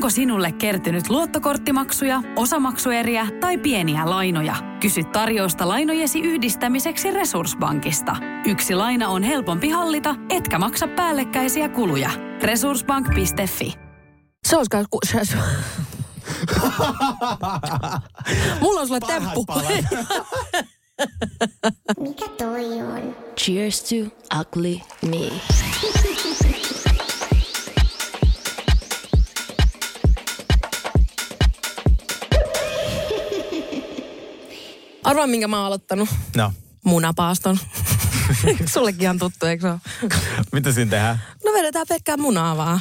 Onko 0.00 0.10
sinulle 0.10 0.52
kertynyt 0.52 1.10
luottokorttimaksuja, 1.10 2.22
osamaksueriä 2.36 3.26
tai 3.40 3.58
pieniä 3.58 4.10
lainoja? 4.10 4.56
Kysy 4.80 5.04
tarjousta 5.04 5.68
lainojesi 5.68 6.20
yhdistämiseksi 6.20 7.10
Resurssbankista. 7.10 8.16
Yksi 8.46 8.74
laina 8.74 9.08
on 9.08 9.22
helpompi 9.22 9.68
hallita, 9.68 10.14
etkä 10.30 10.58
maksa 10.58 10.88
päällekkäisiä 10.88 11.68
kuluja. 11.68 12.10
Resurssbank.fi 12.42 13.74
Se 14.48 14.56
olisi 14.56 14.70
kai... 14.70 14.84
ku-. 14.90 15.00
Mulla 18.60 18.80
on 18.80 18.86
sulle 18.86 19.00
temppu. 19.00 19.46
Mikä 22.00 22.28
toi 22.38 22.82
on? 22.82 23.16
Cheers 23.36 23.82
to 23.82 23.96
ugly 24.40 24.76
me. 25.02 25.30
Arvaa, 35.04 35.26
minkä 35.26 35.48
mä 35.48 35.56
oon 35.56 35.66
aloittanut. 35.66 36.08
No, 36.36 36.52
Munapaaston. 36.84 37.58
Sullekin 38.72 39.10
on 39.10 39.18
tuttu, 39.18 39.46
eikö 39.46 39.62
se 39.62 39.68
ole? 39.70 39.80
mitä 40.52 40.72
siinä 40.72 40.90
tehdään? 40.90 41.22
No 41.44 41.52
vedetään 41.52 41.86
pelkkää 41.88 42.16
munaa 42.16 42.56
vaan. 42.56 42.80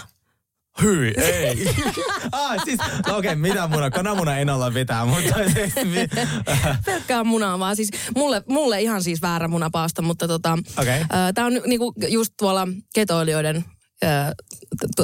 Hyi, 0.82 1.14
ei. 1.18 1.76
ah, 2.32 2.64
siis, 2.66 2.80
no 3.08 3.18
okei, 3.18 3.32
okay, 3.32 3.36
mitä 3.36 3.68
muna? 3.68 3.90
Kananmuna 3.92 4.38
en 4.38 4.50
olla 4.50 4.73
vetää, 4.73 5.05
mutta 5.05 5.36
siis, 5.55 6.09
Pelkkää 6.86 7.23
munaa 7.23 7.59
vaan. 7.59 7.76
Siis 7.76 7.92
mulle, 8.16 8.44
mulle 8.48 8.81
ihan 8.81 9.04
siis 9.04 9.22
väärä 9.22 9.48
munapaasto, 9.48 10.02
mutta 10.02 10.28
tota, 10.28 10.58
Okei. 10.78 11.06
ää, 11.09 11.34
tää 11.34 11.45
on 11.45 11.62
niinku 11.66 11.94
just 12.08 12.34
tuolla 12.38 12.67
ketoilijoiden 12.94 13.66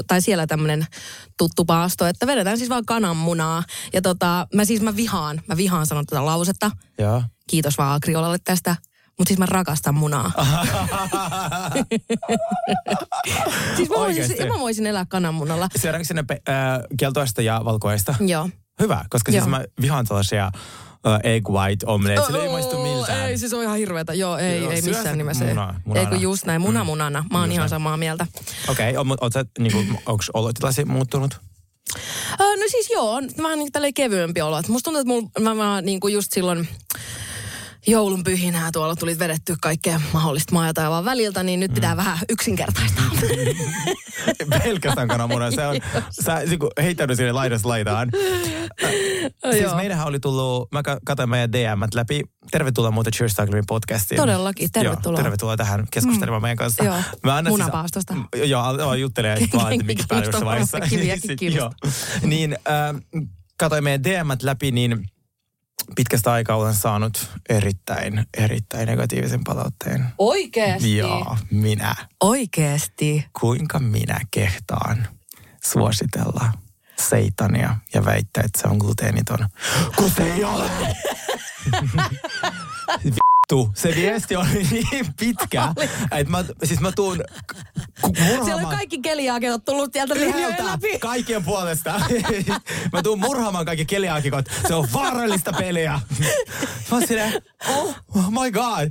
tai 0.08 0.22
siellä 0.22 0.48
tämmönen 0.48 0.86
tuttu 1.38 1.66
paasto, 1.66 2.06
että 2.08 2.28
vedetään 2.28 2.58
siis 2.58 2.70
vaan 2.70 2.86
kananmunaa. 2.86 3.64
Ja 3.94 4.02
tota, 4.02 4.48
mä 4.54 4.66
siis 4.66 4.82
mä 4.82 4.96
vihaan, 4.96 5.42
mä 5.48 5.58
vihaan 5.58 5.86
sanoa 5.86 6.04
tätä 6.04 6.26
lausetta. 6.26 6.72
Joo. 7.00 7.24
Kiitos 7.50 7.78
vaan 7.78 7.96
Agriolalle 7.96 8.38
tästä. 8.44 8.76
Mutta 9.18 9.28
siis 9.28 9.40
mä 9.40 9.46
rakastan 9.46 9.96
munaa. 9.96 10.32
siis 13.76 13.90
mä 13.90 13.96
voisin, 13.96 14.24
Oikeesti? 14.24 14.46
mä 14.48 14.60
voisin 14.60 14.86
elää 14.86 15.06
kananmunalla. 15.10 15.70
Syödäänkö 15.76 16.08
sinne 16.08 16.24
pe- 16.24 16.42
äh, 16.50 16.80
keltoista 17.00 17.42
ja 17.42 17.62
valkoista? 17.66 18.16
Joo. 18.20 18.50
Hyvä, 18.80 19.06
koska 19.10 19.32
siis 19.32 19.42
Joo. 19.42 19.50
mä 19.50 19.64
vihaan 19.82 20.06
tällaisia 20.06 20.52
egg 21.24 21.50
white 21.50 21.86
omelette. 21.86 22.26
Sillä 22.26 22.44
ei 22.44 22.50
maistu 22.50 22.78
miltään. 22.84 23.30
Ei, 23.30 23.38
siis 23.38 23.54
on 23.54 23.64
ihan 23.64 23.78
hirveetä. 23.78 24.14
Joo, 24.14 24.38
ei, 24.38 24.62
Joo, 24.62 24.72
ei 24.72 24.82
missään 24.82 25.06
se 25.06 25.16
nimessä. 25.16 25.46
munaa, 25.46 25.80
munana. 25.86 26.00
Ei 26.02 26.06
kun 26.14 26.22
just 26.22 26.46
näin, 26.46 26.62
muna 26.62 26.84
Mm. 26.84 26.86
munana. 26.86 27.26
Mä 27.32 27.40
oon 27.40 27.48
Just 27.48 27.54
ihan 27.54 27.62
näin. 27.62 27.70
samaa 27.70 27.98
mieltä. 27.98 28.28
Okei, 28.68 28.98
okay, 28.98 29.18
sä, 29.34 29.46
niinku, 29.60 29.84
onks 30.06 30.30
olotilasi 30.34 30.86
muuttunut? 30.86 31.40
Öö, 32.42 32.56
no 32.56 32.64
siis 32.68 32.90
joo, 32.90 33.12
on 33.12 33.30
vähän 33.44 33.60
niin 33.60 33.72
tälleen 33.72 33.94
kevyempi 33.94 34.42
olo. 34.42 34.62
Musta 34.68 34.92
tuntuu, 34.92 35.00
että 35.02 35.08
mulla, 35.40 35.56
mä, 35.56 35.64
mä 35.64 35.82
niin 35.82 36.00
kuin 36.00 36.14
just 36.14 36.32
silloin 36.34 36.68
joulun 37.88 38.24
pyhinää 38.24 38.70
tuolla 38.72 38.96
tuli 38.96 39.20
vedetty 39.20 39.56
kaikkea 39.62 40.02
mahdollista 40.14 40.54
maa 40.54 40.68
ja 40.68 40.74
taivaan 40.74 41.06
väliltä, 41.06 41.44
niin 41.44 41.60
nyt 41.60 41.74
pitää 41.74 41.98
vähän 41.98 42.18
yksinkertaistaa. 42.30 43.06
Pelkästään 44.64 45.08
kananmuna. 45.08 45.52
Se 45.52 45.68
on, 45.68 45.76
sä 46.26 46.36
niinku, 46.36 46.70
heittänyt 46.82 47.18
sinne 47.18 47.32
laidasta 47.32 47.68
laitaan. 47.70 48.10
siis 49.52 49.64
Joo. 49.64 49.76
meidänhän 49.76 50.08
oli 50.08 50.20
tullut, 50.20 50.72
mä 50.72 50.84
ka- 50.84 51.00
katsoin 51.06 51.30
meidän 51.30 51.52
DMt 51.52 51.94
läpi. 51.94 52.22
Tervetuloa 52.52 52.92
muuten 52.92 53.14
Cheers 53.14 53.40
Ugly 53.40 53.62
podcastiin. 53.68 54.18
Todellakin, 54.22 54.70
tervetuloa. 54.72 55.20
Joo, 55.20 55.24
tervetuloa 55.24 55.58
tähän 55.58 55.88
keskustelemaan 55.92 56.42
meidän 56.42 56.58
kanssa. 56.58 56.84
Joo, 56.84 56.96
Mä 57.24 57.36
annan 57.36 57.54
munapaastosta. 57.54 58.14
Siis, 58.36 58.50
joo, 58.50 58.78
joo, 58.78 58.94
juttelen 58.94 59.38
vaan, 59.54 59.74
että 59.74 59.86
mikä 59.86 60.04
päällä 60.08 60.26
jossain 60.26 60.46
vaiheessa. 60.46 60.80
Kiviäkin. 60.80 61.38
Niin, 62.22 62.58
äh, 62.68 63.02
katsoin 63.58 63.84
meidän 63.84 64.04
DMt 64.04 64.44
läpi, 64.44 64.72
niin 64.72 65.06
pitkästä 65.96 66.32
aikaa 66.32 66.56
olen 66.56 66.74
saanut 66.74 67.30
erittäin, 67.50 68.26
erittäin 68.38 68.88
negatiivisen 68.88 69.44
palautteen. 69.44 70.06
Oikeesti? 70.18 70.98
Joo, 70.98 71.38
minä. 71.52 71.96
Oikeesti? 72.22 73.26
Kuinka 73.40 73.80
minä 73.80 74.20
kehtaan 74.32 75.08
suositella 75.64 76.52
seitania 77.00 77.76
ja 77.94 78.06
väittää, 78.06 78.44
että 78.46 78.62
se 78.62 78.68
on 78.68 78.78
gluteeniton, 78.78 79.50
kun 79.96 80.10
se 80.10 80.34
ei 80.34 80.44
ole. 80.44 80.70
Vittu, 83.46 83.72
se 83.76 83.96
viesti 83.96 84.36
oli 84.36 84.64
niin 84.72 85.14
pitkä, 85.20 85.74
että 86.12 86.32
mä, 86.32 86.46
siis 86.64 86.80
mä 86.80 86.92
tuun 86.92 87.18
ku- 88.02 88.12
Siellä 88.14 88.32
on 88.32 88.38
murhaamaan 88.38 88.76
kaikki 88.76 88.98
keliaakit 89.00 89.66
tullut 89.66 89.94
sieltä 89.94 90.14
linjojen 90.16 90.66
läpi. 90.66 91.00
kaikkien 91.00 91.44
puolesta. 91.44 92.02
mä 92.94 93.02
tuun 93.04 93.20
murhaamaan 93.20 93.66
kaikki 93.66 93.86
keliaakikot. 93.86 94.46
Se 94.68 94.74
on 94.74 94.88
vaarallista 94.94 95.54
peliä. 95.54 96.00
Mä 96.92 97.06
silleen, 97.08 97.42
oh, 97.70 97.96
oh 98.16 98.30
my 98.32 98.52
god. 98.52 98.90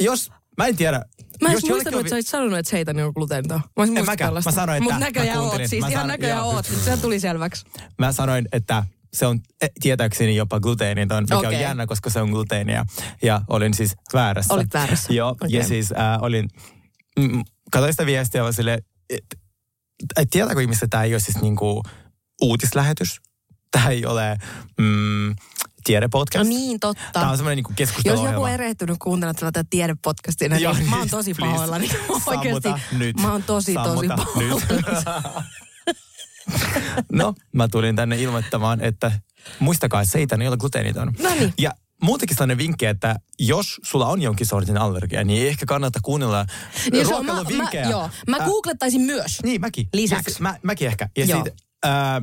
Jos, 0.00 0.30
mä 0.58 0.66
en 0.66 0.76
tiedä. 0.76 1.04
Mä 1.42 1.48
en 1.48 1.58
muistanut, 1.68 2.00
että 2.00 2.10
sä 2.10 2.16
olisit 2.16 2.30
sanonut, 2.30 2.58
että 2.58 2.70
seitani 2.70 3.02
on 3.02 3.12
gluteeniton. 3.14 3.60
Mä 3.76 3.84
En 3.84 4.06
mäkään. 4.06 4.34
Mä 4.34 4.40
sanoin, 4.40 4.82
että 4.82 4.92
Mut 4.94 5.00
näköjään 5.00 5.40
oot 5.40 5.62
siis. 5.66 5.80
Mä 5.80 5.88
Ihan 5.88 6.08
näköjään 6.08 6.44
oot. 6.44 6.66
Se 6.84 6.96
tuli 6.96 7.20
selväksi. 7.20 7.66
Mä 7.98 8.12
sanoin, 8.12 8.48
että 8.52 8.84
se 9.12 9.26
on 9.26 9.40
eh, 9.62 9.70
tietääkseni 9.80 10.36
jopa 10.36 10.60
gluteeniton, 10.60 11.22
mikä 11.22 11.38
Okei. 11.38 11.54
on 11.54 11.60
jännä, 11.60 11.86
koska 11.86 12.10
se 12.10 12.20
on 12.20 12.30
gluteenia. 12.30 12.84
Ja 13.22 13.40
olin 13.48 13.74
siis 13.74 13.94
väärässä. 14.14 14.54
Olit 14.54 14.74
väärässä. 14.74 15.12
Joo, 15.12 15.30
Okei. 15.30 15.48
ja 15.50 15.64
siis 15.64 15.92
äh, 15.92 16.22
olin, 16.22 16.48
mm, 17.18 17.42
katsoin 17.72 17.92
sitä 17.92 18.06
viestiä 18.06 18.38
ja 18.38 18.42
olin 18.42 18.54
silleen, 18.54 18.82
että 19.10 19.36
et, 20.16 20.28
tietääkö 20.30 20.62
ihmiset, 20.62 20.82
että 20.82 20.96
tämä 20.96 21.04
ei 21.04 21.14
ole 21.14 21.20
siis 21.20 21.40
niinku 21.40 21.82
uutislähetys? 22.42 23.20
Tämä 23.70 23.88
ei 23.88 24.06
ole 24.06 24.36
mm, 24.78 25.34
tiedepodcast. 25.84 26.44
No 26.44 26.48
niin, 26.48 26.80
totta. 26.80 27.02
Tämä 27.12 27.30
on 27.30 27.36
semmoinen 27.36 27.56
niinku 27.56 27.70
Jos 27.70 27.76
keskusteluohjelma. 27.76 28.32
joku 28.32 28.42
on 28.42 28.50
erehtynyt 28.50 28.96
kuuntelemaan 29.02 29.52
tätä 29.52 29.64
tiedepodcastia, 29.70 30.48
niin 30.48 30.62
Joo, 30.62 30.76
mä 30.90 30.98
oon 30.98 31.08
tosi 31.10 31.34
please. 31.34 31.52
pahoillani. 31.52 31.90
Oikeasti, 32.26 32.68
nyt. 32.98 33.20
mä 33.20 33.32
oon 33.32 33.42
tosi, 33.42 33.74
tosi 33.74 33.88
Sammuta 33.88 34.16
pahoillani. 34.16 34.60
nyt. 34.68 34.84
no, 37.12 37.34
mä 37.52 37.68
tulin 37.68 37.96
tänne 37.96 38.16
ilmoittamaan, 38.22 38.80
että 38.80 39.12
muistakaa, 39.58 40.00
että 40.00 40.12
seitan 40.12 40.42
ei 40.42 40.48
ole 40.48 40.56
gluteeniton. 40.56 41.12
No 41.22 41.30
niin. 41.34 41.54
Ja 41.58 41.70
muutenkin 42.02 42.36
sellainen 42.36 42.58
vinkki, 42.58 42.86
että 42.86 43.16
jos 43.38 43.80
sulla 43.84 44.06
on 44.06 44.22
jonkin 44.22 44.46
sortin 44.46 44.78
allergia, 44.78 45.24
niin 45.24 45.42
ei 45.42 45.48
ehkä 45.48 45.66
kannata 45.66 45.98
kuunnella 46.02 46.46
Niin 46.92 47.06
se 47.06 47.14
on- 47.14 47.26
mä, 47.26 47.32
ruokailuvinkkejä. 47.32 47.84
mä, 47.84 47.90
joo, 47.90 48.10
mä 48.28 48.36
Ä, 48.40 48.44
googlettaisin 48.44 49.00
myös. 49.00 49.38
Niin, 49.42 49.60
mäkin. 49.60 49.88
Lisäksi. 49.94 50.30
Ja, 50.30 50.42
mä, 50.42 50.56
mäkin 50.62 50.88
ehkä. 50.88 51.08
Ja 51.16 51.24
Joo. 51.24 51.44
sit, 51.44 51.54
ää, 51.84 52.22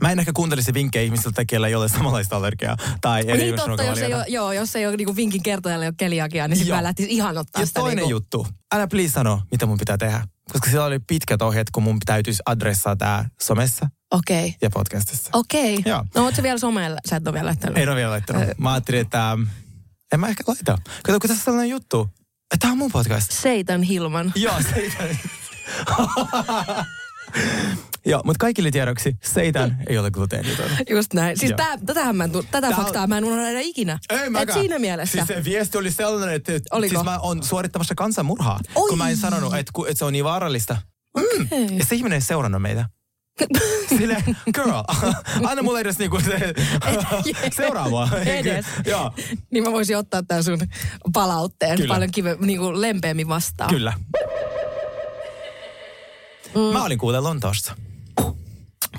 mä 0.00 0.12
en 0.12 0.18
ehkä 0.18 0.32
kuuntelisi 0.32 0.74
vinkkejä 0.74 1.02
ihmisiltä, 1.04 1.44
keillä 1.44 1.68
ei 1.68 1.74
ole 1.74 1.88
samanlaista 1.88 2.36
allergiaa. 2.36 2.76
Tai 3.00 3.24
eri 3.26 3.42
Niin 3.42 3.56
totta, 3.56 3.82
jos 3.82 3.98
ei 3.98 4.14
ole, 4.14 4.24
joo, 4.28 4.52
jos 4.52 4.76
ei 4.76 4.86
ole 4.86 4.96
niinku 4.96 5.16
vinkin 5.16 5.42
kertojalle 5.42 5.86
ole 5.86 5.94
keliakia, 5.96 6.48
niin 6.48 6.56
sitten 6.56 6.76
mä 6.76 6.82
lähtisin 6.82 7.10
ihan 7.10 7.38
ottaa 7.38 7.62
Ja 7.62 7.66
sitä. 7.66 7.80
toinen 7.80 7.96
niinku, 7.96 8.10
juttu. 8.10 8.46
Älä 8.74 8.86
please 8.86 9.08
sano, 9.12 9.42
mitä 9.50 9.66
mun 9.66 9.78
pitää 9.78 9.98
tehdä. 9.98 10.26
Koska 10.52 10.70
siellä 10.70 10.86
oli 10.86 10.98
pitkät 10.98 11.42
ohjeet, 11.42 11.70
kun 11.70 11.82
mun 11.82 11.98
täytyisi 12.06 12.42
adressaa 12.46 12.96
tää 12.96 13.28
somessa 13.42 13.88
Okei. 14.10 14.46
Okay. 14.46 14.58
ja 14.62 14.70
podcastissa. 14.70 15.30
Okei. 15.32 15.74
Okay. 15.74 15.92
Joo. 15.92 16.04
No 16.14 16.24
oot 16.24 16.34
sä 16.34 16.42
vielä 16.42 16.58
somella? 16.58 16.98
Sä 17.08 17.16
et 17.16 17.26
ole 17.26 17.34
vielä 17.34 17.46
lähtenyt. 17.46 17.78
En 17.78 17.88
ole 17.88 17.96
vielä 17.96 18.10
laittanut. 18.10 18.58
Mä 18.58 18.72
ajattelin, 18.72 19.00
että 19.00 19.30
ähm, 19.30 19.42
en 20.12 20.20
mä 20.20 20.28
ehkä 20.28 20.44
laita. 20.46 20.78
Kato, 21.02 21.20
kun 21.20 21.28
tässä 21.28 21.40
on 21.40 21.44
sellainen 21.44 21.70
juttu, 21.70 22.10
tää 22.58 22.70
on 22.70 22.78
mun 22.78 22.92
podcast. 22.92 23.30
Seitan 23.32 23.82
Hilman. 23.82 24.32
Joo, 24.34 24.54
seitan. 24.74 25.08
Joo, 28.06 28.22
mutta 28.24 28.38
kaikille 28.38 28.70
tiedoksi, 28.70 29.16
seitan 29.22 29.76
ei 29.86 29.98
ole 29.98 30.10
gluteeniton. 30.10 30.66
Just 30.90 31.14
näin. 31.14 31.38
Siis 31.38 31.52
tää, 31.56 31.78
tätähän 31.86 32.16
mä 32.16 32.28
tätä 32.28 32.60
Tää 32.60 32.70
on- 32.70 32.76
faktaa 32.76 33.06
mä 33.06 33.18
en 33.18 33.24
unohda 33.24 33.60
ikinä. 33.60 33.98
Ei 34.10 34.18
Et 34.18 34.32
mäkään. 34.32 34.58
siinä 34.60 34.78
mielessä. 34.78 35.12
Siis 35.12 35.26
se 35.26 35.44
viesti 35.44 35.78
oli 35.78 35.90
sellainen, 35.90 36.36
että 36.36 36.52
Oliko? 36.70 36.90
siis 36.94 37.04
mä 37.04 37.18
oon 37.18 37.42
suorittamassa 37.42 37.94
kansanmurhaa. 37.94 38.60
Oi. 38.74 38.88
Kun 38.88 38.98
mä 38.98 39.08
en 39.10 39.16
sanonut, 39.16 39.54
että, 39.54 39.72
että 39.88 39.98
se 39.98 40.04
on 40.04 40.12
niin 40.12 40.24
vaarallista. 40.24 40.76
Mm. 41.16 41.22
Okei. 41.46 41.78
Ja 41.78 41.84
se 41.84 41.94
ihminen 41.96 42.16
ei 42.16 42.20
seurannut 42.20 42.62
meitä. 42.62 42.84
Sille, 43.98 44.24
girl, 44.54 44.70
anna 45.50 45.62
mulle 45.62 45.80
edes 45.80 45.98
niinku 45.98 46.20
se, 46.20 46.54
seuraavaa. 47.56 48.08
Edes. 48.26 48.64
Joo, 48.86 49.12
Niin 49.50 49.64
mä 49.64 49.72
voisin 49.72 49.96
ottaa 49.96 50.22
tämän 50.22 50.44
sun 50.44 50.58
palautteen 51.12 51.76
Kyllä. 51.76 51.94
paljon 51.94 52.10
kive, 52.10 52.36
niinku 52.40 52.80
lempeämmin 52.80 53.28
vastaan. 53.28 53.70
kyllä. 53.70 53.92
Mm. 56.54 56.60
Mä 56.60 56.84
olin 56.84 56.98
kuule 56.98 57.20
Lontoossa. 57.20 57.76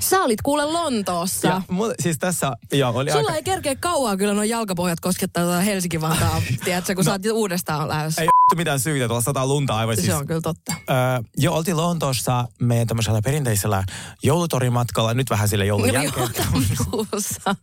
Sä 0.00 0.22
olit 0.22 0.42
kuule 0.42 0.64
Lontoossa. 0.64 1.48
Ja 1.48 1.62
siis 2.00 2.18
tässä, 2.18 2.52
joo, 2.72 2.90
oli 2.90 3.10
Sulla 3.10 3.22
aika... 3.22 3.36
ei 3.36 3.42
kerkeä 3.42 3.74
kauaa 3.74 4.16
kyllä 4.16 4.34
noin 4.34 4.48
jalkapohjat 4.48 5.00
koskettaa 5.00 5.44
tuota 5.44 5.60
Helsinki-Vantaa, 5.60 6.42
tiedätkö, 6.64 6.94
kun 6.94 7.04
no. 7.04 7.04
sä 7.04 7.12
oot 7.12 7.22
uudestaan 7.32 7.88
lähdössä. 7.88 8.22
Ei 8.22 8.28
mitään 8.56 8.80
syytä, 8.80 9.06
tuolla 9.06 9.22
sataa 9.22 9.46
lunta 9.46 9.76
aivan 9.76 9.96
siis. 9.96 10.06
Se 10.06 10.14
on 10.14 10.26
kyllä 10.26 10.40
totta. 10.40 10.74
Öö, 10.90 10.96
joo, 11.36 11.56
oltiin 11.56 11.76
Lontoossa 11.76 12.48
meidän 12.60 12.86
tämmöisellä 12.86 13.20
perinteisellä 13.24 13.84
joulutorimatkalla, 14.22 15.14
nyt 15.14 15.30
vähän 15.30 15.48
sille 15.48 15.66
joulun 15.66 15.92
jälkeen. 15.92 16.30
tammikuussa. 16.44 17.56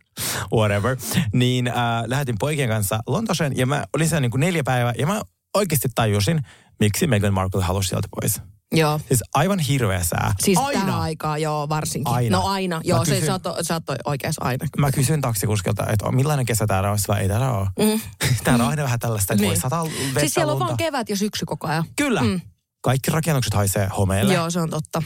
whatever. 0.54 0.96
Niin 1.32 1.68
äh, 1.68 1.74
lähetin 2.06 2.36
poikien 2.38 2.68
kanssa 2.68 3.00
Lontooseen 3.06 3.56
ja 3.56 3.66
mä 3.66 3.84
olin 3.96 4.08
siellä 4.08 4.20
niin 4.20 4.30
kuin 4.30 4.40
neljä 4.40 4.62
päivää 4.64 4.92
ja 4.98 5.06
mä 5.06 5.22
oikeasti 5.54 5.88
tajusin, 5.94 6.40
miksi 6.80 7.06
Meghan 7.06 7.34
Markle 7.34 7.62
halusi 7.62 7.88
sieltä 7.88 8.08
pois. 8.20 8.51
Joo. 8.72 9.00
Siis 9.08 9.22
aivan 9.34 9.58
hirveä 9.58 10.02
sää. 10.04 10.34
Siis 10.40 10.58
aina. 10.58 10.80
tähän 10.80 11.00
aikaan, 11.00 11.42
joo, 11.42 11.68
varsinkin. 11.68 12.14
Aina. 12.14 12.36
No 12.38 12.46
aina, 12.46 12.76
Mä 12.76 12.82
joo, 12.84 13.04
se, 13.04 13.10
kysyn- 13.14 13.26
sä, 13.26 13.32
oot, 13.32 13.56
sä 13.66 13.74
oot 13.74 13.84
oikeassa 14.04 14.44
aina. 14.44 14.66
Mä 14.78 14.92
kysyin 14.92 15.20
taksikuskilta, 15.20 15.86
että 15.86 16.12
millainen 16.12 16.46
kesä 16.46 16.66
täällä 16.66 16.90
on, 16.90 16.98
vai 17.08 17.20
ei 17.20 17.28
täällä 17.28 17.50
ole. 17.52 17.68
Mm. 17.78 18.00
täällä 18.44 18.64
on 18.64 18.70
aina 18.70 18.82
vähän 18.82 18.98
tällaista, 18.98 19.34
että 19.34 19.44
voi 19.44 19.52
Niin. 19.52 19.60
sataa 19.62 19.84
vettä 19.84 20.20
Siis 20.20 20.34
siellä 20.34 20.52
on 20.52 20.58
lunta. 20.58 20.66
vaan 20.66 20.76
kevät 20.76 21.08
ja 21.08 21.16
syksy 21.16 21.46
koko 21.46 21.66
ajan. 21.68 21.84
Kyllä. 21.96 22.22
Mm. 22.22 22.40
Kaikki 22.82 23.10
rakennukset 23.10 23.54
haisee 23.54 23.88
homeelle. 23.98 24.34
Joo, 24.34 24.50
se 24.50 24.60
on 24.60 24.70
totta. 24.70 25.02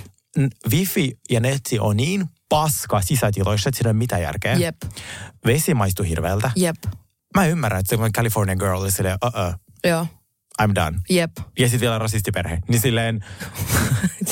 Wifi 0.70 1.19
ja 1.30 1.40
netti 1.40 1.78
on 1.78 1.96
niin 1.96 2.26
paska 2.48 3.00
sisätiloissa, 3.02 3.69
että 3.69 3.76
siinä 3.78 3.88
ei 3.88 3.92
ole 3.92 3.98
mitään 3.98 4.22
järkeä. 4.22 4.54
Jep, 4.54 4.76
Vesi 5.46 5.74
maistuu 5.74 6.04
hirveältä. 6.04 6.50
jep, 6.56 6.76
Mä 7.36 7.46
ymmärrän, 7.46 7.80
että 7.80 7.96
se 7.96 8.10
California 8.10 8.56
girl 8.56 8.80
oli 8.80 8.90
silleen, 8.92 9.19
uh 9.24 9.48
uh, 9.48 9.54
joo, 9.84 10.06
I'm 10.62 10.75
done. 10.75 10.99
jep. 11.11 11.31
Ja 11.58 11.69
sitten 11.69 11.81
vielä 11.81 11.99
rasistiperhe. 11.99 12.58
Niin 12.69 12.81
silleen, 12.81 13.25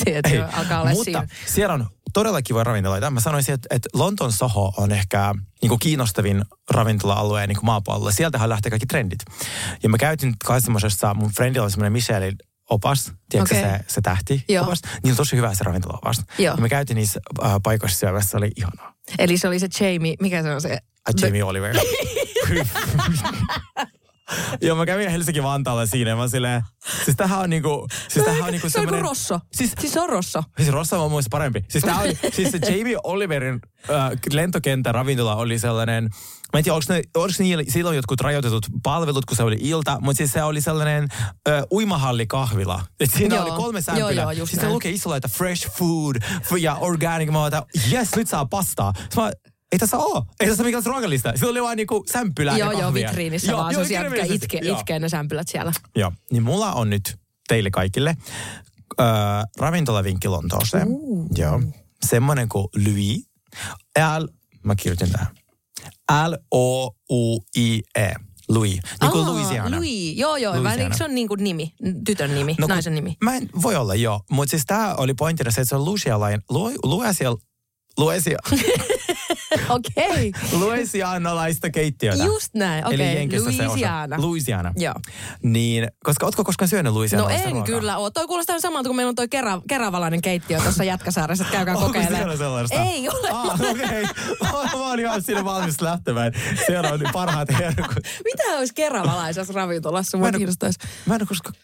joo, 0.35 0.47
alkaa 0.53 0.81
olla 0.81 0.89
Mutta 0.91 1.03
siinä. 1.03 1.27
siellä 1.45 1.73
on 1.73 1.87
todella 2.13 2.41
kivoja 2.41 2.63
ravintoloita. 2.63 3.11
Mä 3.11 3.19
sanoisin, 3.19 3.53
että, 3.53 3.67
että 3.75 3.89
Lontoon 3.93 4.31
Soho 4.31 4.73
on 4.77 4.91
ehkä 4.91 5.33
niin 5.61 5.69
kuin 5.69 5.79
kiinnostavin 5.79 6.45
ravintola-alue 6.71 7.47
niin 7.47 7.55
kuin 7.55 7.65
maapallolla. 7.65 8.11
Sieltähän 8.11 8.49
lähtee 8.49 8.69
kaikki 8.69 8.85
trendit. 8.85 9.19
Ja 9.83 9.89
mä 9.89 9.97
käytin 9.97 10.33
kanssa 10.45 10.65
semmoisessa, 10.65 11.13
mun 11.13 11.31
friendilla 11.31 11.63
oli 11.63 11.71
semmoinen 11.71 11.93
Michelin 11.93 12.35
opas, 12.69 13.11
tiedätkö 13.29 13.55
Okei. 13.59 13.71
se, 13.71 13.79
se 13.87 14.01
tähti 14.01 14.43
Joo. 14.49 14.63
opas? 14.65 14.81
Niin 15.03 15.11
on 15.11 15.17
tosi 15.17 15.35
hyvä 15.35 15.53
se 15.53 15.63
ravintola-opas. 15.63 16.21
Joo. 16.39 16.55
Ja 16.55 16.61
mä 16.61 16.69
käytin 16.69 16.95
niissä 16.95 17.19
äh, 17.45 17.51
paikoissa 17.63 17.99
syömässä, 17.99 18.29
se 18.29 18.37
oli 18.37 18.51
ihanaa. 18.55 18.93
Eli 19.19 19.37
se 19.37 19.47
oli 19.47 19.59
se 19.59 19.67
Jamie, 19.79 20.15
mikä 20.21 20.41
se 20.41 20.53
on 20.53 20.61
se? 20.61 20.79
Ai 21.05 21.13
Jamie 21.21 21.43
Oliver. 21.43 21.75
Joo, 24.61 24.75
mä 24.75 24.85
kävin 24.85 25.09
Helsinki-Vantaalla 25.09 25.85
siinä 25.85 26.09
ja 26.09 26.15
mä 26.15 26.27
silleen, 26.27 26.61
siis 27.05 27.17
tämähän 27.17 27.39
on 27.39 27.49
niinku, 27.49 27.87
siis 28.09 28.25
tämähän 28.25 28.45
on 28.45 28.51
niinku 28.51 28.69
se 28.69 28.79
on 28.79 28.87
kuin 28.87 29.01
Rosso. 29.01 29.39
Siis, 29.53 29.71
Siis 29.79 29.93
se 29.93 29.99
on 29.99 30.09
Rosso. 30.09 30.43
siis 30.57 30.69
Rossa 30.69 30.99
on 30.99 31.11
muista 31.11 31.29
parempi. 31.31 31.65
Siis, 31.69 31.83
tää 31.83 31.99
oli, 31.99 32.17
siis 32.35 32.51
se 32.51 32.59
Jamie 32.71 32.97
Oliverin 33.03 33.59
äh, 33.89 34.11
lentokentän 34.31 34.95
ravintola 34.95 35.35
oli 35.35 35.59
sellainen, 35.59 36.03
mä 36.53 36.57
en 36.59 36.63
tiedä, 36.63 36.75
onko, 36.75 36.85
ne, 36.93 37.01
onko 37.15 37.33
niillä 37.39 37.63
silloin 37.69 37.95
jotkut 37.95 38.21
rajoitetut 38.21 38.65
palvelut, 38.83 39.25
kun 39.25 39.37
se 39.37 39.43
oli 39.43 39.57
ilta, 39.59 39.97
mutta 40.01 40.17
siis 40.17 40.31
se 40.31 40.43
oli 40.43 40.61
sellainen 40.61 41.07
äh, 41.49 41.63
uimahallikahvila. 41.71 42.81
Et 42.99 43.11
siinä 43.11 43.35
Joo. 43.35 43.45
oli 43.45 43.51
kolme 43.51 43.77
Joo, 43.79 43.83
sämpylää. 43.83 44.23
joo, 44.23 44.31
just 44.31 44.49
siis 44.51 44.59
se 44.59 44.65
näin. 44.65 44.73
lukee 44.73 44.91
isolla, 44.91 45.17
että 45.17 45.27
fresh 45.27 45.69
food 45.77 46.15
ja 46.59 46.75
organic. 46.75 47.29
Mä 47.31 47.39
oon, 47.39 47.47
että 47.47 47.63
yes, 47.91 48.15
nyt 48.15 48.27
saa 48.27 48.45
pastaa. 48.45 48.93
Sitten 48.97 49.23
mä, 49.23 49.31
ei 49.75 49.79
tässä 49.79 49.97
ole. 49.97 50.25
Ei 50.39 50.47
tässä 50.47 50.63
ole 50.63 50.67
mikään 50.67 50.85
ruokalista. 50.85 51.33
Sillä 51.35 51.51
oli 51.51 51.61
vaan 51.61 51.77
niinku 51.77 52.03
sämpylää 52.11 52.57
Joo, 52.57 52.71
ja 52.71 52.79
joo, 52.79 52.81
kahvia. 52.81 53.09
vitriinissä 53.09 53.57
vaan. 53.57 53.73
Se 53.73 53.79
on 53.79 53.85
siellä, 53.85 54.09
mikä 54.09 54.21
vitriinissä. 54.21 54.45
itke, 54.57 54.67
Joo. 54.67 54.79
itkee 54.79 54.99
ne 54.99 55.09
sämpylät 55.09 55.47
siellä. 55.47 55.71
Joo, 55.95 56.11
niin 56.31 56.43
mulla 56.43 56.73
on 56.73 56.89
nyt 56.89 57.17
teille 57.47 57.69
kaikille 57.71 58.17
öö, 58.99 59.05
ravintolavinkki 59.57 60.27
Lontooseen. 60.27 60.87
Uh. 60.87 61.27
Joo. 61.37 61.61
Semmoinen 62.05 62.49
kuin 62.49 62.67
Louis. 62.85 63.25
L, 64.19 64.25
mä 64.63 64.75
kirjoitin 64.75 65.11
tähän. 65.11 65.27
L-O-U-I-E. 66.29 68.13
Louis. 68.49 68.79
Niin 69.01 69.11
kuin 69.11 69.25
Aa, 69.25 69.31
Louisiana. 69.33 69.75
Louis, 69.77 70.17
joo 70.17 70.37
joo. 70.37 70.63
Louisiana. 70.63 70.97
Se 70.97 71.03
on 71.03 71.15
niin 71.15 71.27
kuin 71.27 71.43
nimi, 71.43 71.73
tytön 72.05 72.35
nimi, 72.35 72.55
No, 72.59 72.67
naisen 72.67 72.95
nimi? 72.95 73.17
Mä 73.23 73.35
en, 73.35 73.49
voi 73.61 73.75
olla, 73.75 73.95
joo. 73.95 74.21
Mutta 74.31 74.49
siis 74.51 74.63
tää 74.65 74.95
oli 74.95 75.13
pointtina 75.13 75.51
se, 75.51 75.61
että 75.61 75.69
se 75.69 75.75
on 75.75 75.85
Louisialainen, 75.85 76.41
Lu, 76.49 76.71
Luesia, 76.83 77.33
Luesia, 77.97 78.37
Okei. 79.69 80.31
Louisianalaista 80.51 81.69
keittiötä. 81.69 82.23
Just 82.23 82.53
näin, 82.53 82.85
Eli 82.85 82.93
okei. 82.95 83.15
Jenkissä 83.15 83.51
se 83.51 83.57
osa. 83.57 83.67
Louisiana. 83.67 84.15
Louisiana. 84.21 84.73
Joo. 84.77 84.93
Niin, 85.43 85.87
koska 86.03 86.25
ootko 86.25 86.43
koskaan 86.43 86.69
syönyt 86.69 86.91
No 86.93 86.97
Louisianalaista 86.97 87.47
en 87.47 87.51
ruokaa? 87.53 87.65
kyllä 87.65 87.97
ole. 87.97 88.11
Toi 88.11 88.27
kuulostaa 88.27 88.59
samalta, 88.59 88.89
kun 88.89 88.95
meillä 88.95 89.09
on 89.09 89.15
toi 89.15 89.27
kera, 89.27 89.61
keravalainen 89.69 90.21
keittiö 90.21 90.59
tuossa 90.59 90.83
Jätkäsaaressa, 90.83 91.43
että 91.43 91.55
käykää 91.57 91.75
kokeilemaan. 91.85 92.37
sellaista? 92.37 92.81
Ei 92.81 93.09
ole. 93.09 93.29
Ah, 93.29 93.61
okei. 93.61 93.73
Okay. 94.03 94.03
Mä 94.43 94.51
oon 94.73 94.99
ihan 94.99 95.21
siinä 95.23 95.45
valmis 95.45 95.81
lähtemään. 95.81 96.31
Siellä 96.65 96.89
on 96.89 96.99
parhaat 97.13 97.49
herkut. 97.59 97.95
Mitä 98.23 98.43
olisi 98.57 98.73
keravalaisessa 98.73 99.53
ravintolassa? 99.53 100.17
Mä 100.17 100.21
Mua 100.21 100.27
en- 100.27 100.35
kiinnostaisi. 100.35 100.79
Mä 101.05 101.15
en 101.15 101.21
ole 101.21 101.27
koskaan 101.27 101.55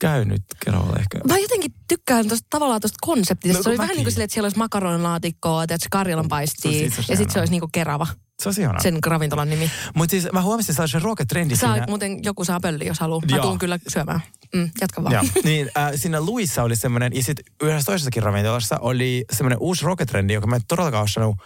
käynyt 0.00 0.42
Keravalla 0.64 0.96
ehkä. 0.98 1.18
Mä 1.28 1.38
jotenkin 1.38 1.72
tykkään 1.88 2.28
tosta, 2.28 2.46
tavallaan 2.50 2.80
tuosta 2.80 2.96
konseptista. 3.00 3.58
No, 3.58 3.62
se 3.62 3.68
oli 3.68 3.76
kun 3.76 3.78
vähän 3.78 3.88
mäkin. 3.88 3.96
niin 3.98 4.04
kuin 4.04 4.12
silleen, 4.12 4.24
että 4.24 4.34
siellä 4.34 4.46
olisi 4.46 4.58
makaronilaatikkoa, 4.58 5.62
että 5.62 5.76
karjalan 5.90 6.28
paistia. 6.28 6.70
Se 6.72 6.76
on 6.78 6.84
Ja 6.84 6.90
sitten 6.90 7.06
se 7.06 7.12
ihanaa. 7.22 7.40
olisi 7.40 7.50
niin 7.50 7.60
kuin 7.60 7.72
kerava, 7.72 8.06
Se 8.42 8.48
on 8.48 8.54
ihana. 8.58 8.80
sen 8.80 8.98
ravintolan 9.06 9.50
nimi. 9.50 9.70
Mutta 9.94 10.10
siis 10.10 10.28
mä 10.32 10.42
huomasin 10.42 10.74
sellaisen 10.74 11.02
ruokatrendi 11.02 11.56
Saa, 11.56 11.72
siinä. 11.72 11.86
muuten 11.88 12.24
joku 12.24 12.44
saa 12.44 12.60
pölli, 12.60 12.86
jos 12.86 13.00
haluaa. 13.00 13.22
Mä 13.30 13.36
Joo. 13.36 13.46
tuun 13.46 13.58
kyllä 13.58 13.78
syömään. 13.88 14.20
Mm, 14.54 14.70
jatka 14.80 15.02
vaan. 15.02 15.12
Joo. 15.12 15.24
niin 15.44 15.70
äh, 15.78 15.90
siinä 15.96 16.20
Luissa 16.20 16.62
oli 16.62 16.76
semmoinen, 16.76 17.12
ja 17.16 17.22
sitten 17.22 17.44
yhdessä 17.62 17.86
toisessakin 17.86 18.22
ravintolassa 18.22 18.78
oli 18.78 19.24
semmoinen 19.32 19.58
uusi 19.60 19.84
ruokatrendi, 19.84 20.32
joka 20.34 20.46
mä 20.46 20.56
en 20.56 20.62
todellakaan 20.68 21.04
osannut 21.04 21.36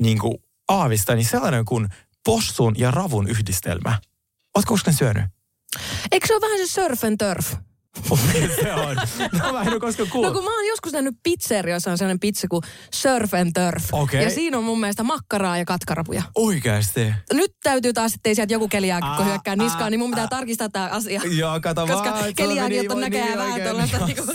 niin 0.00 0.18
kuin 0.18 0.34
aavistaa, 0.68 1.14
niin 1.14 1.26
sellainen 1.26 1.64
kuin 1.64 1.88
possun 2.24 2.74
ja 2.78 2.90
ravun 2.90 3.28
yhdistelmä. 3.28 3.98
Ootko 4.56 4.68
koskaan 4.74 4.94
syönyt? 4.96 5.24
Eikö 6.12 6.26
se 6.26 6.34
ole 6.34 6.40
vähän 6.40 6.58
se 6.68 6.72
surf 6.72 7.04
and 7.04 7.16
turf? 7.18 7.54
Se 8.60 8.72
on. 8.86 8.96
No 9.32 9.52
mä 9.52 9.62
en 9.62 9.68
ole 9.72 9.80
koskaan 9.80 10.08
No 10.08 10.12
kuullut. 10.12 10.32
kun 10.34 10.44
mä 10.44 10.54
oon 10.56 10.66
joskus 10.66 10.92
nähnyt 10.92 11.14
pizzerioissa 11.22 11.90
on 11.90 11.98
sellainen 11.98 12.20
pizza 12.20 12.46
kuin 12.50 12.62
surf 12.94 13.34
and 13.34 13.50
turf. 13.54 13.84
Okei. 13.92 14.24
Ja 14.24 14.30
siinä 14.30 14.58
on 14.58 14.64
mun 14.64 14.80
mielestä 14.80 15.02
makkaraa 15.02 15.58
ja 15.58 15.64
katkarapuja. 15.64 16.22
Oikeasti. 16.34 17.12
Nyt 17.32 17.52
täytyy 17.62 17.92
taas, 17.92 18.14
ettei 18.14 18.34
sieltä 18.34 18.52
joku 18.52 18.68
keliaakikko 18.68 19.22
Aa, 19.22 19.24
hyökkää 19.24 19.56
niskaan, 19.56 19.82
aa, 19.82 19.90
niin 19.90 20.00
mun 20.00 20.10
pitää 20.10 20.24
aa. 20.24 20.28
tarkistaa 20.28 20.68
tämä 20.68 20.86
asia. 20.88 21.20
Joo, 21.38 21.60
kato 21.60 21.86
Koska 21.86 22.10
vaan. 22.10 22.34
keliaakikot 22.34 22.90
on 22.96 23.00
näköjään 23.00 23.38
vähän 23.38 23.60
tuollaista 23.62 24.06
niinku, 24.06 24.32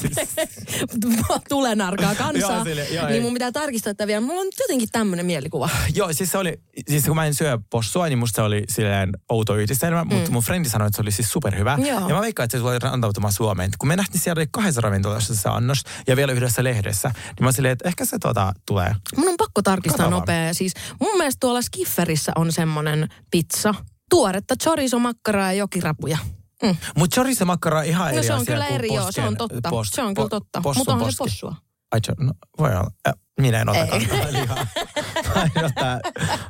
tulenarkaa 1.49 2.15
kansaa. 2.15 2.55
Joo, 2.55 2.63
sille- 2.63 2.87
joo, 2.93 3.05
ei. 3.07 3.11
niin 3.11 3.23
mun 3.23 3.33
pitää 3.33 3.51
tarkistaa 3.51 3.93
tätä 3.93 4.07
vielä. 4.07 4.21
Mulla 4.21 4.41
on 4.41 4.47
jotenkin 4.59 4.89
tämmöinen 4.91 5.25
mielikuva. 5.25 5.69
Joo, 5.95 6.13
siis 6.13 6.31
se 6.31 6.37
oli, 6.37 6.59
siis 6.89 7.05
kun 7.05 7.15
mä 7.15 7.25
en 7.25 7.33
syö 7.33 7.59
possua, 7.69 8.07
niin 8.07 8.19
musta 8.19 8.35
se 8.35 8.41
oli 8.41 8.63
silleen 8.69 9.09
outo 9.29 9.55
yhdistelmä, 9.55 10.03
mm. 10.03 10.13
mutta 10.13 10.31
mun 10.31 10.43
frendi 10.43 10.69
sanoi, 10.69 10.87
että 10.87 10.95
se 10.95 11.01
oli 11.01 11.11
siis 11.11 11.31
superhyvä. 11.31 11.77
Joo. 11.87 12.09
Ja 12.09 12.15
mä 12.15 12.21
veikkaan, 12.21 12.45
että 12.45 12.57
se 12.57 12.61
tulee 12.61 12.79
rantautumaan 12.79 13.33
Suomeen. 13.51 13.71
Kun 13.79 13.87
me 13.87 13.95
nähtiin 13.95 14.21
siellä 14.21 14.45
kahdessa 14.51 14.81
ravintolassa 14.81 15.35
se 15.35 15.49
annos 15.49 15.83
ja 16.07 16.15
vielä 16.15 16.31
yhdessä 16.31 16.63
lehdessä, 16.63 17.09
niin 17.09 17.45
mä 17.45 17.51
silleen, 17.51 17.71
että 17.71 17.87
ehkä 17.87 18.05
se 18.05 18.19
tota, 18.19 18.53
tulee. 18.67 18.95
Mun 19.17 19.27
on 19.29 19.35
pakko 19.37 19.61
tarkistaa 19.61 20.09
nopea. 20.09 20.53
Siis 20.53 20.73
mun 21.01 21.17
mielestä 21.17 21.37
tuolla 21.39 21.61
Skifferissä 21.61 22.31
on 22.35 22.51
semmonen 22.51 23.07
pizza. 23.31 23.75
Tuoretta 24.09 24.55
chorizo, 24.63 24.99
makkaraa 24.99 25.53
ja 25.53 25.57
jokirapuja. 25.57 26.17
Mm. 26.63 26.75
Mutta 26.97 27.15
chorizo 27.15 27.45
makkara 27.45 27.81
ihan 27.81 28.11
No 28.11 28.17
eri 28.17 28.27
se 28.27 28.33
on 28.33 28.41
asia 28.41 28.53
kyllä 28.53 28.67
eri, 28.67 28.93
joo, 28.93 29.11
se 29.11 29.21
on 29.21 29.37
totta. 29.37 29.69
post- 29.69 29.95
se 29.95 30.01
on 30.01 30.13
kyllä 30.13 30.25
po- 30.25 30.29
totta. 30.29 30.61
possun 30.61 30.79
Mutta 30.81 30.93
onhan 30.93 31.11
se 31.11 31.17
possua. 31.17 31.55
Ai, 31.91 31.99
no, 32.19 32.33
voi 32.59 32.69
olla. 32.69 32.91
Äh, 33.07 33.13
minä 33.41 33.61
en 33.61 33.69
ota 33.69 33.87
kantaa 33.87 34.31
lihaa. 34.31 34.67
Mä 35.35 35.41
en 35.43 35.63
ole 35.63 35.71
tää 35.75 35.99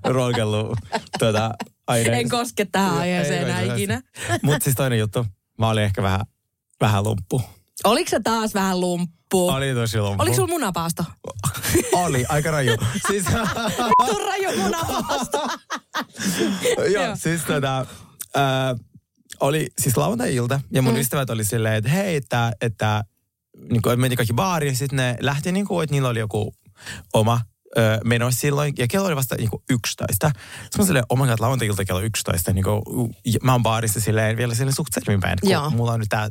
roikellut 0.03 0.77
tuota. 1.19 1.51
En 1.87 2.29
koske 2.29 2.65
tähän 2.65 2.97
aiheeseen 2.97 3.43
enää 3.43 3.61
ikinä. 3.61 4.01
Mutta 4.43 4.63
siis 4.63 4.75
toinen 4.75 4.99
juttu. 4.99 5.25
Mä 5.59 5.69
olin 5.69 5.83
ehkä 5.83 6.03
vähän, 6.03 6.21
vähän 6.81 7.03
lumppu. 7.03 7.41
Oliko 7.83 8.09
se 8.09 8.19
taas 8.19 8.53
vähän 8.53 8.79
lumppu? 8.79 9.50
Oli 9.50 9.73
tosi 9.73 10.00
lumppu. 10.00 10.21
Oliko 10.23 10.35
sulla 10.35 10.47
munapaasto? 10.47 11.03
Oli, 11.93 12.25
aika 12.29 12.51
raju. 12.51 12.75
Siis, 13.07 13.25
Vittu 13.25 14.17
raju 14.25 14.61
munapaasto. 14.61 15.47
joo, 16.93 17.15
siis 17.15 17.41
tota, 17.41 17.79
äh, 18.38 18.79
oli 19.39 19.67
siis 19.81 19.97
lauantai-ilta 19.97 20.59
ja 20.71 20.81
mun 20.81 20.93
Mm. 20.93 21.00
ystävät 21.00 21.29
oli 21.29 21.43
silleen, 21.43 21.75
että 21.75 21.89
hei, 21.89 22.15
että, 22.15 22.51
että 22.61 23.03
niin 23.69 23.81
kuin, 23.81 24.00
meni 24.00 24.15
kaikki 24.15 24.33
baariin 24.33 24.71
ja 24.71 24.77
sitten 24.77 24.97
ne 24.97 25.17
lähti 25.19 25.51
niin 25.51 25.67
kuin, 25.67 25.83
että 25.83 25.91
niillä 25.93 26.09
oli 26.09 26.19
joku 26.19 26.53
oma 27.13 27.41
ö, 27.77 28.00
meno 28.03 28.31
silloin, 28.31 28.73
ja 28.77 28.88
kello 28.88 29.07
oli 29.07 29.15
vasta 29.15 29.35
niin 29.35 29.50
kuin 29.50 29.63
11. 29.69 30.27
Sitten 30.63 30.81
mä 30.81 30.85
silleen, 30.85 31.05
oh 31.09 31.17
my 31.19 31.27
god, 31.27 31.39
lauantai-ilta 31.39 31.85
kello 31.85 32.01
11. 32.01 32.53
Niin 32.53 32.63
kuin, 32.63 32.81
mä 33.43 33.51
oon 33.51 33.63
baarissa 33.63 34.00
silleen 34.00 34.38
vielä 34.38 34.55
silleen 34.55 34.75
suht 34.75 34.93
selvinpäin, 34.93 35.38
kun 35.41 35.50
Joo. 35.50 35.69
mulla 35.69 35.91
on 35.91 36.00
nyt 36.00 36.09
tää 36.09 36.29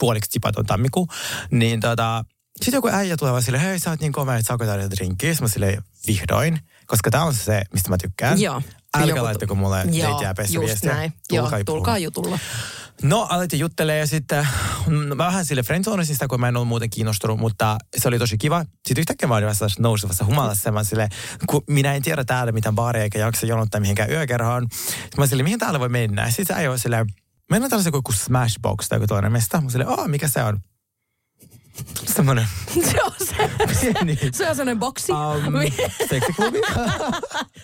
puoliksi 0.00 0.30
tipaton 0.30 0.66
tammikuu. 0.66 1.08
Niin 1.50 1.80
tota, 1.80 2.24
sitten 2.62 2.78
joku 2.78 2.88
äijä 2.88 3.16
tulee 3.16 3.32
vaan 3.32 3.42
silleen, 3.42 3.64
hei 3.64 3.78
sä 3.78 3.90
oot 3.90 4.00
niin 4.00 4.12
komea, 4.12 4.36
että 4.36 4.46
saako 4.48 4.64
täällä 4.64 4.90
drinkkiä? 4.90 5.34
Mä 5.40 5.48
silleen, 5.48 5.82
vihdoin, 6.06 6.58
koska 6.86 7.10
tää 7.10 7.24
on 7.24 7.34
se, 7.34 7.62
mistä 7.72 7.90
mä 7.90 7.96
tykkään. 7.98 8.40
Joo. 8.40 8.62
Älkää 8.96 9.08
Joku- 9.08 9.24
laittako 9.24 9.54
mulle 9.54 9.84
leitiäpäistä 9.84 10.54
just 10.54 10.66
viestiä. 10.66 11.10
Joo, 11.32 11.50
Tulkaa 11.66 11.98
jutulla. 11.98 12.38
No, 13.02 13.26
aloitin 13.30 13.60
juttelemaan 13.60 13.98
ja 13.98 14.06
sitten 14.06 14.48
mm, 14.86 14.94
mä 14.94 15.16
vähän 15.16 15.44
sille 15.44 15.62
friendzonesin 15.62 16.14
sitä, 16.14 16.28
kun 16.28 16.40
mä 16.40 16.48
en 16.48 16.56
ollut 16.56 16.68
muuten 16.68 16.90
kiinnostunut, 16.90 17.38
mutta 17.38 17.78
se 17.96 18.08
oli 18.08 18.18
tosi 18.18 18.38
kiva. 18.38 18.62
Sitten 18.62 19.00
yhtäkkiä 19.00 19.28
mä 19.28 19.34
olin 19.34 19.44
vähän 19.46 19.70
nousevassa 19.78 20.24
humalassa. 20.24 20.72
Mä 20.72 20.84
sille, 20.84 21.08
kun 21.46 21.62
minä 21.68 21.94
en 21.94 22.02
tiedä 22.02 22.24
täällä 22.24 22.52
mitään 22.52 22.74
baaria 22.74 23.02
eikä 23.02 23.18
jaksa 23.18 23.46
jonottaa 23.46 23.80
mihinkään 23.80 24.10
yökerhoon. 24.10 24.66
Sitten 24.72 25.08
mä 25.18 25.26
sille, 25.26 25.42
mihin 25.42 25.58
täällä 25.58 25.80
voi 25.80 25.88
mennä? 25.88 26.24
Ja 26.24 26.32
sitten 26.32 26.56
äijä 26.56 26.70
oli 26.70 26.78
silleen, 26.78 27.06
meillä 27.50 27.64
on 27.64 27.70
tällaisen 27.70 27.92
joku 27.94 28.12
Smashbox 28.12 28.88
tai 28.88 28.96
joku 28.96 29.06
toinen 29.06 29.32
mesta. 29.32 29.60
Mä 29.60 29.70
silleen, 29.70 30.10
mikä 30.10 30.28
se 30.28 30.42
on? 30.42 30.60
Semmoinen 32.14 32.46
Se 32.90 33.02
on 33.02 33.12
se. 33.26 33.50
pieni 33.80 34.18
Se 34.32 34.48
on 34.48 34.56
sellainen 34.56 34.78
boksi. 34.78 35.12
um, 35.12 35.54
seksiklubi. 36.08 36.58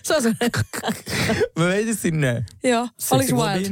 Se 0.03 0.17
on 0.17 0.23
sellainen. 0.23 0.51
mä 1.59 1.65
menin 1.65 1.97
sinne 1.97 2.45
Joo. 2.65 2.89
Oliko 3.11 3.29
se 3.31 3.37
wild? 3.37 3.71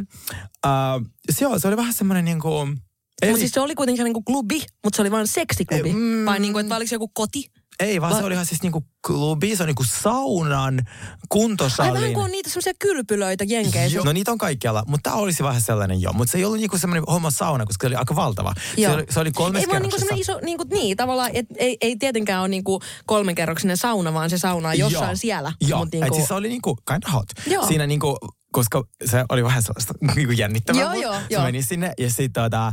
Uh, 0.66 1.06
se, 1.30 1.44
joo, 1.44 1.58
se 1.58 1.68
oli 1.68 1.76
vähän 1.76 1.94
semmoinen 1.94 2.24
niin 2.24 2.40
kuin, 2.40 2.80
Eli- 3.22 3.30
Mutta 3.30 3.40
siis 3.40 3.52
se 3.52 3.60
oli 3.60 3.74
kuitenkin 3.74 4.04
niinku 4.04 4.22
klubi, 4.22 4.62
mutta 4.84 4.96
se 4.96 5.02
oli 5.02 5.10
vain 5.10 5.26
seksiklubi. 5.26 5.92
Mm. 5.92 6.24
Vai 6.26 6.40
niinku, 6.40 6.58
että 6.58 6.76
oliko 6.76 6.88
se 6.88 6.94
joku 6.94 7.08
koti? 7.08 7.50
Ei, 7.80 8.00
vaan 8.00 8.12
Va- 8.12 8.18
se 8.18 8.24
oli 8.24 8.34
ihan 8.34 8.46
siis 8.46 8.62
niinku 8.62 8.86
klubi, 9.06 9.56
se 9.56 9.62
on 9.62 9.66
niinku 9.66 9.84
saunan, 10.02 10.74
Ai 10.78 11.16
kuntosalin. 11.28 11.94
vähän 11.94 12.12
kuin 12.12 12.24
on 12.24 12.30
niitä 12.30 12.50
semmoisia 12.50 12.72
kylpylöitä 12.78 13.44
jenkeissä. 13.44 13.96
Joo. 13.96 14.04
No 14.04 14.12
niitä 14.12 14.32
on 14.32 14.38
kaikkialla, 14.38 14.84
mutta 14.86 15.10
tämä 15.10 15.22
olisi 15.22 15.42
vähän 15.42 15.60
sellainen 15.60 16.00
jo. 16.00 16.12
Mutta 16.12 16.32
se 16.32 16.38
ei 16.38 16.44
ollut 16.44 16.58
niinku 16.58 16.78
semmoinen 16.78 17.04
homma 17.08 17.30
sauna, 17.30 17.66
koska 17.66 17.84
se 17.84 17.86
oli 17.86 17.96
aika 17.96 18.16
valtava. 18.16 18.52
Se 18.74 18.80
Joo. 18.80 18.94
oli, 18.94 19.04
se 19.10 19.20
oli 19.20 19.32
kolmes 19.32 19.62
Ei 19.62 19.68
vaan 19.68 19.82
niinku 19.82 19.98
semmoinen 19.98 20.20
iso, 20.20 20.40
niinku, 20.42 20.64
niin 20.70 20.96
tavallaan, 20.96 21.30
et, 21.34 21.46
ei, 21.56 21.76
ei 21.80 21.96
tietenkään 21.96 22.40
ole 22.40 22.48
niinku 22.48 22.80
kolmenkerroksinen 23.06 23.76
sauna, 23.76 24.14
vaan 24.14 24.30
se 24.30 24.38
sauna 24.38 24.68
on 24.68 24.78
jossain 24.78 25.04
Joo. 25.08 25.16
siellä. 25.16 25.52
Joo, 25.60 25.78
Mut 25.78 25.88
niinku... 25.92 26.06
et 26.06 26.14
siis 26.14 26.28
se 26.28 26.34
oli 26.34 26.48
niinku 26.48 26.76
kind 26.88 27.02
of 27.06 27.12
hot. 27.12 27.28
Joo. 27.46 27.66
Siinä 27.66 27.86
niinku, 27.86 28.18
koska 28.52 28.84
se 29.04 29.24
oli 29.28 29.44
vähän 29.44 29.62
sellaista 29.62 29.94
niinku 30.16 30.32
jännittävää. 30.32 30.82
Joo, 30.82 30.92
mut 30.92 31.02
joo, 31.02 31.14
se 31.14 31.20
joo. 31.30 31.42
meni 31.42 31.62
sinne 31.62 31.92
ja 31.98 32.10
sitten 32.10 32.42
tota, 32.42 32.72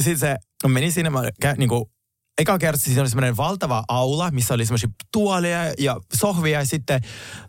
sit 0.00 0.18
se 0.18 0.36
meni 0.68 0.92
sinne, 0.92 1.10
mä 1.10 1.22
kä, 1.40 1.54
niinku, 1.58 1.90
Eka 2.38 2.58
kerta 2.58 2.80
siinä 2.80 3.00
oli 3.00 3.08
semmoinen 3.08 3.36
valtava 3.36 3.84
aula, 3.88 4.30
missä 4.30 4.54
oli 4.54 4.66
semmoisia 4.66 4.88
tuoleja 5.12 5.74
ja 5.78 5.96
sohvia 6.14 6.58
ja 6.60 6.66
sitten 6.66 7.00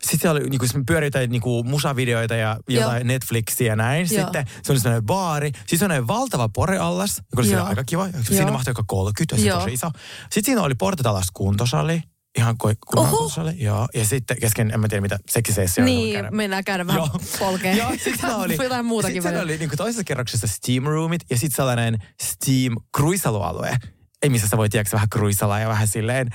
sit 0.02 0.20
siellä 0.20 0.40
oli 0.40 0.50
niinku, 0.50 0.66
pyöri 0.86 1.06
jotain 1.06 1.30
niinku, 1.30 1.64
musavideoita 1.64 2.34
ja 2.34 2.56
jotain 2.68 3.06
Netflixiä 3.06 3.66
ja 3.66 3.76
näin. 3.76 4.06
Joo. 4.10 4.24
Sitten 4.24 4.46
se 4.62 4.72
oli 4.72 4.80
semmoinen 4.80 5.06
baari. 5.06 5.50
Siis 5.66 5.78
semmoinen 5.78 6.08
valtava 6.08 6.48
poreallas, 6.48 7.16
joka 7.16 7.40
oli 7.40 7.46
siellä 7.46 7.60
Joo. 7.62 7.68
aika 7.68 7.84
kiva. 7.84 8.08
Joo. 8.08 8.22
Siinä 8.22 8.50
mahtui 8.50 8.70
joka 8.70 8.84
30 8.86 9.34
ja 9.34 9.40
se 9.42 9.48
Joo. 9.48 9.58
tosi 9.60 9.72
iso. 9.72 9.90
Sitten 10.22 10.44
siinä 10.44 10.62
oli 10.62 10.74
portatalas 10.74 11.26
kuntosali. 11.34 12.02
Ihan 12.38 12.58
kuin 12.58 12.76
kuntosali. 12.86 13.52
Joo. 13.56 13.88
Ja 13.94 14.04
sitten 14.04 14.36
kesken, 14.40 14.70
en 14.70 14.80
mä 14.80 14.88
tiedä 14.88 15.00
mitä, 15.00 15.18
seksisessio. 15.30 15.84
niin, 15.84 16.24
mennään 16.30 16.64
käydä 16.64 16.86
vähän 16.86 16.98
Joo. 16.98 17.20
polkeen. 17.38 17.76
Joo, 17.76 17.90
sitten 17.90 18.18
siellä 18.18 18.36
oli, 18.36 18.56
Jotain 18.64 18.84
muutakin 18.86 19.22
välillä. 19.22 19.42
oli 19.42 19.58
niin 19.58 19.70
toisessa 19.76 20.04
kerroksessa 20.04 20.46
steam 20.46 20.84
roomit 20.84 21.20
ja 21.30 21.36
sitten 21.38 21.56
sellainen 21.56 21.98
steam 22.22 22.76
kruisalualue. 22.96 23.76
Ei 24.22 24.30
missä 24.30 24.48
sä 24.48 24.56
voit 24.56 24.72
tiedätkö, 24.72 24.94
vähän 24.96 25.08
kruisalla 25.08 25.58
ja 25.58 25.68
vähän 25.68 25.88
silleen 25.88 26.28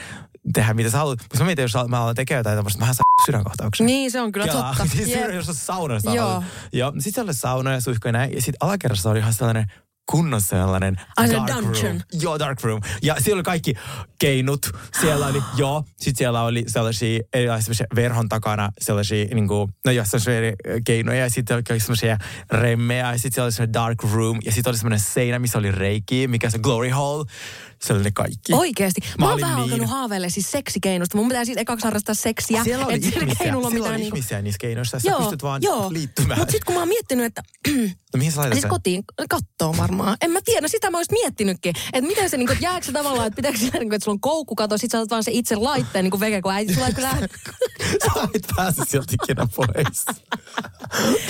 tehdä 0.54 0.74
mitä 0.74 0.90
sä 0.90 0.98
haluat. 0.98 1.20
Mutta 1.20 1.40
mä 1.40 1.46
mietin, 1.46 1.62
jos 1.64 1.74
mä 1.88 2.02
alan 2.02 2.16
tekemään 2.16 2.40
jotain 2.40 2.58
tämmöistä, 2.58 2.86
mä 2.86 2.94
saan 2.94 3.06
sydänkohtauksen. 3.26 3.86
Niin, 3.86 4.12
se 4.12 4.22
on 4.22 4.32
kyllä 4.32 4.46
Kelaa. 4.48 4.76
totta. 4.78 4.86
Siis 4.96 5.10
Jep. 5.10 5.32
jos 5.34 5.50
on 5.50 5.56
saunassa. 5.56 6.14
Joo. 6.14 6.44
Joo. 6.74 6.92
Sitten 6.92 7.14
siellä 7.14 7.30
oli 7.30 7.34
sauna 7.34 7.74
ja 7.74 7.82
suihku 7.82 8.08
ja 8.08 8.12
näin. 8.12 8.34
Ja 8.36 8.42
sitten 8.42 8.58
alakerrassa 8.60 9.10
oli 9.10 9.20
ihan 9.20 9.34
sellainen 9.34 9.66
kunnon 10.12 10.42
sellainen 10.42 10.96
Ai 11.18 11.28
se 11.28 11.34
dark 11.34 11.48
dungeon. 11.48 11.84
room. 11.84 12.00
Joo, 12.22 12.40
dark 12.40 12.64
room. 12.64 12.82
Ja 13.02 13.16
siellä 13.20 13.38
oli 13.38 13.44
kaikki 13.44 13.74
keinut. 14.20 14.66
Siellä 15.02 15.28
oli, 15.28 15.44
joo. 15.58 15.84
Sitten 15.88 16.18
siellä 16.18 16.42
oli 16.42 16.64
sellaisia 16.68 17.20
erilaisia 17.34 17.86
verhon 17.96 18.30
takana 18.30 18.70
sellaisia, 18.82 19.26
niin 19.26 19.48
kuin, 19.48 19.72
no 19.86 19.92
joo, 19.92 20.06
sellaisia 20.06 20.38
eri 20.38 20.54
keinoja. 20.86 21.20
Ja 21.20 21.30
sitten 21.30 21.64
oli 21.72 21.80
semmoisia 21.80 22.18
remmejä. 22.52 23.12
Ja 23.12 23.18
sitten 23.18 23.32
siellä 23.32 23.46
oli 23.46 23.52
semmoinen 23.52 23.74
dark 23.74 24.04
room. 24.14 24.40
Ja 24.46 24.52
sitten 24.52 24.72
oli 24.72 24.78
semmoinen 24.78 25.00
seinä, 25.00 25.40
missä 25.40 25.58
oli 25.58 25.72
reiki, 25.72 26.28
mikä 26.28 26.50
se 26.50 26.60
glory 26.60 26.90
hall. 26.90 27.24
Se 27.84 27.94
oli 27.94 28.04
ne 28.04 28.12
kaikki. 28.12 28.54
Oikeesti. 28.54 29.02
Mä, 29.20 29.26
Mä 29.26 29.32
oon 29.32 29.42
vähän 29.42 29.56
niin- 29.56 29.64
alkanut 29.64 29.90
haaveilla 29.90 30.30
siis 30.30 30.52
seksikeinosta. 30.52 31.18
Mun 31.18 31.28
pitää 31.28 31.46
siis 31.46 31.58
ekaksi 31.58 31.84
harrastaa 31.84 32.16
seksiä. 32.16 32.64
Siellä 32.64 32.86
oli 32.86 33.02
sillä 33.02 33.22
ihmisiä, 33.22 33.32
on 33.32 33.38
siellä 33.38 33.70
mitään 33.70 33.92
oli 33.94 33.98
niinku- 34.02 34.16
ihmisiä 34.18 34.42
niissä 34.42 34.58
keinoissa. 34.60 35.00
Sä 35.00 35.12
pystyt 35.20 35.44
vaan 35.44 35.62
liittymään. 35.90 36.40
Mutta 36.40 36.52
sitten 36.52 36.66
kun 36.66 36.76
mä 36.76 36.80
oon 36.82 36.88
miettinyt, 36.88 37.26
että 37.26 37.44
No 38.14 38.18
mihin 38.18 38.32
sä 38.32 38.38
laitat 38.40 38.54
siis 38.56 38.62
sen? 38.62 38.70
kotiin 38.70 39.04
kattoon 39.30 39.78
varmaan. 39.78 40.18
En 40.22 40.32
mä 40.32 40.40
tiedä, 40.46 40.68
sitä 40.68 40.92
mä 40.92 40.98
ois 40.98 41.12
miettinytkin. 41.12 41.74
Että 41.94 42.08
miten 42.08 42.30
se, 42.30 42.38
niinku, 42.38 42.54
että 42.54 42.66
jääkö 42.66 42.86
se 42.86 42.92
tavallaan, 42.92 43.28
että 43.28 43.36
pitääkö 43.36 43.58
sillä, 43.58 43.80
niinku, 43.80 43.96
että 43.96 44.06
sulla 44.06 44.16
on 44.16 44.20
koukkukato, 44.22 44.78
sit 44.78 44.92
sä 44.92 44.98
otat 44.98 45.10
vaan 45.10 45.24
se 45.24 45.32
itse 45.34 45.56
laitteen, 45.56 46.04
niin 46.06 46.12
kuin 46.12 46.20
veke, 46.22 46.42
kun 46.42 46.52
äiti 46.54 46.74
sulla 46.74 46.88
ei 46.88 46.94
kyllä... 46.94 47.10
Sä 48.06 48.28
et 48.34 48.48
pääse 48.56 48.82
sieltä 48.88 49.14
ikinä 49.24 49.48
pois. 49.56 50.06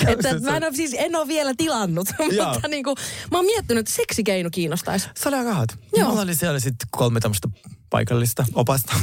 että 0.06 0.38
mä 0.40 0.56
en 0.56 0.64
ole, 0.64 0.74
siis 0.74 0.94
en 0.98 1.16
ole 1.16 1.28
vielä 1.28 1.54
tilannut. 1.56 2.08
Mutta 2.54 2.68
niinku, 2.68 2.94
mä 3.30 3.38
oon 3.38 3.46
miettinyt, 3.46 3.80
että 3.80 3.92
seksikeino 3.92 4.50
kiinnostaisi. 4.50 5.08
Se 5.16 5.28
oli 5.28 5.36
aika 5.36 5.54
hot. 5.54 5.68
Joo. 5.96 6.08
Mulla 6.08 6.22
oli 6.22 6.34
siellä 6.34 6.60
sitten 6.60 6.88
kolme 6.90 7.20
tämmöistä 7.20 7.48
paikallista 7.90 8.44
opasta. 8.54 8.92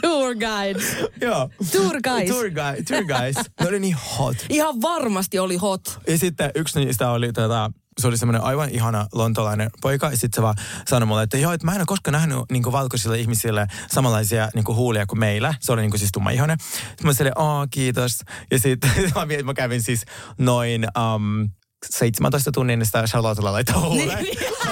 Tour 0.00 0.34
guides. 0.34 0.84
Joo. 1.20 1.50
Tour 1.72 2.00
guys. 2.02 2.28
Tour, 2.30 2.50
guy, 2.50 2.84
tour 2.88 3.04
guys. 3.04 3.36
Ne 3.60 3.68
oli 3.68 3.80
niin 3.80 3.96
hot. 4.18 4.36
Ihan 4.48 4.82
varmasti 4.82 5.38
oli 5.38 5.56
hot. 5.56 5.98
Ja 6.06 6.18
sitten 6.18 6.50
yksi 6.54 6.80
niistä 6.80 7.10
oli 7.10 7.32
tota, 7.32 7.70
se 8.00 8.08
oli 8.08 8.18
semmoinen 8.18 8.42
aivan 8.42 8.70
ihana 8.70 9.06
lontolainen 9.12 9.70
poika. 9.80 10.06
Ja 10.06 10.16
sitten 10.16 10.36
se 10.36 10.42
vaan 10.42 10.56
sanoi 10.88 11.06
mulle, 11.06 11.22
että 11.22 11.38
joo, 11.38 11.52
että 11.52 11.66
mä 11.66 11.72
en 11.72 11.80
ole 11.80 11.86
koskaan 11.86 12.12
nähnyt 12.12 12.38
niin 12.50 12.72
valkoisille 12.72 13.18
ihmisille 13.18 13.66
samanlaisia 13.90 14.48
niin 14.54 14.64
huulia 14.68 15.06
kuin 15.06 15.18
meillä. 15.18 15.54
Se 15.60 15.72
oli 15.72 15.82
niin 15.82 15.98
siis 15.98 16.12
tumma 16.12 16.30
ihonen. 16.30 16.58
Sitten 16.60 17.06
mä 17.06 17.12
sanoin, 17.12 17.32
aa 17.36 17.66
kiitos. 17.66 18.20
Ja 18.50 18.58
sitten 18.58 18.90
mä 19.44 19.54
kävin 19.54 19.82
siis 19.82 20.04
noin... 20.38 20.86
Um, 21.14 21.50
17 21.90 22.52
tunnin 22.52 22.86
sitä 22.86 23.04
Charlottella 23.06 23.52
laittaa 23.52 23.80
huuleen. 23.80 24.26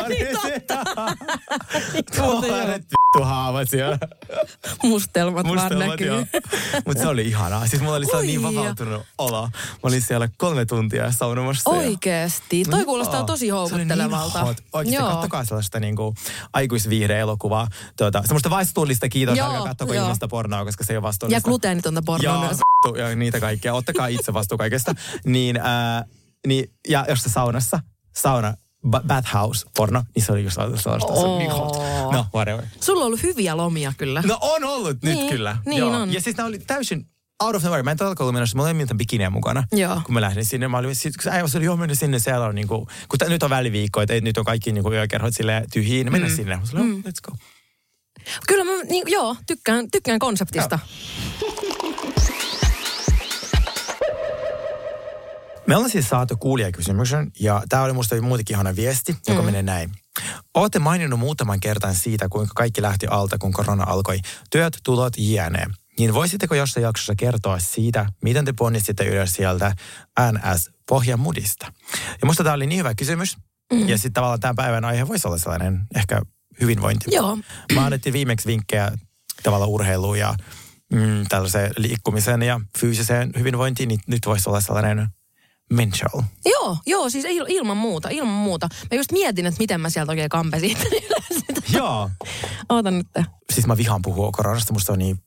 Niin, 0.09 0.19
niin, 0.19 0.63
totta. 0.67 0.85
Tuollainen 2.17 2.75
vittu 2.75 3.25
haavat 3.25 3.69
siellä. 3.71 3.99
Mustelmat, 4.83 5.45
vaan 5.47 5.55
Mustelmat, 5.61 5.89
näkyy. 5.89 6.07
joo. 6.07 6.25
Mutta 6.87 7.03
se 7.03 7.09
oli 7.09 7.23
ihanaa. 7.29 7.67
Siis 7.67 7.83
mulla 7.83 7.97
oli 7.97 8.07
Oi, 8.13 8.27
niin 8.27 8.43
ja. 8.43 8.49
vapautunut 8.53 9.03
olo. 9.19 9.43
Mä 9.47 9.51
olin 9.83 10.03
siellä 10.03 10.29
kolme 10.39 10.65
tuntia 10.67 11.13
saunomassa. 11.13 11.71
ja- 11.71 11.77
Oikeesti. 11.77 12.65
Toi 12.71 12.85
kuulostaa 12.85 13.25
tosi 13.25 13.47
Se 13.47 13.53
oli 13.53 13.61
houkuttelevalta. 13.61 14.55
Niin 14.85 14.95
Joo. 14.95 15.09
kattokaa 15.11 15.45
sellaista 15.45 15.81
niinku 15.81 16.15
aikuisviihde-elokuvaa. 16.53 17.69
Tuota, 17.97 18.23
semmoista 18.23 18.51
vastuullista 18.51 19.09
kiitos, 19.09 19.39
Joo, 19.39 19.47
älkää 19.47 19.63
kattoko 19.65 19.93
ilmasta 19.93 20.29
pornoa, 20.29 20.65
koska 20.65 20.85
se 20.85 20.93
ei 20.93 20.97
ole 20.97 21.03
vastuullista. 21.03 21.37
Ja 21.37 21.41
gluteenitonta 21.41 22.03
pornoa 22.03 22.41
myös. 22.45 22.59
ja 23.09 23.17
niitä 23.17 23.41
kaikkia. 23.41 23.75
Ottakaa 23.75 24.07
itse 24.07 24.33
vastuu 24.33 24.59
kaikesta. 24.59 24.95
niin, 25.25 25.57
ää, 25.57 26.05
niin, 26.47 26.71
ja 26.89 27.05
jos 27.09 27.23
se 27.23 27.29
saunassa, 27.29 27.81
sauna, 28.17 28.55
ba- 28.91 29.03
bathhouse 29.07 29.67
porno, 29.77 30.05
niin 30.15 30.25
se 30.25 30.33
oli 30.33 30.43
just 30.45 30.55
sellaista. 30.55 31.15
Se 31.15 31.21
oli 31.21 31.39
niin. 31.39 31.51
No, 32.13 32.27
whatever. 32.35 32.65
Sulla 32.81 33.01
on 33.01 33.07
ollut 33.07 33.23
hyviä 33.23 33.57
lomia 33.57 33.93
kyllä. 33.97 34.23
No 34.27 34.39
on 34.41 34.65
ollut 34.65 35.03
Niin, 35.03 35.19
nyt 35.19 35.29
kyllä. 35.31 35.57
niin 35.67 35.79
Joo. 35.79 35.91
on. 35.97 36.13
Ja 36.13 36.21
siis 36.21 36.37
nämä 36.37 36.47
oli 36.49 36.59
täysin 36.59 37.07
out 37.43 37.57
of 37.57 37.63
nowhere. 37.63 37.83
Mä 37.83 37.91
en 37.91 37.97
todellakaan 37.97 38.25
ollut 38.25 38.35
menossa, 38.35 38.57
mulla 38.57 38.69
ei 38.69 38.75
mitään 38.75 38.99
bikiniä 38.99 39.31
mukana. 39.31 39.65
Joo. 39.73 40.01
Kun 40.05 40.15
mä 40.15 40.21
lähdin 40.21 40.45
sinne, 40.45 40.69
mä 40.69 40.79
olin, 40.79 40.95
sit, 40.95 41.17
kun 41.17 41.23
se 41.25 41.31
äijä 41.31 41.45
oli, 41.57 41.65
joo, 41.65 41.77
mennä 41.77 41.95
sinne, 41.95 42.19
siellä 42.19 42.47
on 42.47 42.55
niinku, 42.55 42.89
kun 43.09 43.19
t- 43.19 43.29
nyt 43.29 43.43
on 43.43 43.51
väliviikko, 43.51 44.01
että 44.01 44.21
nyt 44.21 44.39
on 44.39 44.45
kaikki 44.45 44.73
niinku 44.73 44.93
yökerhot 44.93 45.35
silleen 45.35 45.71
tyhjiä, 45.73 46.05
niin 46.05 46.13
mennä 46.13 46.29
sinne. 46.29 46.57
Mä 46.57 46.67
sanoin, 46.67 46.89
mm. 46.89 46.99
let's 47.03 47.31
go. 47.31 47.37
Kyllä 48.47 48.65
mä, 48.65 48.83
niin, 48.83 49.03
joo, 49.07 49.37
tykkään, 49.47 49.91
tykkään 49.91 50.19
konseptista. 50.19 50.79
Me 55.69 55.77
ollaan 55.77 55.91
siis 55.91 56.09
saatu 56.09 56.37
kuulijakysymyksen, 56.37 57.31
ja 57.41 57.63
tämä 57.69 57.83
oli 57.83 57.93
musta 57.93 58.23
muutenkin 58.23 58.55
ihana 58.55 58.77
viesti, 58.77 59.17
joka 59.29 59.41
mm. 59.41 59.47
menee 59.47 59.63
näin. 59.63 59.91
Olette 60.55 60.79
maininnut 60.79 61.21
muutaman 61.21 61.61
kertan 61.61 61.95
siitä, 61.95 62.29
kuinka 62.29 62.53
kaikki 62.57 62.83
lähti 62.83 63.07
alta, 63.07 63.39
kun 63.39 63.53
korona 63.53 63.85
alkoi. 63.85 64.19
Työt, 64.51 64.79
tulot, 64.85 65.13
jne. 65.17 65.67
Niin 65.99 66.15
voisitteko 66.15 66.55
jossain 66.55 66.85
jaksossa 66.85 67.15
kertoa 67.15 67.59
siitä, 67.59 68.07
miten 68.23 68.45
te 68.45 68.53
ponnistitte 68.53 69.05
ylös 69.05 69.33
sieltä 69.33 69.73
NS-pohjamudista? 70.21 71.73
Ja 72.21 72.27
musta 72.27 72.45
tämä 72.45 72.55
oli 72.55 72.67
niin 72.67 72.79
hyvä 72.79 72.95
kysymys. 72.95 73.37
Mm. 73.73 73.89
Ja 73.89 73.97
sitten 73.97 74.13
tavallaan 74.13 74.41
tämän 74.41 74.57
päivän 74.57 74.85
aihe 74.85 75.09
voisi 75.09 75.29
olla 75.29 75.39
sellainen 75.39 75.81
ehkä 75.97 76.23
hyvinvointi. 76.61 77.05
Joo. 77.15 77.39
Mä 77.75 77.85
annettiin 77.85 78.13
viimeksi 78.13 78.47
vinkkejä 78.47 78.93
tavallaan 79.43 79.71
urheiluun 79.71 80.19
ja 80.19 80.35
mm, 80.93 81.27
tällaiseen 81.29 81.73
liikkumiseen 81.77 82.43
ja 82.43 82.61
fyysiseen 82.79 83.33
hyvinvointiin, 83.39 83.89
niin 83.89 84.01
nyt 84.07 84.27
voisi 84.27 84.49
olla 84.49 84.61
sellainen 84.61 85.09
mental. 85.73 86.23
Joo, 86.45 86.77
joo, 86.87 87.11
siis 87.11 87.25
il, 87.25 87.45
ilman 87.49 87.77
muuta, 87.77 88.09
ilman 88.09 88.35
muuta. 88.35 88.69
Mä 88.91 88.97
just 88.97 89.13
mietin, 89.13 89.47
että 89.47 89.59
miten 89.59 89.81
mä 89.81 89.91
sieltä 89.91 90.13
oikein 90.13 90.29
kampesin. 90.29 90.77
Joo. 91.79 92.11
Oota 92.69 92.91
nyt. 92.91 93.07
Siis 93.53 93.67
mä 93.67 93.77
vihaan 93.77 94.03
puhua 94.03 94.31
koronasta, 94.33 94.73
musta 94.73 94.93
on 94.93 94.99
niin 94.99 95.21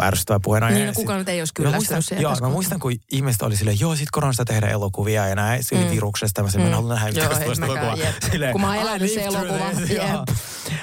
ärsyttävä 0.00 0.40
puheenaihe. 0.42 0.74
Niin, 0.74 0.86
no 0.86 0.92
kukaan 0.92 1.18
nyt 1.18 1.28
ei 1.28 1.40
olisi 1.40 1.52
Mä 1.58 1.62
muistan, 1.62 1.78
kyllästynyt 1.78 2.04
siihen 2.04 2.22
joo, 2.22 2.36
mä 2.40 2.48
muistan, 2.48 2.80
kun 2.80 2.92
ihmiset 3.12 3.42
oli 3.42 3.56
silleen, 3.56 3.80
joo, 3.80 3.96
sit 3.96 4.10
koronasta 4.10 4.44
tehdään 4.44 4.72
elokuvia 4.72 5.28
ja 5.28 5.34
näin, 5.34 5.64
se 5.64 5.76
oli 5.76 5.84
mm. 5.84 5.90
viruksesta. 5.90 6.42
Mä 6.42 6.50
sanoin, 6.50 6.68
mm. 6.68 6.70
mä 6.70 6.76
haluan 6.76 6.94
nähdä 6.94 7.66
mäkään, 7.66 7.98
jep. 7.98 8.52
Kun 8.52 8.60
mä 8.60 8.66
oon 8.66 8.76
elänyt 8.76 9.10
se 9.10 9.24
elokuva. 9.24 10.24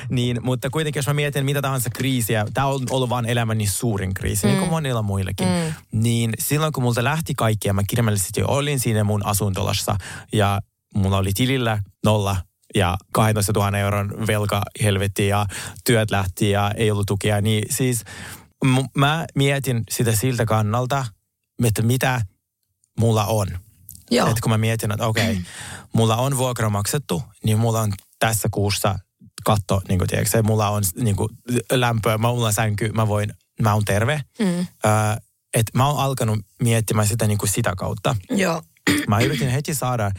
Niin, 0.10 0.40
mutta 0.44 0.70
kuitenkin 0.70 1.00
jos 1.00 1.08
mä 1.08 1.14
mietin 1.14 1.46
mitä 1.46 1.62
tahansa 1.62 1.90
kriisiä, 1.90 2.46
tämä 2.54 2.68
on 2.68 2.82
ollut 2.90 3.10
vaan 3.10 3.26
elämäni 3.26 3.68
suurin 3.68 4.14
kriisi, 4.14 4.46
mm. 4.46 4.50
niin 4.50 4.60
kuin 4.60 4.70
monilla 4.70 5.02
muillakin. 5.02 5.48
Mm. 5.48 5.74
Niin 6.02 6.34
silloin 6.40 6.74
kun 6.74 6.84
multa 6.84 7.04
lähti 7.04 7.34
kaikki 7.38 7.68
ja 7.68 7.74
mä 7.74 7.82
kirjaimellisesti 7.90 8.40
jo 8.40 8.48
olin 8.48 8.80
siinä 8.80 9.04
mun 9.04 9.26
asuntolassa 9.26 9.96
ja 10.34 10.62
mulla 10.96 11.18
oli 11.18 11.32
tilillä 11.34 11.80
nolla 12.04 12.36
ja 12.76 12.98
12 13.14 13.54
000 13.56 13.78
euron 13.78 14.28
velka 14.28 14.62
helvetti 14.84 15.28
ja 15.28 15.46
työt 15.86 16.12
lähti 16.12 16.50
ja 16.50 16.72
ei 16.78 16.92
ollut 16.92 17.08
tukea, 17.08 17.42
niin 17.42 17.64
siis 17.70 18.04
mä 18.98 19.26
mietin 19.36 19.84
sitä 19.90 20.16
siltä 20.16 20.46
kannalta, 20.46 21.06
että 21.64 21.82
mitä 21.82 22.22
mulla 23.00 23.26
on. 23.26 23.48
Joo. 24.12 24.30
Että 24.30 24.42
kun 24.42 24.52
mä 24.52 24.58
mietin, 24.58 24.92
että 24.92 25.08
okei, 25.08 25.32
okay, 25.32 25.44
mulla 25.94 26.16
on 26.16 26.38
vuokra 26.38 26.70
maksettu, 26.70 27.24
niin 27.44 27.60
mulla 27.60 27.82
on 27.82 27.94
tässä 28.20 28.48
kuussa 28.52 29.00
katto, 29.44 29.82
niin 29.88 29.98
kuin 30.00 30.08
tiedätkö, 30.08 30.44
mulla 30.44 30.70
on 30.70 30.84
niin 30.96 31.16
kuin, 31.16 31.30
lämpöä, 31.72 32.18
mulla 32.18 32.48
on 32.48 32.54
sänky, 32.54 32.92
mä 32.92 33.08
voin, 33.08 33.34
mä 33.62 33.74
oon 33.74 33.86
terve. 33.86 34.22
Mm. 34.40 34.60
Öö, 34.60 34.66
että 35.54 35.72
mä 35.74 35.88
oon 35.88 36.00
alkanut 36.00 36.40
miettimään 36.62 37.08
sitä 37.08 37.28
niin 37.28 37.38
kuin 37.38 37.50
sitä 37.50 37.74
kautta. 37.78 38.16
Joo. 38.30 38.62
Mä 39.08 39.20
yritin 39.20 39.50
heti 39.50 39.74
saada 39.74 40.06
äh, 40.06 40.14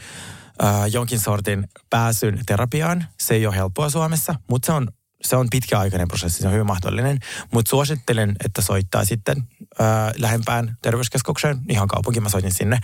jonkin 0.91 1.19
sortin 1.19 1.67
pääsyn 1.89 2.39
terapiaan. 2.45 3.05
Se 3.19 3.33
ei 3.33 3.47
ole 3.47 3.55
helppoa 3.55 3.89
Suomessa, 3.89 4.35
mutta 4.49 4.65
se 4.65 4.71
on 4.71 4.87
se 5.23 5.35
on 5.35 5.47
pitkäaikainen 5.49 6.07
prosessi, 6.07 6.41
se 6.41 6.47
on 6.47 6.53
hyvin 6.53 6.67
mahdollinen. 6.67 7.19
Mutta 7.51 7.69
suosittelen, 7.69 8.35
että 8.45 8.61
soittaa 8.61 9.05
sitten 9.05 9.43
ää, 9.79 10.11
lähempään 10.17 10.77
terveyskeskukseen, 10.81 11.57
ihan 11.69 11.87
kaupunkiin 11.87 12.23
mä 12.23 12.29
soitin 12.29 12.53
sinne. 12.53 12.79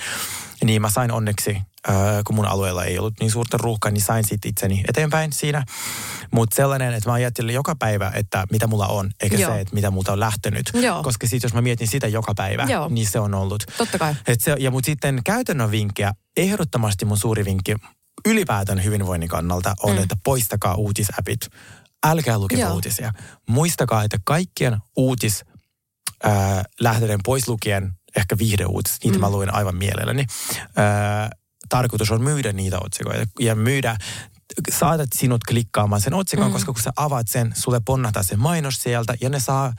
Niin 0.64 0.82
mä 0.82 0.90
sain 0.90 1.12
onneksi, 1.12 1.62
ää, 1.88 2.22
kun 2.28 2.36
mun 2.36 2.46
alueella 2.46 2.84
ei 2.84 3.00
ollut 3.00 3.14
niin 3.20 3.32
suurta 3.32 3.58
ruuhkaa, 3.58 3.92
niin 3.92 4.02
sain 4.02 4.24
sitten 4.24 4.50
itseni 4.50 4.84
eteenpäin 4.90 5.34
siinä. 5.34 5.64
Mutta 6.32 6.56
sellainen, 6.56 6.94
että 6.94 7.10
mä 7.10 7.14
ajattelen 7.14 7.56
joka 7.56 7.76
päivä, 7.76 8.12
että 8.16 8.46
mitä 8.52 8.68
mulla 8.68 8.88
on, 8.88 9.12
eikä 9.24 9.38
Joo. 9.38 9.52
se, 9.54 9.60
että 9.60 9.76
mitä 9.76 9.92
multa 9.92 10.12
on 10.12 10.20
lähtenyt. 10.20 10.72
Joo. 10.74 11.04
Koska 11.04 11.28
sitten 11.28 11.48
jos 11.48 11.54
mä 11.54 11.62
mietin 11.62 11.88
sitä 11.88 12.08
joka 12.08 12.34
päivä, 12.36 12.66
Joo. 12.70 12.90
niin 12.90 13.08
se 13.08 13.20
on 13.20 13.34
ollut. 13.34 13.64
Totta 13.78 13.98
kai. 13.98 14.16
Et 14.28 14.42
se, 14.42 14.56
ja 14.60 14.72
mutta 14.72 14.86
sitten 14.86 15.22
käytännön 15.24 15.72
vinkkejä, 15.72 16.14
ehdottomasti 16.38 17.06
mun 17.06 17.18
suuri 17.18 17.46
vinkki 17.46 17.76
ylipäätään 18.26 18.84
hyvinvoinnin 18.84 19.30
kannalta 19.30 19.74
on, 19.84 19.96
mm. 19.96 20.02
että 20.04 20.16
poistakaa 20.24 20.76
uutisäpit. 20.76 21.50
Älkää 22.06 22.40
lukeko 22.40 22.62
Joo. 22.62 22.74
uutisia. 22.74 23.14
Muistakaa, 23.50 24.04
että 24.04 24.18
kaikkien 24.24 24.78
uutis 24.96 25.46
ää, 26.24 26.64
lähteiden 26.80 27.20
pois 27.26 27.48
lukien, 27.48 27.92
ehkä 28.16 28.38
viihdeuutiset, 28.38 29.04
niitä 29.04 29.18
mm. 29.18 29.22
mä 29.22 29.30
luin 29.30 29.54
aivan 29.54 29.76
mielelläni. 29.76 30.26
Ää, 30.76 31.30
tarkoitus 31.70 32.12
on 32.12 32.22
myydä 32.22 32.54
niitä 32.54 32.78
otsikoita 32.80 33.26
ja 33.40 33.56
myydä 33.56 33.98
saatat 34.72 35.10
sinut 35.16 35.44
klikkaamaan 35.44 36.02
sen 36.02 36.14
otsikon, 36.14 36.48
mm. 36.48 36.54
koska 36.54 36.74
kun 36.74 36.82
sä 36.82 36.92
avaat 36.96 37.28
sen, 37.28 37.54
sulle 37.56 37.82
ponnahtaa 37.86 38.24
se 38.24 38.36
mainos 38.36 38.76
sieltä 38.76 39.14
ja 39.22 39.30
ne 39.30 39.40
saa 39.40 39.74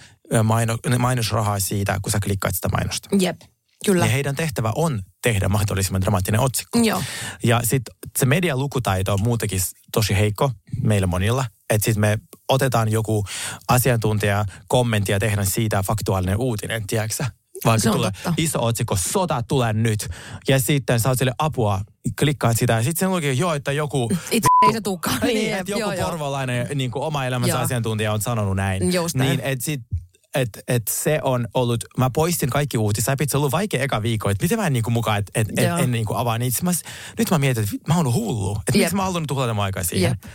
maino, 0.44 0.76
mainosrahaa 0.98 1.60
siitä, 1.60 1.98
kun 2.02 2.12
sä 2.12 2.18
klikkaat 2.24 2.54
sitä 2.54 2.68
mainosta. 2.68 3.08
Jep, 3.20 3.40
kyllä. 3.86 4.04
Ja 4.04 4.12
heidän 4.12 4.36
tehtävä 4.36 4.72
on 4.74 5.02
tehdä 5.22 5.48
mahdollisimman 5.48 6.00
dramaattinen 6.00 6.40
otsikko. 6.40 6.78
Joo. 6.78 7.02
Ja 7.44 7.60
sitten 7.64 7.94
se 8.18 8.26
median 8.26 8.58
lukutaito 8.58 9.12
on 9.12 9.22
muutenkin 9.22 9.60
tosi 9.92 10.16
heikko 10.16 10.50
meillä 10.82 11.06
monilla. 11.06 11.44
Että 11.70 11.84
sitten 11.84 12.00
me 12.00 12.18
otetaan 12.48 12.92
joku 12.92 13.24
asiantuntija 13.68 14.44
kommentti 14.68 15.12
ja 15.12 15.18
tehdään 15.18 15.46
siitä 15.46 15.82
faktuaalinen 15.82 16.36
uutinen, 16.36 16.86
tiedätkö? 16.86 17.24
Vaikka 17.64 17.82
Se 17.82 17.90
tulee 17.90 18.10
totta. 18.10 18.34
iso 18.36 18.64
otsikko, 18.64 18.96
sota 18.96 19.42
tulee 19.48 19.72
nyt. 19.72 20.08
Ja 20.48 20.60
sitten 20.60 21.00
oot 21.04 21.18
sille 21.18 21.32
apua, 21.38 21.80
klikkaat 22.18 22.56
sitä 22.56 22.72
ja 22.72 22.82
sitten 22.82 23.00
sen 23.00 23.10
lukee, 23.10 23.32
joo, 23.32 23.54
että 23.54 23.72
joku... 23.72 24.10
Itse 24.30 24.48
ei 24.66 24.72
se 24.72 24.80
tulekaan. 24.80 25.18
Niin, 25.26 25.50
jep, 25.50 25.60
että 25.60 25.72
joku 25.72 25.80
joo, 25.80 25.92
joo. 25.92 26.10
porvolainen 26.10 26.68
niin 26.74 26.90
kuin 26.90 27.02
oma 27.02 27.24
elämänsä 27.24 27.54
Joo. 27.54 27.62
asiantuntija 27.62 28.12
on 28.12 28.22
sanonut 28.22 28.56
näin. 28.56 28.92
Just. 28.92 29.14
Niin, 29.14 29.40
että 29.40 29.64
sit, 29.64 29.80
et, 30.36 30.48
et 30.68 30.82
se 30.90 31.20
on 31.22 31.48
ollut, 31.54 31.84
mä 31.98 32.10
poistin 32.10 32.50
kaikki 32.50 32.78
uutisäpit, 32.78 33.30
se 33.30 33.36
on 33.36 33.38
ollut 33.40 33.52
vaikea 33.52 33.82
eka 33.82 34.02
viikko, 34.02 34.30
että 34.30 34.44
miten 34.44 34.58
mä 34.58 34.66
en 34.66 34.72
niinku 34.72 34.90
mukaan, 34.90 35.18
että 35.18 35.32
et, 35.34 35.48
et, 35.56 35.64
Joo. 35.64 35.78
en 35.78 35.90
niinku 35.90 36.14
avaa 36.14 36.38
niitä. 36.38 36.58
Mä, 36.62 36.72
nyt 37.18 37.30
mä 37.30 37.38
mietin, 37.38 37.64
että 37.64 37.76
mä 37.88 37.96
oon 37.96 38.14
hullu, 38.14 38.56
että 38.68 38.78
miksi 38.78 38.94
mä 38.94 39.02
oon 39.02 39.06
halunnut 39.06 39.28
tuhlata 39.28 39.54
mun 39.54 39.64
aikaa 39.64 39.82
siihen. 39.82 40.10
Jep. 40.10 40.32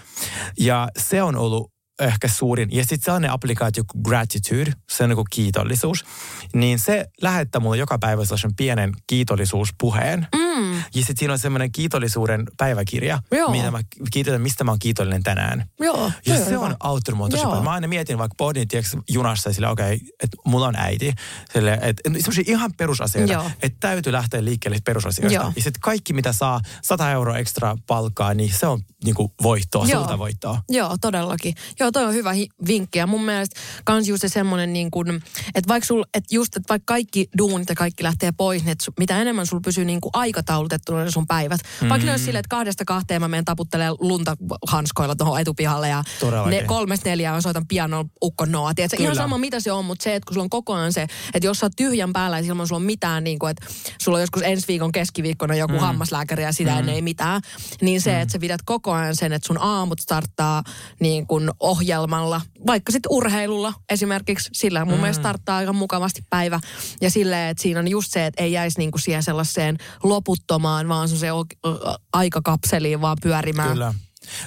Ja 0.60 0.90
se 0.98 1.24
on 1.24 1.36
ollut 1.36 1.72
ehkä 2.04 2.28
suurin. 2.28 2.70
Ja 2.72 2.84
sitten 2.84 3.02
sellainen 3.02 3.32
applikaatio 3.32 3.84
kuin 3.92 4.02
gratitude, 4.02 4.74
se 4.90 5.04
on 5.04 5.10
niin 5.10 5.16
kuin 5.16 5.28
kiitollisuus. 5.30 6.06
Niin 6.54 6.80
se 6.80 7.06
lähettää 7.22 7.62
mulle 7.62 7.78
joka 7.78 7.98
päivä 8.00 8.26
sellaisen 8.26 8.56
pienen 8.56 8.92
kiitollisuuspuheen. 9.08 10.28
Mm. 10.36 10.76
Ja 10.78 10.84
sitten 10.94 11.18
siinä 11.18 11.34
on 11.34 11.40
semmoinen 11.40 11.72
kiitollisuuden 11.72 12.46
päiväkirja, 12.58 13.20
Joo. 13.32 13.52
mitä 13.52 13.72
mä 13.72 13.80
kiitän, 14.12 14.42
mistä 14.42 14.64
mä 14.64 14.72
oon 14.72 14.80
kiitollinen 14.80 15.24
tänään. 15.24 15.66
Joo, 15.80 16.12
Ja 16.26 16.46
se 16.46 16.58
on 16.58 16.76
auttanut 16.80 17.18
mua 17.18 17.30
tosi 17.30 17.44
paljon. 17.44 17.64
Mä 17.64 17.72
aina 17.72 17.88
mietin 17.88 18.18
vaikka 18.18 18.36
pohdin, 18.38 18.68
tiedätkö, 18.68 18.98
junassa 19.10 19.54
sille, 19.54 19.70
okei, 19.70 19.96
okay, 19.96 20.08
että 20.24 20.38
mulla 20.46 20.68
on 20.68 20.76
äiti. 20.76 21.14
Sille, 21.54 21.80
että 21.82 22.02
semmoisia 22.06 22.44
ihan 22.48 22.72
perusasioita, 22.78 23.52
että 23.62 23.78
täytyy 23.80 24.14
lähteä 24.14 24.46
liikkeelle 24.46 24.78
perusasioista. 24.86 25.36
Joo. 25.36 25.54
Ja 25.56 25.62
sitten 25.64 25.82
kaikki, 25.82 26.14
mitä 26.14 26.34
saa 26.34 26.62
100 26.82 27.12
euroa 27.12 27.38
ekstra 27.38 27.78
palkkaa, 27.88 28.34
niin 28.34 28.54
se 28.54 28.68
on 28.68 28.82
niinku 29.04 29.34
voittoa, 29.44 29.86
Joo. 29.86 30.00
suurta 30.00 30.18
voittoa. 30.18 30.62
Joo, 30.70 30.98
todellakin. 31.02 31.56
Joo, 31.80 31.91
toi 31.92 32.06
on 32.06 32.14
hyvä 32.14 32.34
hi- 32.34 32.50
vinkki. 32.68 33.00
Ja 33.00 33.08
mun 33.08 33.26
mielestä 33.26 33.60
kans 33.84 34.08
just 34.08 34.22
se 34.22 34.30
semmonen 34.30 34.74
niin 34.74 34.92
kuin, 34.92 35.24
että 35.56 35.68
vaikka 35.68 35.88
sul, 35.88 36.04
että 36.14 36.36
just, 36.36 36.56
että 36.56 36.70
vaikka 36.70 36.94
kaikki 36.94 37.30
duunit 37.38 37.70
ja 37.70 37.76
kaikki 37.76 38.04
lähtee 38.04 38.32
pois, 38.32 38.64
niin 38.64 38.76
su- 38.84 38.94
mitä 39.00 39.22
enemmän 39.22 39.46
sul 39.46 39.60
pysyy 39.60 39.86
niin 39.86 40.02
kuin 40.02 40.12
aikataulutettuna 40.14 41.04
ne 41.04 41.12
sun 41.12 41.28
päivät. 41.28 41.62
Mm. 41.82 41.90
Vaikka 41.90 42.06
ne 42.06 42.12
olisi 42.12 42.26
silleen, 42.26 42.40
että 42.40 42.56
kahdesta 42.56 42.86
kahteen 42.86 43.22
mä 43.22 43.28
menen 43.28 43.46
taputtelemaan 43.46 43.98
lunta 44.00 44.36
hanskoilla 44.68 45.16
tuohon 45.16 45.40
etupihalle 45.40 45.90
ja 45.90 46.04
Todellakin. 46.20 46.52
ne 46.52 46.64
kolmesta 46.64 47.10
neljään 47.10 47.36
mä 47.36 47.42
soitan 47.42 47.68
pianolla 47.68 48.10
ukkon 48.24 48.52
noa. 48.52 48.74
Tiedätkö? 48.74 49.04
Ihan 49.04 49.16
sama 49.16 49.38
mitä 49.38 49.60
se 49.60 49.72
on, 49.72 49.86
mutta 49.86 50.04
se, 50.04 50.16
että 50.16 50.28
kun 50.28 50.34
sulla 50.34 50.44
on 50.44 50.50
koko 50.50 50.74
ajan 50.74 50.94
se, 50.94 51.08
että 51.34 51.48
jos 51.48 51.60
sä 51.60 51.66
oot 51.66 51.74
tyhjän 51.76 52.14
päällä 52.14 52.40
ja 52.40 52.46
ilman 52.46 52.68
sulla 52.68 52.80
on 52.80 52.86
mitään, 52.86 53.24
niin 53.24 53.40
kuin, 53.40 53.52
että 53.52 53.66
sulla 54.02 54.18
on 54.18 54.22
joskus 54.22 54.42
ensi 54.42 54.68
viikon 54.68 54.92
keskiviikkona 54.92 55.56
joku 55.56 55.74
mm. 55.74 55.80
hammaslääkäri 55.80 56.44
ja 56.44 56.52
sitä 56.52 56.72
mm. 56.72 56.80
ennen 56.80 56.96
ei 56.96 57.02
mitään, 57.02 57.42
niin 57.82 58.02
se, 58.02 58.12
mm. 58.12 58.22
että 58.22 58.32
sä 58.32 58.40
pidät 58.40 58.62
koko 58.66 58.92
ajan 58.92 59.16
sen, 59.16 59.34
että 59.34 59.48
sun 59.48 59.62
aamut 59.62 60.00
starttaa 60.00 60.64
niin 61.00 61.28
kuin 61.28 61.52
ohjelmalla, 61.72 62.42
vaikka 62.68 62.92
sitten 62.92 63.12
urheilulla 63.12 63.74
esimerkiksi, 63.90 64.50
sillä 64.54 64.86
mun 64.86 64.94
mm. 64.94 65.02
mielestä 65.02 65.22
starttaa 65.22 65.58
aika 65.58 65.74
mukavasti 65.74 66.22
päivä. 66.30 66.60
Ja 67.02 67.10
silleen, 67.10 67.50
että 67.50 67.64
siinä 67.64 67.80
on 67.80 67.88
just 67.88 68.12
se, 68.12 68.26
että 68.26 68.44
ei 68.44 68.52
jäisi 68.52 68.80
niin 68.80 68.92
kuin 68.92 69.02
siihen 69.02 69.24
sellaiseen 69.24 69.78
loputtomaan, 70.04 70.88
vaan 70.88 71.10
se, 71.10 71.18
se 71.18 71.28
aikakapseliin 72.14 73.02
vaan 73.02 73.18
pyörimään. 73.24 73.70
Kyllä. 73.70 73.94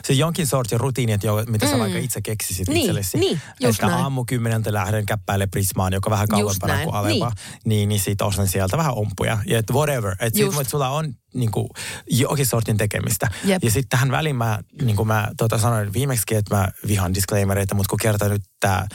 Se 0.05 0.13
jonkin 0.13 0.47
sortin 0.47 0.81
rutiinit, 0.81 1.25
jo, 1.25 1.45
mitä 1.49 1.67
sä 1.71 1.79
vaikka 1.79 1.99
itse 1.99 2.21
keksisit 2.23 2.69
Niin, 2.69 2.79
itsellesi. 2.81 3.19
niin, 3.19 3.41
just 3.61 3.79
Että 3.79 3.87
näin. 3.87 4.03
aamu 4.03 4.25
kymmeneltä 4.25 4.73
lähden 4.73 5.07
käppäille 5.07 5.47
Prismaan, 5.47 5.93
joka 5.93 6.11
vähän 6.11 6.29
kauempana 6.29 6.85
kuin 6.85 6.95
Alepa. 6.95 7.33
Niin, 7.65 7.89
niin 7.89 8.01
sit 8.01 8.23
ostan 8.23 8.49
sieltä 8.49 8.77
vähän 8.77 8.95
ompuja. 8.95 9.39
Ja 9.47 9.59
et 9.59 9.71
whatever. 9.71 10.13
Että 10.13 10.37
sit, 10.37 10.39
Just. 10.47 10.59
mut 10.59 10.69
sulla 10.69 10.89
on 10.89 11.15
niin 11.35 11.51
kuin, 11.51 11.69
jokin 12.11 12.47
sortin 12.47 12.77
tekemistä. 12.77 13.29
Jep. 13.45 13.65
Ja 13.65 13.71
sitten 13.71 13.89
tähän 13.89 14.11
väliin 14.11 14.37
mä, 14.37 14.59
niin 14.83 14.97
kuin 14.97 15.07
mä 15.09 15.29
tota, 15.37 15.59
sanoin 15.59 15.93
viimeksi, 15.93 16.35
että 16.35 16.57
mä 16.57 16.69
vihan 16.87 17.15
disclaimereita, 17.15 17.75
mutta 17.75 17.91
kun 17.91 17.99
kerta 18.03 18.29
nyt 18.29 18.43
tämä 18.61 18.87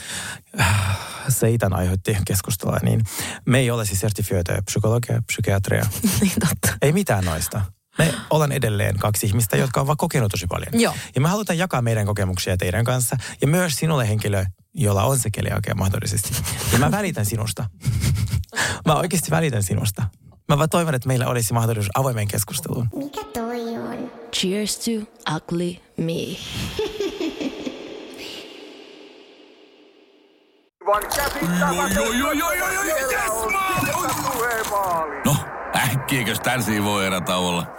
äh, 0.59 0.97
seitan 1.29 1.73
aiheutti 1.73 2.17
keskustelua, 2.25 2.77
niin 2.83 3.03
me 3.45 3.59
ei 3.59 3.71
ole 3.71 3.85
siis 3.85 3.99
sertifioituja 3.99 4.61
psykologia, 4.61 5.21
psykiatria. 5.27 5.85
niin 6.21 6.33
totta. 6.39 6.77
Ei 6.81 6.91
mitään 6.91 7.25
noista. 7.25 7.61
Me 7.99 8.13
ollaan 8.29 8.51
edelleen 8.51 8.97
kaksi 8.97 9.25
ihmistä, 9.25 9.57
jotka 9.57 9.81
on 9.81 9.87
vaan 9.87 9.97
kokenut 9.97 10.31
tosi 10.31 10.47
paljon. 10.47 10.81
Joo. 10.81 10.93
Ja 11.15 11.21
me 11.21 11.27
halutaan 11.27 11.57
jakaa 11.57 11.81
meidän 11.81 12.05
kokemuksia 12.05 12.57
teidän 12.57 12.85
kanssa. 12.85 13.17
Ja 13.41 13.47
myös 13.47 13.75
sinulle 13.75 14.09
henkilö, 14.09 14.45
jolla 14.73 15.03
on 15.03 15.19
se 15.19 15.29
keliakia 15.31 15.75
mahdollisesti. 15.75 16.29
Ja 16.73 16.79
mä 16.79 16.91
välitän 16.91 17.25
sinusta. 17.25 17.65
Mä 18.85 18.95
oikeasti 18.95 19.31
välitän 19.31 19.63
sinusta. 19.63 20.03
Mä 20.49 20.57
vaan 20.57 20.69
toivon, 20.69 20.95
että 20.95 21.07
meillä 21.07 21.27
olisi 21.27 21.53
mahdollisuus 21.53 21.91
avoimeen 21.93 22.27
keskusteluun. 22.27 22.89
Mikä 22.95 23.23
toi 23.33 23.77
on? 23.77 24.11
Cheers 24.35 24.79
to 24.79 24.91
ugly 25.35 25.75
me. 25.97 26.37
No, 35.25 35.35
äkkiäkös 35.75 36.39
tän 36.39 36.83
voi 36.83 37.05
erätä 37.05 37.37
olla? 37.37 37.78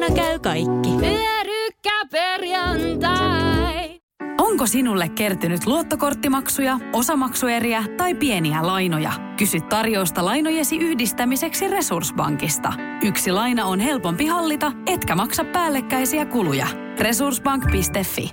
Kotona 0.00 0.16
käy 0.16 0.38
kaikki. 0.38 0.90
Pyörykkäperjantai! 1.00 4.00
Onko 4.38 4.66
sinulle 4.66 5.08
kertynyt 5.08 5.66
luottokorttimaksuja, 5.66 6.78
osamaksueriä 6.92 7.84
tai 7.96 8.14
pieniä 8.14 8.66
lainoja? 8.66 9.12
Kysy 9.36 9.60
tarjousta 9.60 10.24
lainojesi 10.24 10.76
yhdistämiseksi 10.76 11.68
Resurssbankista. 11.68 12.72
Yksi 13.02 13.32
laina 13.32 13.66
on 13.66 13.80
helpompi 13.80 14.26
hallita, 14.26 14.72
etkä 14.86 15.14
maksa 15.14 15.44
päällekkäisiä 15.44 16.26
kuluja. 16.26 16.66
Resurssbank.fi 16.98 18.30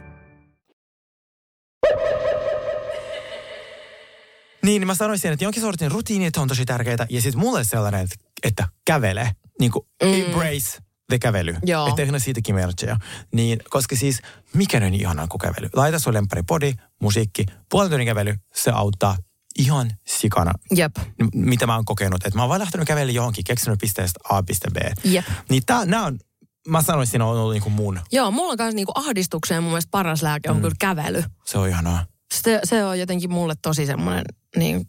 Niin, 4.63 4.63
niin 4.63 4.87
mä 4.87 4.95
sanoisin, 4.95 5.31
että 5.31 5.45
jonkin 5.45 5.61
sortin 5.61 5.91
rutiinit 5.91 6.37
on 6.37 6.47
tosi 6.47 6.65
tärkeitä. 6.65 7.07
Ja 7.09 7.21
sitten 7.21 7.39
mulle 7.39 7.63
sellainen, 7.63 8.01
että, 8.01 8.15
että 8.43 8.67
kävele. 8.85 9.31
Niin 9.59 9.71
kuin 9.71 9.85
mm. 10.03 10.13
embrace 10.13 10.86
the 11.09 11.19
kävely. 11.19 11.55
Joo. 11.63 11.87
Että 11.87 11.95
tehdään 11.95 12.21
siitäkin 12.21 12.55
merchejä. 12.55 12.97
Niin, 13.33 13.59
koska 13.69 13.95
siis 13.95 14.21
mikä 14.53 14.77
on 14.77 14.93
ihanaa 14.93 15.27
kuin 15.27 15.39
kävely. 15.39 15.69
Laita 15.75 15.99
sun 15.99 16.13
lemppari 16.13 16.43
podi, 16.43 16.73
musiikki, 17.01 17.45
puolen 17.69 17.89
tunnin 17.89 18.07
kävely, 18.07 18.35
se 18.53 18.71
auttaa 18.71 19.17
ihan 19.57 19.91
sikana, 20.07 20.53
Jep. 20.75 20.95
mitä 21.33 21.67
mä 21.67 21.75
oon 21.75 21.85
kokenut. 21.85 22.25
Että 22.25 22.37
mä 22.37 22.41
oon 22.41 22.49
vaan 22.49 22.59
lähtenyt 22.61 22.87
kävellä 22.87 23.11
johonkin, 23.11 23.43
keksinyt 23.43 23.79
pisteestä 23.79 24.19
A 24.29 24.43
piste 24.43 24.67
B. 24.71 24.77
Jep. 25.03 25.25
Niin 25.49 25.63
tää, 25.65 25.85
nää 25.85 26.03
on, 26.03 26.19
mä 26.67 26.81
sanoisin, 26.81 27.11
siinä 27.11 27.25
on 27.25 27.37
ollut 27.37 27.53
niinku 27.53 27.69
mun. 27.69 27.99
Joo, 28.11 28.31
mulla 28.31 28.51
on 28.51 28.57
myös 28.59 28.75
niinku 28.75 28.91
ahdistukseen 28.95 29.63
mun 29.63 29.71
mielestä 29.71 29.91
paras 29.91 30.21
lääke 30.21 30.49
on 30.49 30.55
mm. 30.55 30.61
kyllä 30.61 30.75
kävely. 30.79 31.23
Se 31.45 31.57
on 31.57 31.69
ihanaa. 31.69 32.05
Se, 32.33 32.59
se 32.63 32.85
on 32.85 32.99
jotenkin 32.99 33.31
mulle 33.31 33.53
tosi 33.61 33.85
semmoinen 33.85 34.25
niin, 34.55 34.85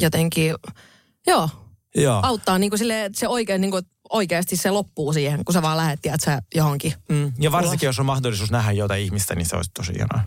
jotenkin, 0.00 0.54
joo, 1.26 1.48
Joo. 1.94 2.20
auttaa 2.22 2.58
niin 2.58 2.70
kuin 2.70 2.78
sille, 2.78 3.04
että 3.04 3.20
se 3.20 3.28
oikein, 3.28 3.60
niin 3.60 3.70
kuin, 3.70 3.84
oikeasti 4.12 4.56
se 4.56 4.70
loppuu 4.70 5.12
siihen, 5.12 5.44
kun 5.44 5.52
sä 5.52 5.62
vaan 5.62 5.76
lähet, 5.76 6.06
että 6.06 6.24
sä 6.24 6.42
johonkin. 6.54 6.94
Mm. 7.08 7.32
Ja 7.38 7.52
varsinkin, 7.52 7.86
jos 7.86 7.98
on 7.98 8.06
mahdollisuus 8.06 8.50
nähdä 8.50 8.72
jotain 8.72 9.02
ihmistä, 9.02 9.34
niin 9.34 9.46
se 9.46 9.56
olisi 9.56 9.70
tosi 9.74 9.92
ihanaa. 9.92 10.24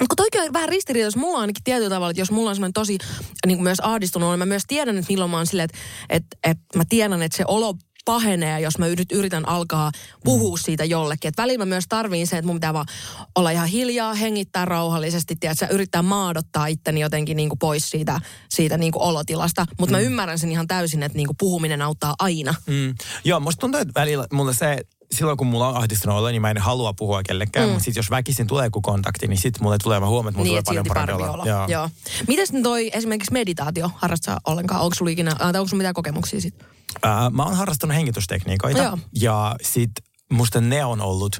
Mutta 0.00 0.16
kun 0.16 0.16
toikin 0.16 0.40
on 0.40 0.52
vähän 0.52 0.68
ristiriitaista, 0.68 1.20
mulla 1.20 1.36
on 1.36 1.40
ainakin 1.40 1.64
tietyllä 1.64 1.90
tavalla, 1.90 2.10
että 2.10 2.20
jos 2.20 2.30
mulla 2.30 2.50
on 2.50 2.56
semmoinen 2.56 2.72
tosi 2.72 2.98
niin 3.46 3.58
kuin 3.58 3.64
myös 3.64 3.80
ahdistunut, 3.80 4.30
niin 4.30 4.38
mä 4.38 4.46
myös 4.46 4.62
tiedän, 4.68 4.98
että 4.98 5.12
milloin 5.12 5.30
mä 5.30 5.36
oon 5.36 5.46
silleen, 5.46 5.64
että, 5.64 5.78
että, 6.10 6.36
että 6.44 6.78
mä 6.78 6.84
tiedän, 6.88 7.22
että 7.22 7.36
se 7.36 7.44
olo 7.48 7.74
pahenee, 8.06 8.60
jos 8.60 8.78
mä 8.78 8.86
yrit, 8.86 9.12
yritän 9.12 9.48
alkaa 9.48 9.90
puhua 10.24 10.56
siitä 10.56 10.84
jollekin. 10.84 11.28
Että 11.28 11.42
välillä 11.42 11.64
mä 11.64 11.68
myös 11.68 11.84
tarviin 11.88 12.26
se, 12.26 12.38
että 12.38 12.46
mun 12.46 12.56
pitää 12.56 12.74
vaan 12.74 12.86
olla 13.34 13.50
ihan 13.50 13.68
hiljaa, 13.68 14.14
hengittää 14.14 14.64
rauhallisesti, 14.64 15.36
tiedätkö, 15.36 15.66
yrittää 15.70 16.02
maadottaa 16.02 16.66
itteni 16.66 17.00
jotenkin 17.00 17.36
niin 17.36 17.48
kuin 17.48 17.58
pois 17.58 17.90
siitä, 17.90 18.20
siitä 18.48 18.78
niin 18.78 18.92
kuin 18.92 19.02
olotilasta. 19.02 19.66
Mutta 19.78 19.94
mä 19.94 20.00
ymmärrän 20.00 20.38
sen 20.38 20.52
ihan 20.52 20.66
täysin, 20.66 21.02
että 21.02 21.16
niin 21.16 21.26
kuin 21.26 21.36
puhuminen 21.36 21.82
auttaa 21.82 22.14
aina. 22.18 22.54
Mm. 22.66 22.94
Joo, 23.24 23.40
musta 23.40 23.60
tuntuu, 23.60 23.80
että 23.80 24.00
välillä 24.00 24.26
mulle 24.32 24.54
se, 24.54 24.76
silloin 25.12 25.36
kun 25.36 25.46
mulla 25.46 25.68
on 25.68 25.76
ahdistunut 25.76 26.18
olla, 26.18 26.30
niin 26.30 26.42
mä 26.42 26.50
en 26.50 26.58
halua 26.58 26.92
puhua 26.92 27.22
kellekään. 27.22 27.66
Mm. 27.66 27.72
Mutta 27.72 27.84
sitten 27.84 27.98
jos 28.00 28.10
väkisin 28.10 28.46
tulee 28.46 28.66
joku 28.66 28.80
kontakti, 28.80 29.26
niin 29.28 29.38
sitten 29.38 29.62
mulle 29.62 29.76
tulee, 29.82 30.00
mä 30.00 30.06
huomaan, 30.06 30.30
että 30.30 30.38
mulla 30.38 30.52
Niin, 30.52 30.64
tulee 30.64 30.82
paljon 30.82 31.06
parempi 31.06 31.22
parempi 31.22 31.50
olo. 31.50 31.66
Joo. 31.68 31.90
Mites 32.28 32.52
nyt 32.52 32.62
toi 32.62 32.90
esimerkiksi 32.92 33.32
meditaatio, 33.32 33.90
harrastaa 33.94 34.40
ollenkaan? 34.46 34.80
Onko 34.80 34.94
sulla 34.94 35.10
ikinä, 35.10 35.34
tai 35.34 35.48
onko 35.48 35.68
sulla 35.68 35.78
mitään 35.78 35.94
kokemuksia 35.94 36.40
siitä? 36.40 36.75
Ää, 37.02 37.30
mä 37.30 37.42
oon 37.44 37.56
harrastanut 37.56 37.96
hengitystekniikoita. 37.96 38.82
Joo. 38.82 38.98
Ja 39.20 39.56
sit 39.62 39.90
musta 40.32 40.60
ne 40.60 40.84
on 40.84 41.00
ollut, 41.00 41.38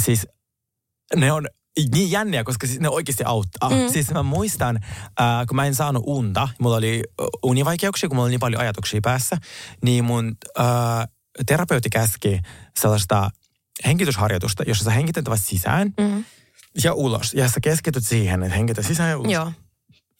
siis 0.00 0.26
ne 1.16 1.32
on 1.32 1.46
niin 1.94 2.10
jänniä, 2.10 2.44
koska 2.44 2.66
siis 2.66 2.80
ne 2.80 2.88
oikeasti 2.88 3.24
auttaa. 3.26 3.70
Mm. 3.70 3.76
Siis 3.92 4.10
mä 4.10 4.22
muistan, 4.22 4.80
ää, 5.18 5.46
kun 5.46 5.56
mä 5.56 5.66
en 5.66 5.74
saanut 5.74 6.02
unta, 6.06 6.48
mulla 6.60 6.76
oli 6.76 7.02
ö, 7.20 7.24
univaikeuksia, 7.42 8.08
kun 8.08 8.16
mulla 8.16 8.24
oli 8.24 8.30
niin 8.30 8.40
paljon 8.40 8.60
ajatuksia 8.60 9.00
päässä, 9.02 9.36
niin 9.84 10.04
mun 10.04 10.36
ää, 10.58 11.06
terapeutti 11.46 11.90
käski 11.90 12.40
sellaista 12.80 13.30
hengitysharjoitusta, 13.86 14.62
jossa 14.66 14.84
sä 14.84 14.90
hengität 14.90 15.24
vaan 15.24 15.38
sisään 15.38 15.94
Mm. 16.00 16.24
ja 16.84 16.94
ulos. 16.94 17.34
Ja 17.34 17.48
sä 17.48 17.60
keskityt 17.62 18.06
siihen, 18.06 18.42
että 18.42 18.56
hengitä 18.56 18.82
sisään 18.82 19.10
ja 19.10 19.18
ulos. 19.18 19.32
Joo. 19.32 19.52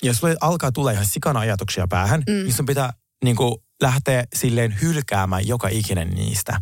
jos 0.03 0.17
sulle 0.17 0.37
alkaa 0.41 0.73
tulla 0.73 0.91
ihan 0.91 1.07
sikana 1.07 1.41
ajatuksia 1.41 1.87
päähän, 1.89 2.23
mm. 2.27 2.33
niin 2.33 2.53
sun 2.53 2.67
pitää 2.67 2.93
niin 3.23 3.37
kuin, 3.37 3.55
lähteä 3.83 4.25
silleen 4.35 4.77
hylkäämään 4.83 5.47
joka 5.47 5.69
ikinen 5.69 6.11
niistä. 6.11 6.61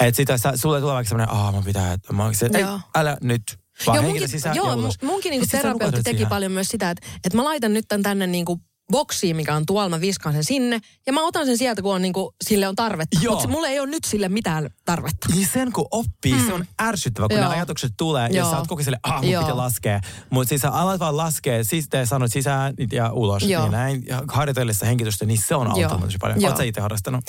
Että 0.00 0.16
sitä, 0.16 0.38
sä, 0.38 0.52
sulle 0.54 0.80
tulee 0.80 0.94
vaikka 0.94 1.08
semmoinen, 1.08 1.34
aah, 1.34 1.54
mun 1.54 1.64
pitää, 1.64 1.92
että 1.92 2.12
mä, 2.12 2.32
se, 2.32 2.50
ei, 2.54 2.64
älä 2.94 3.16
nyt, 3.20 3.42
vaan 3.86 3.96
Joo, 3.96 4.02
munkin, 4.02 4.28
sisään 4.28 4.56
joo, 4.56 4.76
munkin 5.02 5.30
niinku 5.30 5.46
terapeutti 5.50 6.02
teki 6.02 6.16
siihen. 6.16 6.28
paljon 6.28 6.52
myös 6.52 6.68
sitä, 6.68 6.90
että, 6.90 7.06
että 7.24 7.36
mä 7.36 7.44
laitan 7.44 7.72
nyt 7.72 7.84
tän 7.88 8.02
tänne 8.02 8.26
niinku 8.26 8.60
boksiin, 8.92 9.36
mikä 9.36 9.54
on 9.54 9.66
tuolla, 9.66 9.88
mä 9.88 10.00
viskaan 10.00 10.34
sen 10.34 10.44
sinne. 10.44 10.80
Ja 11.06 11.12
mä 11.12 11.26
otan 11.26 11.46
sen 11.46 11.58
sieltä, 11.58 11.82
kun 11.82 11.94
on 11.94 12.02
niinku, 12.02 12.34
sille 12.44 12.68
on 12.68 12.76
tarvetta. 12.76 13.18
Mutta 13.28 13.48
mulle 13.48 13.68
ei 13.68 13.80
ole 13.80 13.90
nyt 13.90 14.04
sille 14.04 14.28
mitään 14.28 14.70
tarvetta. 14.84 15.28
Niin 15.34 15.48
sen 15.52 15.72
kun 15.72 15.86
oppii, 15.90 16.32
mm. 16.32 16.46
se 16.46 16.52
on 16.52 16.64
ärsyttävä, 16.82 17.28
kun 17.28 17.36
Joo. 17.38 17.48
ne 17.48 17.54
ajatukset 17.54 17.92
tulee 17.96 18.28
ja 18.28 18.36
Joo. 18.36 18.50
sä 18.50 18.58
oot 18.58 18.66
koko 18.66 18.82
sille, 18.82 18.98
ah, 19.02 19.22
mun 19.22 19.30
Joo. 19.30 19.42
pitää 19.42 19.56
laskea. 19.56 20.00
Mutta 20.30 20.48
siis 20.48 20.60
sä 20.60 20.70
alat 20.70 21.00
vaan 21.00 21.16
laskea, 21.16 21.64
siis 21.64 21.88
te 21.88 22.06
sanot 22.06 22.32
sisään 22.32 22.74
ja 22.92 23.12
ulos. 23.12 23.42
Joo. 23.42 23.62
Niin 23.62 23.72
näin, 23.72 24.04
ja 24.06 24.22
harjoitellessa 24.28 24.86
hengitystä, 24.86 25.24
niin 25.24 25.42
se 25.46 25.54
on 25.54 25.66
auttanut 25.66 26.04
tosi 26.04 26.18
paljon. 26.20 26.40
Joo. 26.40 26.50
Oot 26.50 26.56
sä 26.56 26.64
itse 26.64 26.80
harrastanut? 26.80 27.24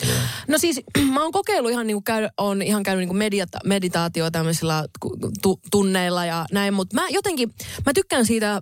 No 0.48 0.58
siis 0.58 0.82
mä 1.14 1.24
oon 1.24 1.32
kokeillut 1.32 1.72
ihan 1.72 1.88
niinku 1.88 2.02
käy, 2.02 2.30
on 2.38 2.62
ihan 2.62 2.84
käynyt 2.84 3.00
niinku 3.00 3.14
mediata, 3.14 3.60
meditaatio 3.66 4.32
tämmöisillä 4.32 4.86
tu, 5.42 5.60
tunneilla 5.72 6.26
ja 6.26 6.46
näin, 6.52 6.74
mutta 6.74 6.96
mä 6.96 7.08
jotenkin, 7.10 7.54
mä 7.86 7.94
tykkään 7.94 8.26
siitä 8.26 8.62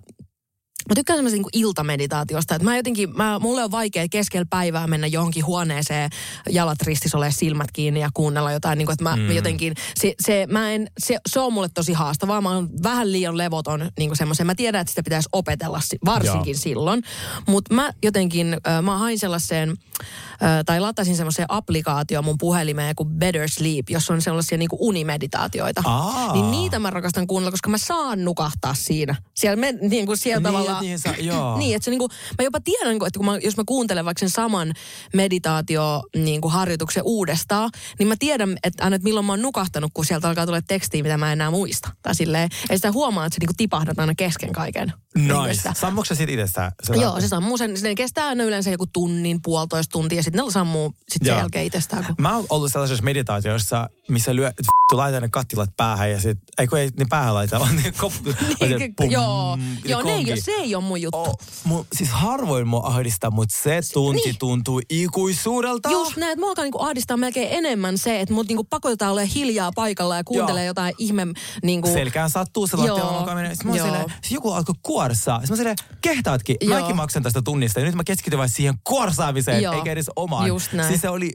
Mä 0.88 0.94
tykkään 0.94 1.16
semmoisesta 1.16 1.36
niinku 1.36 1.50
iltameditaatiosta, 1.52 2.54
että 2.54 2.64
mä 2.64 2.76
jotenkin, 2.76 3.16
mä, 3.16 3.38
mulle 3.38 3.64
on 3.64 3.70
vaikea 3.70 4.06
keskellä 4.10 4.46
päivää 4.50 4.86
mennä 4.86 5.06
johonkin 5.06 5.46
huoneeseen, 5.46 6.10
jalat 6.50 6.82
ristis 6.82 7.14
ole 7.14 7.30
silmät 7.30 7.72
kiinni 7.72 8.00
ja 8.00 8.08
kuunnella 8.14 8.52
jotain, 8.52 8.78
niinku, 8.78 8.92
että 8.92 9.04
mä 9.04 9.16
mm. 9.16 9.30
jotenkin, 9.30 9.74
se, 9.94 10.14
se, 10.20 10.46
mä 10.50 10.72
en, 10.72 10.90
se, 10.98 11.18
se, 11.28 11.40
on 11.40 11.52
mulle 11.52 11.68
tosi 11.74 11.92
haastavaa, 11.92 12.40
mä 12.40 12.54
oon 12.54 12.68
vähän 12.82 13.12
liian 13.12 13.38
levoton 13.38 13.90
niinku 13.98 14.14
semmoisen, 14.14 14.46
mä 14.46 14.54
tiedän, 14.54 14.80
että 14.80 14.90
sitä 14.90 15.02
pitäisi 15.02 15.28
opetella 15.32 15.80
si- 15.80 15.98
varsinkin 16.04 16.52
Joo. 16.52 16.60
silloin, 16.60 17.02
mutta 17.46 17.74
mä 17.74 17.90
jotenkin, 18.02 18.56
äh, 18.68 18.82
mä 18.82 18.98
hain 18.98 19.18
sellaiseen, 19.18 19.70
äh, 19.70 20.64
tai 20.66 20.80
latasin 20.80 21.16
semmoiseen 21.16 21.46
applikaatioon 21.48 22.24
mun 22.24 22.38
puhelimeen 22.38 22.96
kuin 22.96 23.08
Better 23.08 23.48
Sleep, 23.48 23.90
jossa 23.90 24.14
on 24.14 24.22
sellaisia 24.22 24.58
niinku 24.58 24.76
unimeditaatioita. 24.80 25.82
Aa. 25.84 26.32
Niin 26.32 26.50
niitä 26.50 26.78
mä 26.78 26.90
rakastan 26.90 27.26
kuunnella, 27.26 27.50
koska 27.50 27.70
mä 27.70 27.78
saan 27.78 28.24
nukahtaa 28.24 28.74
siinä. 28.74 29.16
Siellä, 29.34 29.56
me, 29.56 29.72
niin 29.72 30.06
kuin 30.06 30.18
siellä 30.18 30.36
Niin, 30.36 30.54
tavallaan... 30.54 30.75
niin 30.80 30.98
saa- 30.98 31.14
joo. 31.20 31.56
niin, 31.58 31.76
että 31.76 31.84
se 31.84 31.90
niinku, 31.90 32.08
mä 32.38 32.44
jopa 32.44 32.60
tiedän, 32.60 32.96
että 32.96 33.18
kun 33.18 33.26
mä, 33.26 33.38
jos 33.38 33.56
mä 33.56 33.62
kuuntelen 33.66 34.04
vaikka 34.04 34.20
sen 34.20 34.30
saman 34.30 34.72
meditaatio 35.14 36.02
niin 36.16 36.40
kuin 36.40 36.52
harjoituksen 36.52 37.02
uudestaan, 37.06 37.70
niin 37.98 38.08
mä 38.08 38.14
tiedän, 38.18 38.56
että 38.62 38.84
aina, 38.84 38.96
että 38.96 39.04
milloin 39.04 39.26
mä 39.26 39.32
oon 39.32 39.42
nukahtanut, 39.42 39.90
kun 39.94 40.04
sieltä 40.04 40.28
alkaa 40.28 40.46
tulla 40.46 40.62
tekstiä, 40.62 41.02
mitä 41.02 41.16
mä 41.18 41.26
en 41.26 41.32
enää 41.32 41.50
muista. 41.50 41.90
Tai 42.02 42.14
silleen, 42.14 42.48
ja 42.70 42.78
sitä 42.78 42.92
huomaa, 42.92 43.26
että 43.26 43.34
se 43.34 43.40
niinku 43.40 43.54
tipahdat 43.56 43.98
aina 43.98 44.14
kesken 44.14 44.52
kaiken. 44.52 44.92
Niinku 45.16 45.42
Nice. 45.42 45.70
Sammuuko 45.74 46.04
sä 46.04 46.14
sit 46.14 46.30
itsestä? 46.30 46.72
Joo, 47.00 47.20
se 47.20 47.28
sammuu 47.28 47.58
sen, 47.58 47.76
se 47.76 47.94
kestää 47.94 48.26
aina 48.26 48.44
yleensä 48.44 48.70
joku 48.70 48.86
tunnin, 48.86 49.42
puolitoista 49.42 49.92
tuntia, 49.92 50.18
ja 50.18 50.22
sitten 50.22 50.44
ne 50.44 50.50
sammuu 50.50 50.94
sit 51.08 51.22
sen 51.24 51.36
jälkeen 51.36 51.64
itsestään. 51.64 52.04
Kun... 52.04 52.14
Mä 52.18 52.36
oon 52.36 52.46
ollut 52.50 52.72
sellaisessa 52.72 53.04
meditaatiossa, 53.04 53.88
missä 54.08 54.36
lyö, 54.36 54.52
laitan 54.92 55.22
ne 55.22 55.28
kattilat 55.28 55.76
päähän 55.76 56.10
ja 56.10 56.20
sit, 56.20 56.38
ei 56.58 56.66
kun 56.66 56.78
ei 56.78 56.90
niin 56.98 57.08
päähän 57.08 57.34
laita, 57.34 57.60
vaan 57.60 57.76
niin 57.76 57.94
koppu. 57.98 58.30
Niin, 58.60 59.10
joo, 59.10 59.58
joo 59.84 60.02
ne 60.02 60.14
ei, 60.14 60.32
ole- 60.32 60.40
se 60.40 60.50
ei 60.50 60.74
ole 60.74 60.84
mun 60.84 61.02
juttu. 61.02 61.18
Oh, 61.18 61.38
mu, 61.64 61.84
siis 61.92 62.10
harvoin 62.10 62.68
mua 62.68 62.80
ahdistaa, 62.84 63.30
mutta 63.30 63.56
se 63.62 63.80
tunti 63.92 64.22
niin. 64.24 64.38
tuntuu 64.38 64.80
ikuisuudelta. 64.90 65.90
Just 65.90 66.16
näin, 66.16 66.32
että 66.32 66.40
mua 66.40 66.48
alkaa 66.48 66.64
niinku 66.64 66.82
ahdistaa 66.82 67.16
melkein 67.16 67.48
enemmän 67.50 67.98
se, 67.98 68.20
että 68.20 68.34
mut 68.34 68.48
niinku 68.48 68.64
pakotetaan 68.64 69.12
olemaan 69.12 69.30
hiljaa 69.34 69.70
paikalla 69.74 70.16
ja 70.16 70.24
kuuntelee 70.24 70.64
Joo. 70.64 70.70
jotain 70.70 70.94
ihme... 70.98 71.26
Niinku, 71.62 71.88
Selkään 71.88 72.30
sattuu, 72.30 72.66
se 72.66 72.76
Joo, 72.76 72.86
lattia 72.86 73.04
alkaa 73.18 73.34
mennä. 73.34 73.54
Sitten 73.54 73.70
mä 73.70 73.82
silleen, 73.82 74.12
siis 74.22 74.32
joku 74.32 74.52
alkoi 74.52 74.74
kuorsaa. 74.82 75.38
Sitten 75.38 75.52
mä 75.52 75.56
silleen, 75.56 75.76
kehtaatkin, 76.00 76.56
Joo. 76.60 76.80
mäkin 76.80 76.96
maksan 76.96 77.22
tästä 77.22 77.42
tunnista. 77.42 77.80
Ja 77.80 77.86
nyt 77.86 77.94
mä 77.94 78.04
keskityn 78.04 78.38
vain 78.38 78.50
siihen 78.50 78.74
kuorsaamiseen, 78.84 79.62
Joo. 79.62 79.74
eikä 79.74 79.92
edes 79.92 80.10
omaan. 80.16 80.48
Just 80.48 80.72
näin. 80.72 80.88
Siis 80.88 81.00
se 81.00 81.08
oli, 81.08 81.32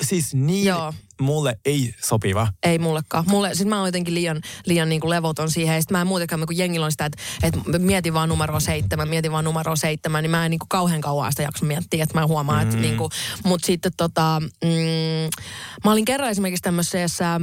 siis 0.00 0.34
niin 0.34 0.64
Joo. 0.64 0.94
mulle 1.20 1.58
ei 1.64 1.94
sopiva. 2.04 2.48
Ei 2.62 2.78
mullekaan. 2.78 3.24
Mulle, 3.28 3.54
sit 3.54 3.68
mä 3.68 3.78
oon 3.78 3.88
jotenkin 3.88 4.14
liian, 4.14 4.40
liian 4.66 4.88
niinku 4.88 5.10
levoton 5.10 5.50
siihen. 5.50 5.74
Ja 5.74 5.80
sit 5.80 5.90
mä 5.90 6.00
en 6.00 6.06
muutenkaan, 6.06 6.46
kun 6.46 6.58
jengillä 6.58 6.86
on 6.86 6.92
sitä, 6.92 7.04
että, 7.04 7.22
että 7.42 7.78
mietin 7.78 8.14
vaan 8.14 8.28
numero 8.28 8.60
seitsemän, 8.60 9.08
mietin 9.08 9.32
vaan 9.32 9.44
numero 9.44 9.76
seitsemän, 9.76 10.22
niin 10.22 10.30
mä 10.30 10.44
en 10.44 10.50
niinku 10.50 10.66
kauhean 10.68 11.00
kauan 11.00 11.32
sitä 11.32 11.42
jaksa 11.42 11.64
miettiä, 11.64 12.02
että 12.02 12.20
mä 12.20 12.26
huomaan, 12.26 12.64
mm. 12.64 12.70
että 12.70 12.80
niinku, 12.80 13.10
mut 13.44 13.64
sitten 13.64 13.92
tota, 13.96 14.42
mm, 14.64 15.30
mä 15.84 15.92
olin 15.92 16.04
kerran 16.04 16.30
esimerkiksi 16.30 16.62
tämmöisessä, 16.62 17.40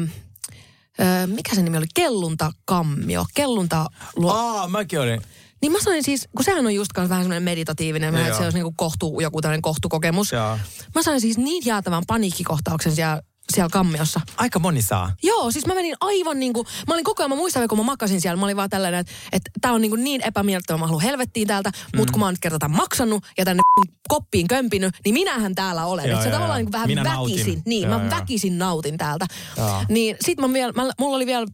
mikä 1.27 1.55
se 1.55 1.61
nimi 1.61 1.77
oli, 1.77 1.85
kelluntakammio, 1.93 3.25
kellunta... 3.33 3.85
Aa, 4.27 4.67
mäkin 4.67 4.99
olin. 4.99 5.21
Niin 5.63 5.71
mä 5.71 5.79
sain 5.81 6.03
siis, 6.03 6.27
kun 6.35 6.45
sehän 6.45 6.65
on 6.65 6.75
just 6.75 6.93
kans 6.93 7.09
vähän 7.09 7.23
semmoinen 7.23 7.43
meditatiivinen, 7.43 8.13
vähän, 8.13 8.27
että 8.27 8.37
se 8.37 8.43
olisi 8.43 8.57
niinku 8.57 8.73
kohtu, 8.77 9.19
joku 9.21 9.41
tällainen 9.41 9.61
kohtukokemus. 9.61 10.31
Joo. 10.31 10.57
Mä 10.95 11.03
sain 11.03 11.21
siis 11.21 11.37
niin 11.37 11.63
jäätävän 11.65 12.03
paniikkikohtauksen 12.07 12.95
siellä, 12.95 13.21
siellä 13.53 13.69
kammiossa. 13.69 14.21
Aika 14.37 14.59
moni 14.59 14.81
saa. 14.81 15.11
Joo, 15.23 15.51
siis 15.51 15.65
mä 15.65 15.73
menin 15.73 15.95
aivan 15.99 16.39
niin 16.39 16.53
kuin, 16.53 16.67
mä 16.87 16.93
olin 16.93 17.03
koko 17.03 17.23
ajan, 17.23 17.29
mä 17.29 17.35
muistan 17.35 17.67
kun 17.67 17.77
mä 17.77 17.83
makasin 17.83 18.21
siellä, 18.21 18.39
mä 18.39 18.45
olin 18.45 18.57
vaan 18.57 18.69
tällainen, 18.69 18.99
että, 18.99 19.13
että 19.31 19.51
tää 19.61 19.73
on 19.73 19.81
niin, 19.81 19.89
kuin 19.89 20.03
niin 20.03 20.21
epämiellyttävä, 20.21 20.77
mä 20.77 20.85
haluan 20.85 21.03
helvettiin 21.03 21.47
täältä, 21.47 21.69
mm. 21.69 21.97
mutta 21.97 22.11
kun 22.11 22.19
mä 22.19 22.25
oon 22.25 22.33
nyt 22.33 22.41
kerta 22.41 22.59
tämän 22.59 22.77
maksanut 22.77 23.23
ja 23.37 23.45
tänne 23.45 23.61
koppiin 24.13 24.47
kömpinyt, 24.47 24.95
niin 25.05 25.13
minähän 25.13 25.55
täällä 25.55 25.85
olen. 25.85 26.05
Joo, 26.05 26.11
Joo, 26.11 26.23
se 26.23 26.29
joo, 26.29 26.33
tavallaan 26.35 26.59
joo. 26.59 26.65
niin 26.65 26.65
kuin 26.65 26.73
vähän 26.73 26.87
Minä 26.87 27.03
väkisin, 27.03 27.45
nautin. 27.45 27.61
niin, 27.65 27.89
Joo, 27.89 27.99
mä 27.99 28.05
joo. 28.05 28.15
väkisin 28.15 28.57
nautin 28.57 28.97
täältä. 28.97 29.25
Joo. 29.57 29.83
Niin 29.89 30.17
sit 30.21 30.39
mä 30.39 30.53
vielä, 30.53 30.73
mä, 30.73 30.91
mulla 30.99 31.15
oli 31.15 31.25
vielä 31.25 31.47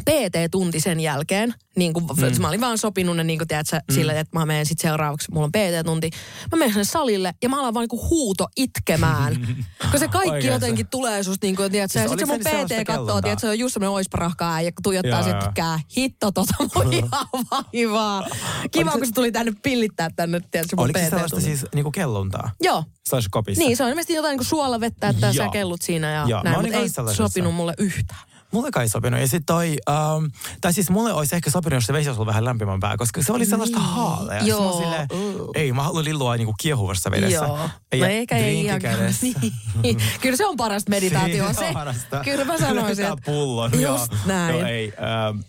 PT-tunti 0.00 0.80
sen 0.80 1.00
jälkeen. 1.00 1.54
Niin 1.76 1.92
kuin, 1.92 2.04
mm. 2.04 2.40
Mä 2.42 2.48
olin 2.48 2.60
vaan 2.60 2.78
sopinut 2.78 3.16
ne 3.16 3.24
niin 3.24 3.38
kuin, 3.38 3.48
tiedätkö, 3.48 3.76
mm. 3.76 3.94
sille, 3.94 4.20
että 4.20 4.38
mä 4.38 4.46
menen 4.46 4.66
sitten 4.66 4.90
seuraavaksi, 4.90 5.32
mulla 5.32 5.44
on 5.44 5.52
PT-tunti. 5.52 6.10
Mä 6.52 6.58
menen 6.58 6.72
sinne 6.72 6.84
salille 6.84 7.34
ja 7.42 7.48
mä 7.48 7.60
alan 7.60 7.74
vaan 7.74 7.82
niin 7.82 7.88
kuin 7.88 8.10
huuto 8.10 8.46
itkemään. 8.56 9.34
Koska 9.82 9.98
se 9.98 10.08
kaikki 10.08 10.30
Oikeassa. 10.30 10.54
jotenkin 10.54 10.86
tulee 10.86 11.22
susta 11.22 11.46
niin 11.46 11.56
kuin, 11.56 11.72
tiedätkö, 11.72 11.98
Siis 11.98 12.02
ja 12.04 12.08
sitten 12.08 12.26
se 12.26 12.34
mun 12.34 12.42
sellaista 12.42 12.74
PT 12.74 12.86
katsoo, 12.86 13.22
tiedätkö, 13.22 13.40
se 13.40 13.48
on 13.48 13.58
just 13.58 13.72
semmoinen 13.72 13.94
oisparahkaa 13.94 14.54
äijä, 14.54 14.72
kun 14.72 14.82
tuijottaa 14.82 15.22
sen 15.22 15.36
tykkää. 15.44 15.80
Hitto 15.96 16.32
tota 16.32 16.54
mun 16.74 16.92
ihan 17.02 17.26
vaivaa. 17.50 18.26
Kiva, 18.70 18.90
kun 18.90 19.06
se 19.06 19.12
tuli 19.12 19.32
tänne 19.32 19.52
pillittää 19.62 20.10
tänne, 20.16 20.40
tiedätkö, 20.50 20.76
mun 20.76 20.84
Oliko 20.84 20.98
se 20.98 21.04
sellaista 21.04 21.36
PT-tunti. 21.36 21.56
siis 21.56 21.72
niinku 21.74 21.90
kelluntaa? 21.90 22.50
Joo. 22.60 22.84
Kopissa? 23.30 23.64
Niin, 23.64 23.76
se 23.76 23.84
on 23.84 23.88
ilmeisesti 23.88 24.14
jotain 24.14 24.30
niin 24.30 24.38
kuin 24.38 24.46
suolavettä, 24.46 25.08
että 25.08 25.32
sä 25.32 25.48
kellut 25.52 25.82
siinä 25.82 26.10
ja 26.10 26.26
mä 26.44 26.50
näin, 26.50 26.60
mutta 26.60 26.78
ei 26.78 27.14
sopinut 27.14 27.54
mulle 27.54 27.74
yhtään. 27.78 28.20
Mulle 28.50 28.70
kai 28.70 28.84
ei 28.84 28.88
sopinut. 28.88 29.20
Ja 29.20 29.26
sitten 29.28 29.44
toi, 29.46 29.76
um, 30.16 30.30
tai 30.60 30.72
siis 30.72 30.90
mulle 30.90 31.12
olisi 31.12 31.36
ehkä 31.36 31.50
sopinut, 31.50 31.76
jos 31.76 31.84
se 31.84 31.92
vesi 31.92 32.08
olisi 32.08 32.18
ollut 32.20 32.26
vähän 32.26 32.44
lämpimämpää, 32.44 32.96
koska 32.96 33.22
se 33.22 33.32
oli 33.32 33.46
sellaista 33.46 33.78
Niin. 33.78 33.88
haalea. 33.88 34.42
Joo. 34.44 34.58
Joo. 34.64 34.78
Silleen, 34.82 35.08
Uh. 35.12 35.50
ei, 35.54 35.72
mä 35.72 35.82
haluan 35.82 36.04
lillua 36.04 36.36
niinku 36.36 36.54
kiehuvassa 36.60 37.10
vedessä. 37.10 37.34
Joo. 37.44 37.58
Ja 37.92 37.98
no 37.98 38.06
eikä 38.06 38.36
ei 38.36 38.64
ihan 38.64 38.80
niin. 39.82 39.98
Kyllä 40.20 40.36
se 40.36 40.46
on 40.46 40.56
parasta 40.56 40.90
meditaatioa. 40.90 41.52
Se, 41.52 41.64
on 41.68 41.74
parasta. 41.74 42.20
kyllä 42.24 42.44
mä 42.44 42.58
sanoisin, 42.58 43.04
että 43.04 43.16
pullon. 43.24 43.70
Just 43.72 43.82
joo. 43.82 44.06
näin. 44.26 44.58
Joo, 44.58 44.66
ei. 44.68 44.92
Um, 45.30 45.44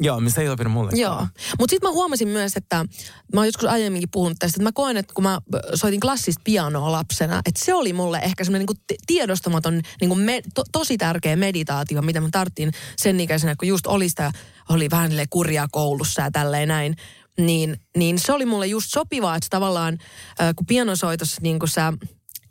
joo, 0.00 0.22
se 0.28 0.40
ei 0.40 0.46
sopinut 0.46 0.72
mulle. 0.72 0.90
Joo. 0.94 1.26
Mutta 1.58 1.70
sitten 1.70 1.90
mä 1.90 1.92
huomasin 1.92 2.28
myös, 2.28 2.56
että 2.56 2.84
mä 3.32 3.40
oon 3.40 3.46
joskus 3.46 3.68
aiemminkin 3.68 4.08
puhunut 4.12 4.38
tästä, 4.38 4.56
että 4.56 4.62
mä 4.62 4.72
koen, 4.72 4.96
että 4.96 5.14
kun 5.14 5.24
mä 5.24 5.38
soitin 5.74 6.00
klassista 6.00 6.40
pianoa 6.44 6.92
lapsena, 6.92 7.42
että 7.46 7.64
se 7.64 7.74
oli 7.74 7.92
mulle 7.92 8.18
ehkä 8.18 8.44
semmoinen 8.44 8.60
niinku 8.60 8.82
ti- 8.86 8.98
tiedostamaton, 9.06 9.80
niinku 10.00 10.14
me, 10.14 10.42
to, 10.54 10.62
tosi 10.72 10.98
tärkeä 10.98 11.36
meditaatio, 11.36 12.02
mitä 12.02 12.20
mä 12.20 12.28
tarttiin 12.32 12.72
sen 12.96 13.20
ikäisenä, 13.20 13.54
kun 13.56 13.68
just 13.68 13.86
oli 13.86 14.08
sitä, 14.08 14.32
oli 14.68 14.90
vähän 14.90 15.10
kurjaa 15.30 15.68
koulussa 15.72 16.22
ja 16.22 16.30
tälleen 16.30 16.68
näin. 16.68 16.96
Niin, 17.38 17.76
niin 17.96 18.18
se 18.18 18.32
oli 18.32 18.46
mulle 18.46 18.66
just 18.66 18.86
sopivaa, 18.90 19.36
että 19.36 19.46
tavallaan 19.50 19.98
äh, 20.40 20.54
kun 20.56 20.66
pianosoitossa 20.66 21.40
niin 21.42 21.58
kun 21.58 21.68
sä 21.68 21.92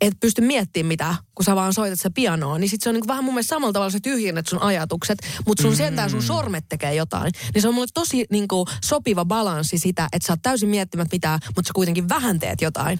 et 0.06 0.20
pysty 0.20 0.42
miettimään 0.42 0.88
mitä, 0.88 1.14
kun 1.34 1.44
sä 1.44 1.56
vaan 1.56 1.74
soitat 1.74 2.00
se 2.00 2.10
pianoa, 2.10 2.58
niin 2.58 2.68
sit 2.68 2.82
se 2.82 2.88
on 2.88 2.94
niin 2.94 3.06
vähän 3.06 3.24
mun 3.24 3.34
mielestä 3.34 3.54
samalla 3.54 3.72
tavalla 3.72 3.90
sä 3.90 3.98
tyhjennät 4.02 4.46
sun 4.46 4.62
ajatukset, 4.62 5.18
mutta 5.46 5.62
sun 5.62 5.76
sentään 5.76 6.10
sun 6.10 6.22
sormet 6.22 6.64
tekee 6.68 6.94
jotain. 6.94 7.32
Niin 7.54 7.62
se 7.62 7.68
on 7.68 7.74
mulle 7.74 7.86
tosi 7.94 8.24
niin 8.30 8.48
kuin, 8.48 8.66
sopiva 8.84 9.24
balanssi 9.24 9.78
sitä, 9.78 10.08
että 10.12 10.26
sä 10.26 10.32
oot 10.32 10.42
täysin 10.42 10.68
miettimät 10.68 11.08
mitään, 11.12 11.40
mutta 11.56 11.68
sä 11.68 11.72
kuitenkin 11.74 12.08
vähän 12.08 12.38
teet 12.38 12.60
jotain. 12.60 12.98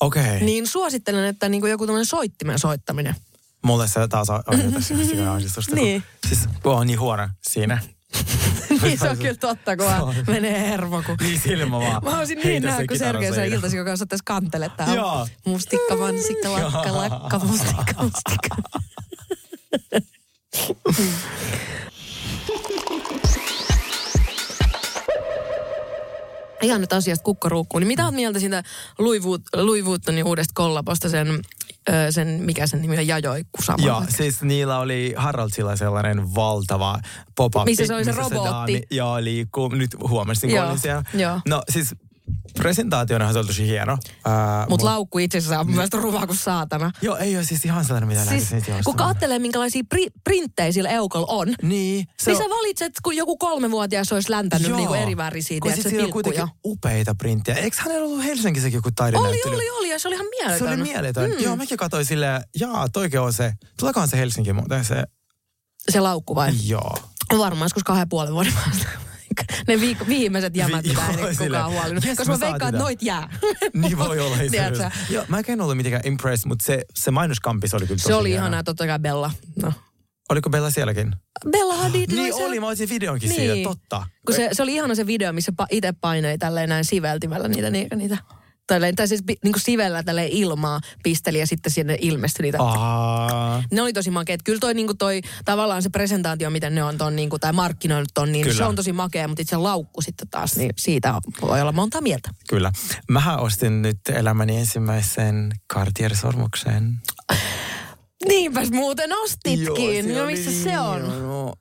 Okei. 0.00 0.22
Okay. 0.22 0.40
Niin 0.40 0.66
suosittelen, 0.66 1.24
että 1.24 1.48
niin 1.48 1.60
kuin 1.60 1.70
joku 1.70 1.86
tämmöinen 1.86 2.06
soittimen 2.06 2.58
soittaminen. 2.58 3.16
Mulle 3.64 3.88
se 3.88 4.08
taas 4.08 4.30
on 4.30 4.42
on 4.46 4.72
tässä 4.72 4.94
Niin. 5.74 6.02
Siis 6.28 6.48
kun 6.62 6.72
on 6.72 6.86
niin 6.86 7.00
huono 7.00 7.28
siinä. 7.48 7.78
Niin 8.82 8.98
se 8.98 9.08
on 9.10 9.18
kyllä 9.18 9.34
totta, 9.34 9.76
kun 9.76 9.86
vaan 9.90 10.14
menee 10.26 10.68
hermo. 10.70 11.02
Kun... 11.06 11.16
Niin 11.20 11.40
silmä 11.40 11.78
vaan. 11.80 12.04
Mä 12.04 12.10
haluaisin 12.10 12.38
niin 12.44 12.62
nähdä, 12.62 12.86
kun 12.86 12.98
Sergei 12.98 13.34
sen 13.34 13.52
iltaisin, 13.52 13.78
joka 13.78 13.96
saattaisi 13.96 14.24
kantele 14.24 14.70
tähän. 14.76 14.96
Joo. 14.96 15.26
Mustikka, 15.46 15.96
mansikka, 15.96 16.52
lakka, 16.52 16.92
lakka, 16.96 17.38
mustikka, 17.38 18.02
mustikka. 18.02 18.56
Ihan 26.62 26.80
nyt 26.80 26.92
asiasta 26.92 27.24
kukkaruukkuun. 27.24 27.80
Niin 27.80 27.86
mitä 27.88 28.04
oot 28.04 28.14
mieltä 28.14 28.38
siitä 28.38 28.62
Louis, 28.98 29.22
Vuit- 29.22 29.62
Louis 29.62 29.84
Vuittonin 29.84 30.24
uudesta 30.24 30.52
kollaposta, 30.54 31.08
sen, 31.08 31.42
sen 32.10 32.28
mikä 32.28 32.66
sen 32.66 32.82
nimi 32.82 32.98
on, 32.98 33.06
Jajoi 33.06 33.44
Kusama? 33.52 33.86
Joo, 33.86 34.02
siis 34.08 34.42
niillä 34.42 34.78
oli 34.78 35.14
Haraldsilla 35.16 35.76
sellainen 35.76 36.34
valtava 36.34 36.98
pop-up. 37.36 37.64
Missä 37.64 37.86
se 37.86 37.94
oli 37.94 38.04
se 38.04 38.12
robotti. 38.12 38.48
daami, 38.48 38.82
joo, 38.90 39.24
liikkuu. 39.24 39.68
Nyt 39.68 39.90
huomasin, 40.08 40.50
kun 40.50 40.56
Joo, 40.56 40.66
olin 40.68 40.78
siellä. 40.78 41.02
joo. 41.14 41.40
No 41.48 41.62
siis 41.68 41.94
presentaationahan 42.56 43.32
se 43.34 43.38
oli 43.38 43.46
tosi 43.46 43.66
hieno. 43.66 43.92
Uh, 43.92 44.68
Mutta 44.68 44.86
laukku 44.86 45.18
itse 45.18 45.38
asiassa 45.38 45.60
on 45.60 45.66
mun 45.66 45.74
mielestä 45.74 45.96
rumaa 45.96 46.26
kuin 46.26 46.36
saatana. 46.38 46.90
Joo, 47.02 47.16
ei 47.16 47.36
ole 47.36 47.44
siis 47.44 47.64
ihan 47.64 47.84
sellainen, 47.84 48.08
mitä 48.08 48.24
Siis, 48.24 48.52
nyt 48.52 48.64
kun 48.84 48.96
katselee, 48.96 49.38
minkälaisia 49.38 49.82
pri- 49.94 50.20
printtejä 50.24 50.72
sillä 50.72 50.88
eukolla 50.88 51.26
on, 51.28 51.48
Niin. 51.62 52.06
niin 52.26 52.38
sä 52.38 52.44
valitset, 52.50 52.92
kun 53.02 53.16
joku 53.16 53.36
kolmevuotias 53.36 54.12
olisi 54.12 54.30
läntänyt 54.30 54.68
Joo. 54.68 54.76
niinku 54.78 54.94
eri 54.94 55.16
värisiä, 55.16 55.58
Kun 55.60 55.68
tiedätkö, 55.70 55.82
sit 55.82 55.90
siinä 55.90 56.04
on 56.04 56.12
kuitenkin 56.12 56.48
upeita 56.64 57.14
printtejä. 57.14 57.56
Eikö 57.58 57.76
hänellä 57.80 58.06
ollut 58.06 58.24
Helsingissäkin 58.24 58.76
joku 58.76 58.88
Oli, 58.88 58.92
taidenäyttely? 58.96 59.54
oli, 59.54 59.70
oli, 59.70 59.90
ja 59.90 59.98
se 59.98 60.08
oli 60.08 60.14
ihan 60.14 60.26
mieletön. 60.30 60.58
Se 60.68 60.74
oli 60.74 60.82
mieletön. 60.82 61.30
Mm. 61.30 61.36
Joo, 61.44 61.56
mäkin 61.56 61.78
katsoin 61.78 62.04
silleen, 62.04 62.42
jaa, 62.60 62.88
toikin 62.88 63.20
on 63.20 63.32
se. 63.32 63.52
Tuleekohan 63.78 64.08
se 64.08 64.16
Helsinki 64.16 64.52
muuten 64.52 64.84
se? 64.84 65.04
Se 65.90 66.00
laukku 66.00 66.34
vai? 66.34 66.52
Joo. 66.64 66.94
Varmaan 67.38 67.64
joskus 67.64 67.82
kahden 67.84 68.08
puolen 68.08 68.32
vuoden 68.32 68.52
päästä. 68.52 68.86
Ne 69.68 69.74
viik- 69.76 70.08
viimeiset 70.08 70.56
jämät, 70.56 70.84
Vi- 70.84 70.88
mitä 70.88 71.02
ei 71.30 71.36
kukaan 71.36 71.72
huolinut. 71.72 72.04
jes, 72.04 72.16
Koska 72.18 72.32
me 72.32 72.38
mä 72.38 72.46
veikkaan, 72.46 72.74
että 72.74 72.82
noit 72.82 73.02
jää. 73.02 73.28
Niin 73.74 73.98
voi 73.98 74.18
olla. 74.20 74.36
ei 74.38 74.50
Tiedätkö? 74.50 74.78
se- 75.08 75.14
Joo, 75.14 75.24
mä 75.28 75.40
en 75.48 75.60
ollut 75.60 75.76
mitenkään 75.76 76.02
impressed, 76.06 76.48
mutta 76.48 76.64
se, 76.64 76.82
se 76.94 77.10
mainoskampis 77.10 77.74
oli 77.74 77.86
kyllä 77.86 77.96
tosi 77.98 78.06
Se 78.06 78.14
oli 78.14 78.28
hieno. 78.28 78.42
ihanaa, 78.42 78.62
totta 78.62 78.86
kai 78.86 78.98
Bella. 78.98 79.30
No. 79.62 79.72
Oliko 80.30 80.50
Bella 80.50 80.70
sielläkin? 80.70 81.14
Bella 81.50 81.74
Hadid 81.76 82.10
Niin 82.12 82.34
se- 82.36 82.44
oli, 82.44 82.60
mä 82.60 82.66
olisin 82.68 82.88
videonkin 82.88 83.28
Niin. 83.28 83.52
siitä, 83.52 83.68
totta. 83.68 84.06
Kun 84.26 84.34
se, 84.34 84.48
se 84.52 84.62
oli 84.62 84.74
ihana 84.74 84.94
se 84.94 85.06
video, 85.06 85.32
missä 85.32 85.52
pa, 85.56 85.66
itse 85.70 85.92
painoi 86.00 86.38
tälleen 86.38 86.68
näin 86.68 86.84
siveltimellä 86.84 87.48
niitä, 87.48 87.70
niitä, 87.70 87.96
niitä 87.96 88.18
tälleen, 88.74 88.96
tai 88.96 89.08
siis 89.08 89.22
niin 89.26 89.52
kuin 89.52 89.60
sivellä 89.60 90.02
tälleen 90.02 90.28
ilmaa 90.28 90.80
pisteli 91.02 91.38
ja 91.38 91.46
sitten 91.46 91.72
sinne 91.72 91.96
ilmestyi 92.00 92.42
niitä. 92.42 92.58
Aa, 92.62 93.62
Ne 93.72 93.82
oli 93.82 93.92
tosi 93.92 94.10
makeet. 94.10 94.42
Kyllä 94.42 94.58
toi, 94.60 94.74
niinku 94.74 94.94
toi 94.94 95.20
tavallaan 95.44 95.82
se 95.82 95.90
presentaatio, 95.90 96.50
miten 96.50 96.74
ne 96.74 96.84
on 96.84 96.98
ton, 96.98 97.16
niinku, 97.16 97.38
tai 97.38 97.52
markkinoinut 97.52 98.08
ton, 98.14 98.32
niin 98.32 98.42
Kyllä. 98.42 98.56
se 98.56 98.64
on 98.64 98.76
tosi 98.76 98.92
makea, 98.92 99.28
mutta 99.28 99.42
itse 99.42 99.56
laukku 99.56 100.02
sitten 100.02 100.28
taas, 100.28 100.56
niin 100.56 100.70
siitä 100.78 101.14
voi 101.40 101.60
olla 101.60 101.72
monta 101.72 102.00
mieltä. 102.00 102.30
kyllä. 102.48 102.72
Mähän 103.10 103.38
ostin 103.40 103.82
nyt 103.82 103.98
elämäni 104.14 104.56
ensimmäisen 104.56 105.52
Cartier-sormuksen. 105.72 106.94
Niinpäs 108.28 108.70
muuten 108.70 109.10
ostitkin. 109.24 110.04
se 110.04 110.12
no 110.20 110.26
missä 110.26 110.50
niin 110.50 110.62
se 110.62 110.80
on? 110.80 111.00
hieno. 111.12 111.52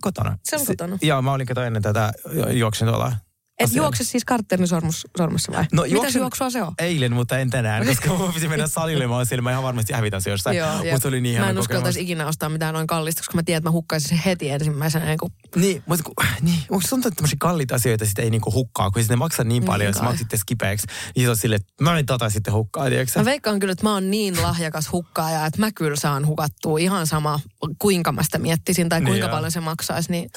Kotona. 0.00 0.38
Se 0.44 0.56
on 0.56 0.66
kotona. 0.66 0.98
Joo, 1.02 1.22
mä 1.22 1.32
olin 1.32 1.46
kato 1.46 1.62
ennen 1.62 1.82
tätä, 1.82 2.12
juoksin 2.52 2.88
tuolla. 2.88 3.12
Et 3.60 3.74
juokse 3.74 4.04
siis 4.04 4.24
kartterin 4.24 4.68
sormus, 4.68 5.06
sormessa 5.18 5.52
vai? 5.52 5.64
No, 5.72 5.82
Mitäs 5.82 5.92
juoksen- 5.94 6.18
juoksua 6.20 6.50
se 6.50 6.62
on? 6.62 6.72
Eilen, 6.78 7.12
mutta 7.12 7.38
en 7.38 7.50
tänään, 7.50 7.86
koska 7.86 8.08
mun 8.14 8.32
piti 8.32 8.48
mennä 8.48 8.66
salille. 8.66 9.06
Mä 9.06 9.24
siellä, 9.24 9.42
mä 9.42 9.50
ihan 9.50 9.62
varmasti 9.62 9.92
hävitän 9.92 10.22
se 10.22 10.30
jossain. 10.30 10.56
Joo, 10.56 10.74
mutta 10.76 10.98
se 10.98 11.08
oli 11.08 11.20
niin 11.20 11.40
Mä 11.40 11.50
en 11.50 11.58
uskaltaisi 11.58 12.00
ikinä 12.00 12.26
ostaa 12.26 12.48
mitään 12.48 12.74
noin 12.74 12.86
kallista, 12.86 13.20
koska 13.20 13.34
mä 13.34 13.42
tiedän, 13.42 13.58
että 13.58 13.68
mä 13.68 13.72
hukkaisin 13.72 14.08
sen 14.08 14.18
heti 14.18 14.50
ensimmäisenä. 14.50 15.04
Niin 15.04 15.18
kuin, 15.18 15.32
Niin, 15.56 15.82
mutta 15.86 16.04
kun, 16.04 16.14
niin, 16.40 16.58
onko 16.70 16.84
tuntuu, 16.90 17.08
että 17.08 17.16
tämmöisiä 17.16 17.36
kalliita 17.40 17.74
asioita 17.74 18.04
sitten 18.04 18.24
ei 18.24 18.30
niinku 18.30 18.52
hukkaa, 18.52 18.90
kun 18.90 19.02
sitten 19.02 19.14
ne 19.14 19.18
maksaa 19.18 19.44
niin 19.44 19.64
paljon, 19.64 19.86
Niin 19.90 19.96
jos 19.98 20.02
maksat 20.02 20.18
sitten 20.18 20.38
skipeeksi, 20.38 20.86
niin 21.16 21.26
se 21.26 21.30
on 21.30 21.36
silleen, 21.36 21.60
että 21.60 21.84
mä 21.84 21.98
en 21.98 22.06
tota 22.06 22.30
sitten 22.30 22.52
hukkaa, 22.54 22.88
tiedätkö? 22.88 23.18
Mä 23.18 23.24
veikkaan 23.24 23.58
kyllä, 23.58 23.72
että 23.72 23.84
mä 23.86 23.92
oon 23.92 24.10
niin 24.10 24.42
lahjakas 24.42 24.92
hukkaaja, 24.92 25.46
että 25.46 25.60
mä 25.60 25.72
kyllä 25.72 25.96
saan 25.96 26.26
hukattua 26.26 26.78
ihan 26.78 27.06
sama, 27.06 27.40
kuinka 27.78 28.12
mä 28.12 28.22
sitä 28.22 28.38
miettisin 28.38 28.88
tai 28.88 29.00
Niin 29.00 29.06
kuinka 29.06 29.26
joo. 29.26 29.34
paljon 29.36 29.50
se 29.52 29.60
maksaisi. 29.60 30.10
Niin 30.12 30.30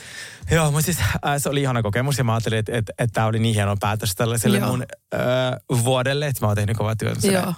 Joo, 0.51 0.71
mutta 0.71 0.85
siis 0.85 0.97
äh, 0.99 1.11
se 1.37 1.49
oli 1.49 1.61
ihana 1.61 1.81
kokemus 1.81 2.17
ja 2.17 2.23
mä 2.23 2.33
ajattelin, 2.33 2.59
että 2.59 2.77
et, 2.77 2.85
et 2.99 3.12
tämä 3.13 3.27
oli 3.27 3.39
niin 3.39 3.55
hieno 3.55 3.77
päätös 3.79 4.15
tällaiselle 4.15 4.57
Joo. 4.57 4.67
mun 4.67 4.85
äh, 5.13 5.83
vuodelle, 5.83 6.27
että 6.27 6.45
mä 6.45 6.47
oon 6.47 6.55
tehnyt 6.55 6.77
kovaa 6.77 6.95
työtä. 6.95 7.27
Joo. 7.27 7.53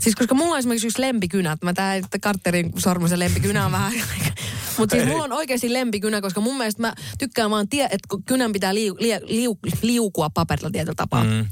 Siis 0.00 0.16
koska 0.16 0.34
mulla 0.34 0.52
on 0.52 0.58
esimerkiksi 0.58 0.86
yksi 0.86 1.02
lempikynä, 1.02 1.52
että 1.52 1.66
mä 1.66 1.72
tää 1.72 2.00
Carterin 2.22 2.72
sormusen 2.78 3.18
lempikynä 3.18 3.66
on 3.66 3.72
vähän... 3.72 3.92
Mutta 4.78 4.96
siis 4.96 5.08
mulla 5.08 5.24
on 5.24 5.32
oikeasti 5.32 5.72
lempikynä, 5.72 6.20
koska 6.20 6.40
mun 6.40 6.56
mielestä 6.58 6.82
mä 6.82 6.94
tykkään 7.18 7.50
vaan, 7.50 7.68
tie, 7.68 7.84
että 7.84 8.08
kun 8.08 8.24
kynän 8.24 8.52
pitää 8.52 8.74
liu, 8.74 8.96
liu, 8.98 9.18
liu, 9.22 9.58
liukua 9.82 10.30
paperilla 10.30 10.70
tietyllä 10.70 10.94
tapaa. 10.96 11.24
Mm. 11.24 11.46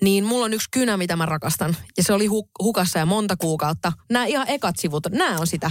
Niin 0.00 0.24
mulla 0.24 0.44
on 0.44 0.54
yksi 0.54 0.68
kynä, 0.70 0.96
mitä 0.96 1.16
mä 1.16 1.26
rakastan. 1.26 1.76
Ja 1.96 2.02
se 2.02 2.12
oli 2.12 2.26
hu, 2.26 2.48
hukassa 2.62 2.98
ja 2.98 3.06
monta 3.06 3.36
kuukautta. 3.36 3.92
Nämä 4.10 4.24
ihan 4.24 4.48
ekat 4.48 4.76
sivut, 4.78 5.06
nämä 5.10 5.38
on 5.38 5.46
sitä. 5.46 5.70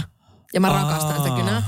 Ja 0.54 0.60
mä 0.60 0.70
Aa. 0.70 0.82
rakastan 0.82 1.22
sitä 1.22 1.36
kynää. 1.36 1.62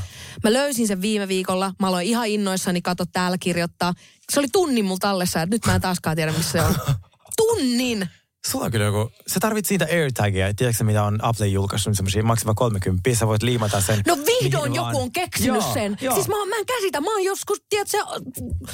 Mä 0.44 0.52
löysin 0.52 0.86
sen 0.88 1.00
viime 1.02 1.28
viikolla. 1.28 1.74
Mä 1.80 1.88
aloin 1.88 2.06
ihan 2.06 2.26
innoissani 2.26 2.82
kato 2.82 3.04
täällä 3.12 3.38
kirjoittaa. 3.38 3.92
Se 4.32 4.40
oli 4.40 4.48
tunnin 4.52 4.84
mulla 4.84 4.98
tallessa 5.00 5.38
ja 5.38 5.46
nyt 5.46 5.66
mä 5.66 5.74
en 5.74 5.80
taaskaan 5.80 6.16
tiedä, 6.16 6.32
missä 6.32 6.52
se 6.52 6.60
on. 6.60 6.74
Tunnin! 7.36 8.08
Sulla 8.50 8.64
on 8.64 8.70
kyllä 8.70 8.84
joku, 8.84 9.10
sä 9.26 9.40
tarvit 9.40 9.66
siitä 9.66 9.86
AirTagia, 9.90 10.54
tiedätkö 10.54 10.84
mitä 10.84 11.04
on 11.04 11.18
Apple 11.24 11.46
julkaissut 11.46 11.96
semmoisia 11.96 12.22
maksava 12.22 12.54
30, 12.54 13.14
sä 13.14 13.26
voit 13.26 13.42
liimata 13.42 13.80
sen. 13.80 14.02
No 14.06 14.16
vihdoin 14.26 14.74
joku 14.74 15.00
on 15.02 15.12
keksinyt 15.12 15.62
Joo, 15.62 15.74
sen. 15.74 15.96
joo. 16.00 16.14
Siis 16.14 16.28
mä, 16.28 16.34
mä 16.48 16.56
en 16.56 16.66
käsitä. 16.66 17.00
Mä 17.00 17.10
oon 17.12 17.24
joskus, 17.24 17.62
tiedätkö, 17.68 17.98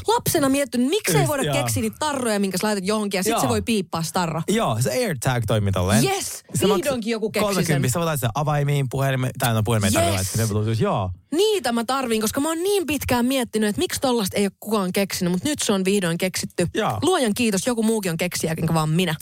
lapsena 0.09 0.49
miettinyt, 0.49 0.89
miksi 0.89 1.19
ei 1.19 1.27
voida 1.29 1.43
joo. 1.43 1.55
keksiä 1.55 1.81
niitä 1.83 1.97
tarroja, 1.99 2.41
minkä 2.41 2.59
sä 2.59 2.67
laitat 2.67 2.87
johonkin 2.87 3.19
ja 3.19 3.23
sit 3.23 3.31
Joo. 3.31 3.41
se 3.41 3.49
voi 3.49 3.63
piippaa 3.63 4.03
se 4.03 4.13
tarra. 4.13 4.43
Joo, 4.49 4.77
se 4.81 4.91
AirTag 4.91 5.45
toimii 5.47 5.73
tolleen. 5.73 6.05
Yes, 6.05 6.43
Se 6.55 6.69
vihdoinkin 6.69 7.11
joku 7.11 7.31
keksi 7.31 7.45
30, 7.45 7.89
sen. 7.89 7.93
sä 7.93 8.01
voit 8.07 8.21
sitä 8.21 8.31
avaimiin, 8.35 8.87
puhelimeen, 8.91 9.33
tai 9.39 9.55
no 9.55 9.63
puhelimeen 9.63 9.95
Yes. 9.95 10.05
tarvitset, 10.11 10.37
ne 10.37 10.47
Bluetooth, 10.47 10.81
joo. 10.81 11.11
Niitä 11.33 11.73
mä 11.73 11.85
tarviin, 11.85 12.21
koska 12.21 12.41
mä 12.41 12.49
oon 12.49 12.63
niin 12.63 12.87
pitkään 12.87 13.27
miettinyt, 13.27 13.69
että 13.69 13.79
miksi 13.79 14.01
tollasta 14.01 14.37
ei 14.37 14.45
ole 14.45 14.53
kukaan 14.61 14.93
keksinyt, 14.93 15.33
mutta 15.33 15.49
nyt 15.49 15.59
se 15.63 15.73
on 15.73 15.85
vihdoin 15.85 16.19
keksitty. 16.19 16.67
Joo. 16.75 16.99
Luojan 17.03 17.35
kiitos, 17.35 17.67
joku 17.67 17.83
muukin 17.83 18.11
on 18.11 18.17
keksijä, 18.17 18.55
enkä 18.59 18.75
vaan 18.75 18.89
minä. 18.89 19.15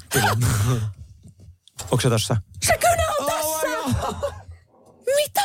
Onko 1.90 2.00
se 2.00 2.08
tossa? 2.10 2.36
Se 2.66 2.78
kynä 2.80 3.08
on 3.18 3.26
tässä! 3.26 3.98
Mitä? 5.16 5.42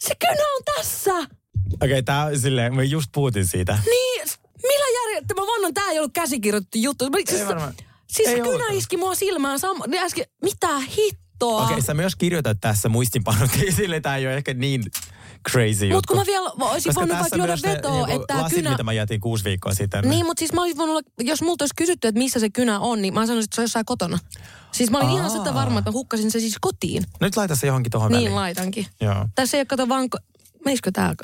Se 0.00 0.14
kynä 0.14 0.42
on 0.56 0.62
tässä! 0.76 1.10
Okei, 1.16 1.28
okay, 1.74 2.02
tää 2.02 2.24
on 2.24 2.38
silleen, 2.38 2.76
me 2.76 2.84
just 2.84 3.06
puhutin 3.14 3.46
siitä. 3.46 3.78
Niin, 3.86 4.28
millä 4.62 5.00
järjettä? 5.02 5.34
Mä 5.34 5.40
vannon, 5.40 5.74
tää 5.74 5.90
ei 5.90 5.98
ollut 5.98 6.12
käsikirjoitettu 6.14 6.78
juttu. 6.78 7.10
Mä- 7.10 7.18
Siis, 7.28 7.46
varmaan. 7.46 7.74
siis 8.08 8.28
Ei 8.28 8.34
se 8.34 8.40
kynä 8.40 8.48
ollutkaan. 8.48 8.74
iski 8.74 8.96
mua 8.96 9.14
silmään 9.14 9.58
sama. 9.58 9.84
Ne 9.86 9.98
äsken, 9.98 10.24
mitä 10.42 10.78
hittoa? 10.78 11.62
Okei, 11.64 11.74
okay, 11.74 11.82
sä 11.86 11.94
myös 11.94 12.16
kirjoitat 12.16 12.58
tässä 12.60 12.88
muistinpanot, 12.88 13.50
sille 13.76 14.00
tää 14.00 14.16
ei 14.16 14.26
ole 14.26 14.34
ehkä 14.36 14.54
niin 14.54 14.84
crazy. 15.50 15.92
Mutta 15.92 16.08
kun 16.08 16.16
mä 16.16 16.26
vielä 16.26 16.50
olisin 16.60 16.90
Koska 16.90 17.00
voinut 17.00 17.18
vaikka 17.18 17.36
lyödä 17.36 17.52
myös 17.52 17.62
ne 17.62 17.72
vetoa, 17.72 18.06
niinku 18.06 18.22
että 18.22 18.38
lasit, 18.42 18.58
kynä... 18.58 18.70
mitä 18.70 18.82
mä 18.82 18.92
jätin 18.92 19.20
kuusi 19.20 19.44
viikkoa 19.44 19.74
sitten. 19.74 20.08
Niin, 20.08 20.26
mutta 20.26 20.38
siis 20.38 20.52
mä 20.52 20.60
olisin 20.60 20.78
voinut 20.78 20.96
olla, 20.96 21.08
jos 21.30 21.42
multa 21.42 21.62
olisi 21.62 21.74
kysytty, 21.76 22.08
että 22.08 22.18
missä 22.18 22.40
se 22.40 22.50
kynä 22.50 22.80
on, 22.80 23.02
niin 23.02 23.14
mä 23.14 23.26
sanoisin, 23.26 23.44
että 23.46 23.54
se 23.54 23.60
on 23.60 23.64
jossain 23.64 23.84
kotona. 23.86 24.18
Siis 24.72 24.90
mä 24.90 24.98
olin 24.98 25.10
ihan 25.10 25.22
Aa. 25.22 25.28
sitä 25.38 25.54
varma, 25.54 25.78
että 25.78 25.90
mä 25.90 25.92
hukkasin 25.92 26.30
se 26.30 26.40
siis 26.40 26.56
kotiin. 26.60 27.04
Nyt 27.20 27.36
laita 27.36 27.56
se 27.56 27.66
johonkin 27.66 27.90
tohon 27.90 28.12
Niin 28.12 28.18
väliin. 28.20 28.34
laitankin. 28.36 28.86
Joo. 29.00 29.28
Tässä 29.34 29.56
ei 29.56 29.60
ole 29.60 29.66
kato 29.66 29.88
vaan 29.88 30.08
menisikö 30.64 30.90
tää 30.92 31.14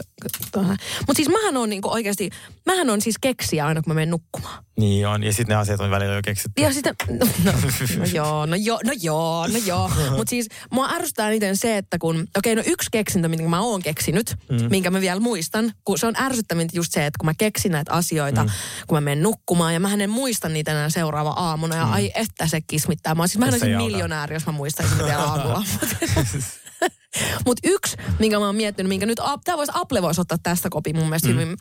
tuohon? 0.52 0.76
Mutta 0.98 1.16
siis 1.16 1.28
mähän 1.28 1.56
on 1.56 1.70
niinku 1.70 1.92
oikeasti, 1.92 2.30
mähän 2.66 2.90
on 2.90 3.00
siis 3.00 3.16
keksiä 3.20 3.66
aina 3.66 3.82
kun 3.82 3.90
mä 3.90 3.94
menen 3.94 4.10
nukkumaan. 4.10 4.64
Niin 4.78 5.08
on, 5.08 5.22
ja 5.22 5.32
sitten 5.32 5.54
ne 5.54 5.60
asiat 5.60 5.80
on 5.80 5.90
välillä 5.90 6.14
jo 6.14 6.22
keksitty. 6.24 6.62
Ja 6.62 6.72
sitten, 6.72 6.94
no, 7.10 7.26
no, 7.44 7.52
no 7.98 8.04
joo, 8.14 8.46
no 8.46 8.56
joo, 8.56 8.80
no 8.84 8.92
joo, 9.02 9.46
no 9.46 9.58
joo. 9.66 9.90
Mutta 10.16 10.30
siis 10.30 10.48
mua 10.70 10.88
ärsyttää 10.90 11.28
eniten 11.28 11.56
se, 11.56 11.76
että 11.76 11.98
kun, 11.98 12.26
okei 12.36 12.52
okay, 12.52 12.64
no 12.64 12.72
yksi 12.72 12.88
keksintö, 12.92 13.28
minkä 13.28 13.48
mä 13.48 13.60
oon 13.60 13.82
keksinyt, 13.82 14.36
mm. 14.50 14.70
minkä 14.70 14.90
mä 14.90 15.00
vielä 15.00 15.20
muistan, 15.20 15.72
kun 15.84 15.98
se 15.98 16.06
on 16.06 16.16
ärsyttävintä 16.20 16.76
just 16.76 16.92
se, 16.92 17.06
että 17.06 17.18
kun 17.18 17.26
mä 17.26 17.34
keksin 17.38 17.72
näitä 17.72 17.92
asioita, 17.92 18.44
mm. 18.44 18.50
kun 18.86 18.96
mä 18.96 19.00
menen 19.00 19.22
nukkumaan 19.22 19.74
ja 19.74 19.80
mä 19.80 19.92
en 19.92 20.10
muista 20.10 20.48
niitä 20.48 20.70
enää 20.70 20.90
seuraava 20.90 21.30
aamuna 21.30 21.76
ja 21.76 21.86
mm. 21.86 21.92
ai 21.92 22.12
että 22.14 22.46
se 22.46 22.60
kismittää. 22.60 23.14
Mä, 23.14 23.26
siis 23.26 23.38
mä 23.38 23.46
olisin 23.46 23.76
miljonääri, 23.76 24.34
jos 24.34 24.46
mä 24.46 24.52
muistaisin 24.52 24.98
vielä 24.98 25.22
aamulla. 25.30 25.64
Mutta 27.46 27.68
yksi, 27.68 27.96
minkä 28.18 28.38
mä 28.38 28.46
oon 28.46 28.56
miettinyt, 28.56 28.88
minkä 28.88 29.06
nyt, 29.06 29.20
tämä 29.44 29.58
voisi 29.58 29.72
Apple 29.74 30.02
voisi 30.02 30.20
ottaa 30.20 30.38
tästä 30.42 30.70
kopin 30.70 30.96
mun 30.96 31.04
mielestä 31.04 31.28
mm. 31.28 31.34
hyvin, 31.34 31.56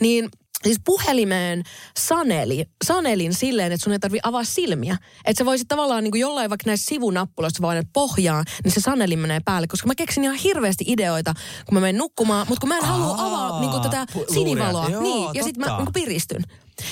niin 0.00 0.28
siis 0.62 0.80
puhelimeen 0.84 1.62
saneli, 1.98 2.64
sanelin 2.84 3.34
silleen, 3.34 3.72
että 3.72 3.84
sun 3.84 3.92
ei 3.92 3.98
tarvi 3.98 4.18
avaa 4.22 4.44
silmiä. 4.44 4.96
Että 5.24 5.40
se 5.40 5.44
voisi 5.44 5.64
tavallaan 5.68 6.04
niin 6.04 6.10
kuin 6.10 6.20
jollain 6.20 6.50
vaikka 6.50 6.70
näissä 6.70 6.86
sivunappuloissa 6.86 7.62
vaan 7.62 7.84
pohjaan, 7.92 8.44
niin 8.64 8.72
se 8.72 8.80
saneli 8.80 9.16
menee 9.16 9.40
päälle. 9.44 9.66
Koska 9.66 9.86
mä 9.86 9.94
keksin 9.94 10.24
ihan 10.24 10.36
hirveästi 10.36 10.84
ideoita, 10.86 11.34
kun 11.66 11.74
mä 11.74 11.80
menen 11.80 11.98
nukkumaan, 11.98 12.46
mutta 12.48 12.60
kun 12.60 12.68
mä 12.68 12.76
en 12.76 12.84
halua 12.84 13.14
avaa 13.18 13.60
niin 13.60 13.70
kuin 13.70 13.82
tätä 13.82 14.06
sinivaloa. 14.34 14.88
Joo, 14.88 15.02
niin, 15.02 15.28
ja 15.34 15.44
sitten 15.44 15.64
mä 15.64 15.76
niin 15.76 15.84
kuin 15.84 15.92
piristyn. 15.92 16.42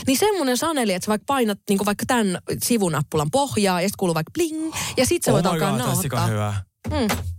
Niin 0.07 0.19
semmoinen 0.19 0.57
saneli, 0.57 0.93
että 0.93 1.07
sä 1.07 1.11
vaikka 1.11 1.25
painat 1.27 1.59
niin 1.69 1.79
kuin 1.79 1.87
vaikka 1.87 2.05
tämän 2.07 2.39
sivunappulan 2.65 3.31
pohjaa 3.31 3.81
ja 3.81 3.89
sitten 3.89 3.99
kuuluu 3.99 4.15
vaikka 4.15 4.31
bling. 4.33 4.75
Ja 4.97 5.07
sitten 5.07 5.31
sä 5.31 5.33
voit 5.33 5.47
oh 5.47 5.53
alkaa 5.53 5.71
God, 5.71 5.79
nauhoittaa. 5.79 6.27
hyvä. 6.27 6.55
Mm. 6.91 7.34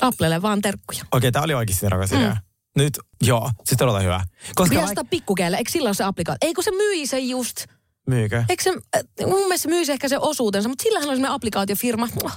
Applelle 0.00 0.42
vaan 0.42 0.62
terkkuja. 0.62 1.00
Okei, 1.00 1.06
okay, 1.18 1.32
tämä 1.32 1.44
oli 1.44 1.54
oikeasti 1.54 1.88
rakas 1.88 2.12
idea. 2.12 2.30
Mm. 2.30 2.36
Nyt, 2.76 2.98
joo, 3.22 3.50
se 3.64 3.76
todella 3.76 4.00
hyvä. 4.00 4.24
Koska 4.54 4.74
Pitäisi 4.74 4.94
vaik- 4.94 5.06
pikkukeelle, 5.10 5.56
eikö 5.56 5.70
silloin 5.70 5.94
se 5.94 6.04
applikaatio? 6.04 6.48
Eikö 6.48 6.62
se 6.62 6.70
myi 6.70 7.06
sen 7.06 7.28
just? 7.28 7.66
Myykö? 8.08 8.44
Eikö 8.48 8.62
se, 8.62 8.70
äh, 8.96 9.02
mun 9.26 9.38
mielestä 9.38 9.62
se 9.62 9.68
myisi 9.68 9.92
ehkä 9.92 10.08
se 10.08 10.18
osuutensa, 10.18 10.68
mutta 10.68 10.82
sillähän 10.82 11.08
on 11.08 11.16
semmoinen 11.16 11.34
applikaatiofirma. 11.34 12.08
Oh, 12.24 12.32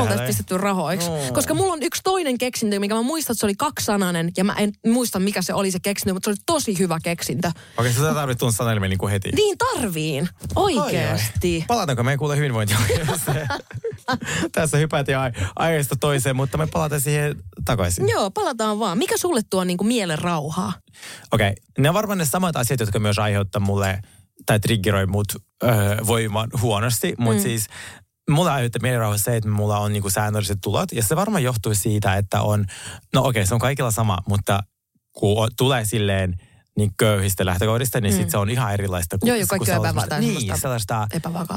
oltaisiin 0.00 0.26
pistetty 0.26 0.58
rahoiksi. 0.58 1.10
No. 1.10 1.16
Koska 1.32 1.54
mulla 1.54 1.72
on 1.72 1.82
yksi 1.82 2.00
toinen 2.04 2.38
keksintö, 2.38 2.80
mikä 2.80 2.94
mä 2.94 3.02
muistan, 3.02 3.34
että 3.34 3.40
se 3.40 3.46
oli 3.46 3.54
kaksisanainen, 3.54 4.30
ja 4.36 4.44
mä 4.44 4.54
en 4.58 4.72
muista, 4.86 5.18
mikä 5.18 5.42
se 5.42 5.54
oli 5.54 5.70
se 5.70 5.78
keksintö, 5.82 6.12
mutta 6.12 6.24
se 6.24 6.30
oli 6.30 6.42
tosi 6.46 6.78
hyvä 6.78 6.98
keksintö. 7.02 7.48
Okei, 7.48 7.90
okay, 7.90 7.92
sä 7.92 8.14
tarvit 8.14 8.38
tuon 8.38 8.52
sanelmin 8.52 8.90
niin 8.90 8.98
kuin 8.98 9.10
heti. 9.10 9.30
Niin 9.32 9.58
tarviin, 9.58 10.28
oikeasti. 10.56 11.64
Palataanko 11.68 12.02
me 12.02 12.16
kuule 12.16 12.36
hyvinvointia? 12.36 12.78
Tässä 14.52 14.76
hypätiin 14.76 15.18
aiheesta 15.56 15.96
toiseen, 16.00 16.36
mutta 16.36 16.58
me 16.58 16.66
palataan 16.66 17.00
siihen 17.00 17.36
takaisin. 17.64 18.08
Joo, 18.08 18.30
palataan 18.30 18.78
vaan. 18.78 18.98
Mikä 18.98 19.14
sulle 19.18 19.40
tuo 19.50 19.64
niin 19.64 19.76
kuin 19.76 19.88
mielen 19.88 20.18
rauhaa? 20.18 20.72
Okei, 21.32 21.50
okay. 21.50 21.54
ne 21.78 21.88
on 21.88 21.94
varmaan 21.94 22.18
ne 22.18 22.24
samat 22.24 22.56
asiat, 22.56 22.80
jotka 22.80 22.98
myös 22.98 23.18
aiheuttaa 23.18 23.60
mulle 23.60 24.02
tai 24.46 24.60
triggeroi 24.60 25.06
mut 25.06 25.26
öö, 25.64 25.96
voimaan 26.06 26.50
huonosti, 26.60 27.14
mutta 27.18 27.38
mm. 27.38 27.42
siis 27.42 27.66
mulla 28.30 28.54
aiheuttaa 28.54 28.82
mielirauha 28.82 29.18
se, 29.18 29.36
että 29.36 29.48
mulla 29.48 29.78
on 29.78 29.92
niinku 29.92 30.10
säännölliset 30.10 30.58
tulot. 30.62 30.92
Ja 30.92 31.02
se 31.02 31.16
varmaan 31.16 31.42
johtuu 31.42 31.74
siitä, 31.74 32.16
että 32.16 32.42
on, 32.42 32.64
no 33.14 33.20
okei, 33.20 33.30
okay, 33.30 33.46
se 33.46 33.54
on 33.54 33.60
kaikilla 33.60 33.90
sama, 33.90 34.18
mutta 34.28 34.62
kun 35.12 35.50
tulee 35.56 35.84
silleen 35.84 36.36
niin 36.76 36.90
köyhistä 36.98 37.46
lähtökohdista, 37.46 38.00
niin 38.00 38.12
mm. 38.12 38.16
sitten 38.16 38.30
se 38.30 38.38
on 38.38 38.50
ihan 38.50 38.74
erilaista. 38.74 39.18
Kuin, 39.18 39.28
Joo, 39.28 39.36
jo 39.36 39.46
kaikki 39.46 39.70
on 39.70 39.76
epävakaata. 39.76 40.18
Niin, 40.18 40.58
sellaista 40.58 41.08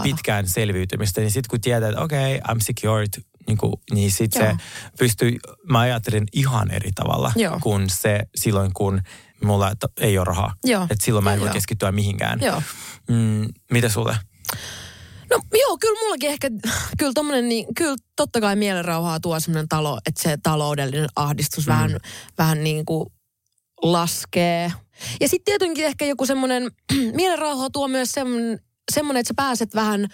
pitkään 0.04 0.48
selviytymistä. 0.48 1.22
Niin 1.22 1.32
sitten 1.32 1.50
kun 1.50 1.62
tiedät, 1.62 1.90
että 1.90 2.02
okei, 2.02 2.36
okay, 2.36 2.56
I'm 2.56 2.60
secured, 2.60 3.24
niin, 3.48 3.58
kuin, 3.58 3.74
niin 3.94 4.12
sitten 4.12 4.42
se 4.42 4.64
pystyy, 5.00 5.38
mä 5.70 5.80
ajattelen 5.80 6.24
ihan 6.34 6.72
eri 6.72 6.90
tavalla 6.96 7.32
Joo. 7.36 7.60
kuin 7.62 7.90
se 7.90 8.20
silloin, 8.36 8.74
kun 8.74 9.02
mulla 9.44 9.72
ei 9.98 10.18
ole 10.18 10.26
rahaa. 10.26 10.54
Että 10.84 11.06
silloin 11.06 11.24
mä 11.24 11.34
en 11.34 11.40
voi 11.40 11.50
keskittyä 11.50 11.92
mihinkään. 11.92 12.40
Joo. 12.42 12.62
Mm, 13.10 13.48
mitä 13.72 13.90
sulle? 13.90 14.18
No 15.30 15.42
joo, 15.60 15.78
kyllä 15.78 16.00
mullakin 16.00 16.30
ehkä, 16.30 16.50
kyllä 17.00 17.12
tommonen, 17.16 17.50
niin, 17.50 17.76
kyllä 17.76 17.96
totta 18.16 18.42
kai 18.42 18.56
mielenrauhaa 18.56 19.20
tuo 19.20 19.40
semmoinen 19.40 19.68
talo, 19.68 20.00
että 20.06 20.24
se 20.24 20.38
taloudellinen 20.44 21.10
ahdistus 21.16 21.68
mm. 21.68 21.72
vähän, 21.72 21.98
vähän 22.38 22.64
niin 22.64 22.86
kuin 22.86 23.10
laskee. 23.82 24.72
Ja 25.22 25.30
sitten 25.30 25.46
tietenkin 25.46 25.86
ehkä 25.86 26.06
joku 26.06 26.26
semmoinen, 26.26 26.72
mielenrauhaa 27.16 27.70
tuo 27.70 27.88
myös 27.88 28.12
semmoinen, 28.12 28.60
semmoinen, 28.92 29.20
että 29.20 29.28
sä 29.28 29.34
pääset 29.36 29.76
vähän 29.76 30.08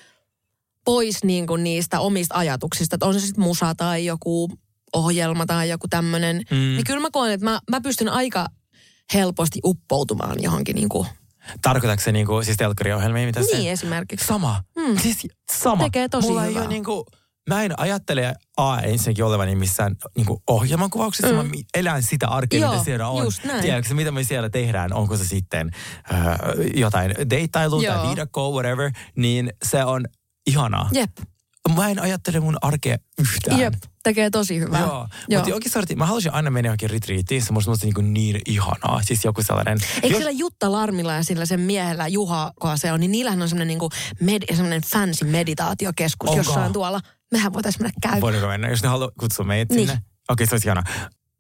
pois 0.86 1.24
niin 1.24 1.48
kuin 1.48 1.64
niistä 1.64 2.00
omista 2.00 2.38
ajatuksista, 2.38 2.96
että 2.96 3.06
on 3.06 3.14
se 3.14 3.20
sitten 3.20 3.44
musa 3.44 3.76
tai 3.76 4.06
joku 4.06 4.50
ohjelma 4.94 5.46
tai 5.46 5.70
joku 5.70 5.88
tämmöinen. 5.88 6.38
Mm. 6.52 6.58
Niin 6.58 6.84
kyllä 6.84 7.00
mä 7.00 7.10
koen, 7.12 7.32
että 7.32 7.46
mä, 7.46 7.60
mä 7.72 7.82
pystyn 7.82 8.10
aika 8.10 8.48
helposti 9.14 9.60
uppoutumaan 9.66 10.44
johonkin 10.44 10.76
niin 10.76 10.90
kuin 10.90 11.08
Tarkoitatko 11.62 12.04
se 12.04 12.12
niinku, 12.12 12.44
siis 12.44 12.58
telkkariohjelmia? 12.58 13.26
Mitä 13.26 13.40
niin 13.40 13.62
se? 13.62 13.72
esimerkiksi. 13.72 14.28
Sama. 14.28 14.64
Mm. 14.76 14.98
Siis 14.98 15.28
sama. 15.52 15.84
Tekee 15.84 16.10
tosi 16.10 16.28
Mulla 16.28 16.42
hyvää. 16.42 16.62
Ei 16.62 16.68
niinku, 16.68 17.06
mä 17.50 17.64
en 17.64 17.80
ajattele 17.80 18.36
A 18.58 18.80
ensinnäkin 18.80 19.26
olevani 19.26 19.56
missään 19.56 19.96
niinku 20.16 20.44
ohjelmankuvauksessa. 20.48 21.44
Mm. 21.44 21.50
Mä 21.50 21.54
elän 21.74 22.04
sitä 22.04 22.28
arkea, 22.28 22.60
Joo, 22.60 22.72
mitä 22.72 22.84
siellä 22.84 23.08
on. 23.08 23.28
Tiedätkö, 23.62 23.94
mitä 23.94 24.12
me 24.12 24.24
siellä 24.24 24.50
tehdään? 24.50 24.94
Onko 24.94 25.18
se 25.18 25.26
sitten 25.26 25.72
äh, 26.14 26.20
jotain 26.76 27.16
deittailu 27.30 27.84
tai 27.84 28.08
viidakkoa, 28.08 28.50
whatever. 28.50 28.92
Niin 29.16 29.54
se 29.64 29.86
on 29.86 30.06
ihanaa. 30.48 30.90
Jep. 30.92 31.12
Mä 31.76 31.90
en 31.90 32.02
ajattele 32.02 32.40
mun 32.40 32.58
arkea 32.62 32.98
yhtään. 33.20 33.60
Jep, 33.60 33.74
tekee 34.04 34.30
tosi 34.30 34.60
hyvää. 34.60 34.80
Joo, 34.80 35.08
Joo. 35.30 35.42
mutta 35.42 35.56
oikeasti 35.56 35.96
mä 35.96 36.06
haluaisin 36.06 36.34
aina 36.34 36.50
mennä 36.50 36.68
johonkin 36.68 36.90
retriittiin, 36.90 37.42
se 37.42 37.54
musta 37.54 37.72
niin, 37.84 38.14
niin 38.14 38.42
ihanaa. 38.46 39.02
Siis 39.04 39.26
joku 39.26 39.44
sellainen... 39.44 39.78
Eikö 39.96 40.08
jos... 40.08 40.18
sillä 40.18 40.32
Jutta 40.32 40.72
Larmilla 40.72 41.14
ja 41.14 41.24
sillä 41.24 41.46
sen 41.46 41.60
miehellä 41.60 42.08
Juha, 42.08 42.52
kun 42.62 42.78
se 42.78 42.92
on, 42.92 43.00
niin 43.00 43.12
niillähän 43.12 43.42
on 43.42 43.50
semmoinen 43.50 43.68
niin 43.68 43.80
kuin 43.80 43.92
med, 44.22 44.44
semmoinen 44.56 44.82
fancy 44.82 45.26
meditaatiokeskus 45.26 46.30
Onko? 46.30 46.40
jossain 46.40 46.74
tuolla. 46.74 47.00
Mehän 47.32 47.54
voitaisiin 47.54 47.84
mennä 47.84 47.94
käymään. 48.02 48.22
Voidaanko 48.22 48.48
mennä, 48.48 48.70
jos 48.70 48.84
ne 48.84 48.90
haluaa 48.90 49.12
kutsua 49.20 49.46
meitä 49.46 49.76
niin. 49.76 49.88
sinne? 49.88 50.02
Okei, 50.30 50.34
okay, 50.44 50.48
se 50.48 50.56
olisi 50.56 50.68
ihanaa. 50.68 50.84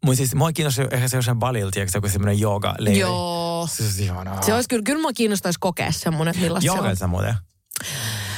Mutta 0.05 0.17
siis 0.17 0.35
mua 0.35 0.51
kiinnostaa 0.51 0.85
ehkä 0.91 1.07
se 1.07 1.17
jossain 1.17 1.39
balilla, 1.39 1.71
tiedätkö, 1.71 1.97
joku 1.97 2.09
semmoinen 2.09 2.39
jooga 2.39 2.75
leiri. 2.79 2.99
Joo. 2.99 3.67
Se 3.71 3.83
olisi 3.83 4.03
ihanaa. 4.03 4.41
Se 4.41 4.53
olisi 4.53 4.69
kyllä, 4.69 4.83
kyllä 4.83 5.01
mua 5.01 5.13
kiinnostaisi 5.13 5.59
kokea 5.59 5.91
semmoinen, 5.91 6.39
millaista 6.39 6.95
se 6.95 7.03
on. 7.03 7.09
muuten. 7.09 7.35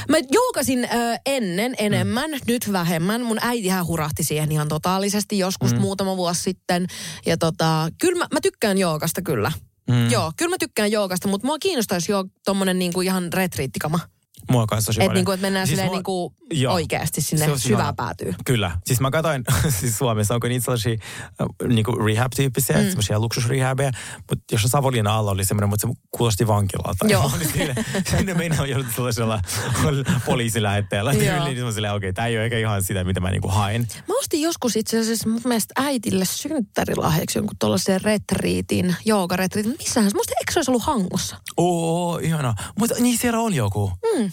Mä 0.08 0.16
joogasin 0.32 0.84
äh, 0.84 1.20
ennen 1.26 1.74
enemmän, 1.78 2.30
mm. 2.30 2.38
nyt 2.46 2.72
vähemmän. 2.72 3.22
Mun 3.22 3.38
äitihän 3.40 3.86
hurahti 3.86 4.24
siihen 4.24 4.52
ihan 4.52 4.68
totaalisesti 4.68 5.38
joskus 5.38 5.72
mm. 5.72 5.80
muutama 5.80 6.16
vuosi 6.16 6.42
sitten. 6.42 6.86
Ja 7.26 7.36
tota, 7.36 7.88
kyllä 8.00 8.18
mä, 8.18 8.26
mä 8.32 8.40
tykkään 8.40 8.78
joogasta 8.78 9.22
kyllä. 9.22 9.52
Mm. 9.90 10.10
Joo, 10.10 10.32
kyllä 10.36 10.50
mä 10.50 10.56
tykkään 10.60 10.92
joogasta, 10.92 11.28
mutta 11.28 11.46
mua 11.46 11.58
kiinnostaisi 11.58 12.12
jo 12.12 12.24
tommonen 12.44 12.78
niinku 12.78 13.00
ihan 13.00 13.32
retriittikama. 13.32 14.00
Mua 14.50 14.66
kanssa 14.66 14.88
tosi 14.88 15.02
Että 15.02 15.14
niinku, 15.14 15.30
et 15.30 15.40
mennään 15.40 15.66
siis 15.66 15.76
silleen 15.76 15.88
mua, 15.88 15.96
niinku 15.96 16.34
oikeasti 16.68 17.20
sinne 17.20 17.58
syvää 17.58 17.92
päätyy. 17.92 18.34
Kyllä. 18.44 18.78
Siis 18.84 19.00
mä 19.00 19.10
katsoin, 19.10 19.44
siis 19.80 19.98
Suomessa 19.98 20.34
onko 20.34 20.48
niitä 20.48 20.64
sellaisia 20.64 20.96
äh, 21.40 21.68
niinku 21.68 21.92
rehab-tyyppisiä, 21.92 22.76
mm. 22.76 22.88
sellaisia 22.88 23.18
luksusrehabeja, 23.18 23.90
mutta 24.30 24.44
jos 24.52 24.62
Savonlinna 24.62 25.16
alla 25.16 25.30
oli 25.30 25.44
semmoinen, 25.44 25.68
mutta 25.68 25.88
se 25.88 25.94
kuulosti 26.10 26.46
vankilalta. 26.46 27.06
Joo. 27.08 27.30
sinne, 27.52 27.74
sinne 28.10 28.34
meinaa 28.34 28.60
on 28.60 28.70
jouduttu 28.70 28.92
sellaisella 28.94 29.40
poliisilähetteellä. 30.26 31.12
Niin 31.12 31.64
mä 31.64 31.72
silleen, 31.72 31.94
okei, 31.94 32.08
okay, 32.08 32.12
tämä 32.12 32.28
ei 32.28 32.36
ole 32.36 32.44
ehkä 32.44 32.58
ihan 32.58 32.84
sitä, 32.84 33.04
mitä 33.04 33.20
mä 33.20 33.30
niinku 33.30 33.48
hain. 33.48 33.88
Mä 34.08 34.18
ostin 34.18 34.42
joskus 34.42 34.76
itse 34.76 35.00
asiassa 35.00 35.28
mun 35.28 35.40
mielestä 35.44 35.74
äitille 35.76 36.24
synttärilahjaksi 36.24 37.38
jonkun 37.38 37.56
tuollaisen 37.58 38.00
retriitin, 38.00 38.96
joogaretriitin. 39.04 39.74
Missähän 39.78 40.10
se? 40.10 40.16
Musta 40.16 40.32
eikö 40.40 40.52
se 40.52 40.58
olisi 40.58 40.70
ollut 40.70 40.82
hangossa? 40.82 41.36
Oo, 41.56 42.18
ihana. 42.18 42.54
Mutta 42.78 42.94
niin 42.98 43.18
siellä 43.18 43.40
on 43.40 43.54
joku. 43.54 43.92
Mm. 44.16 44.32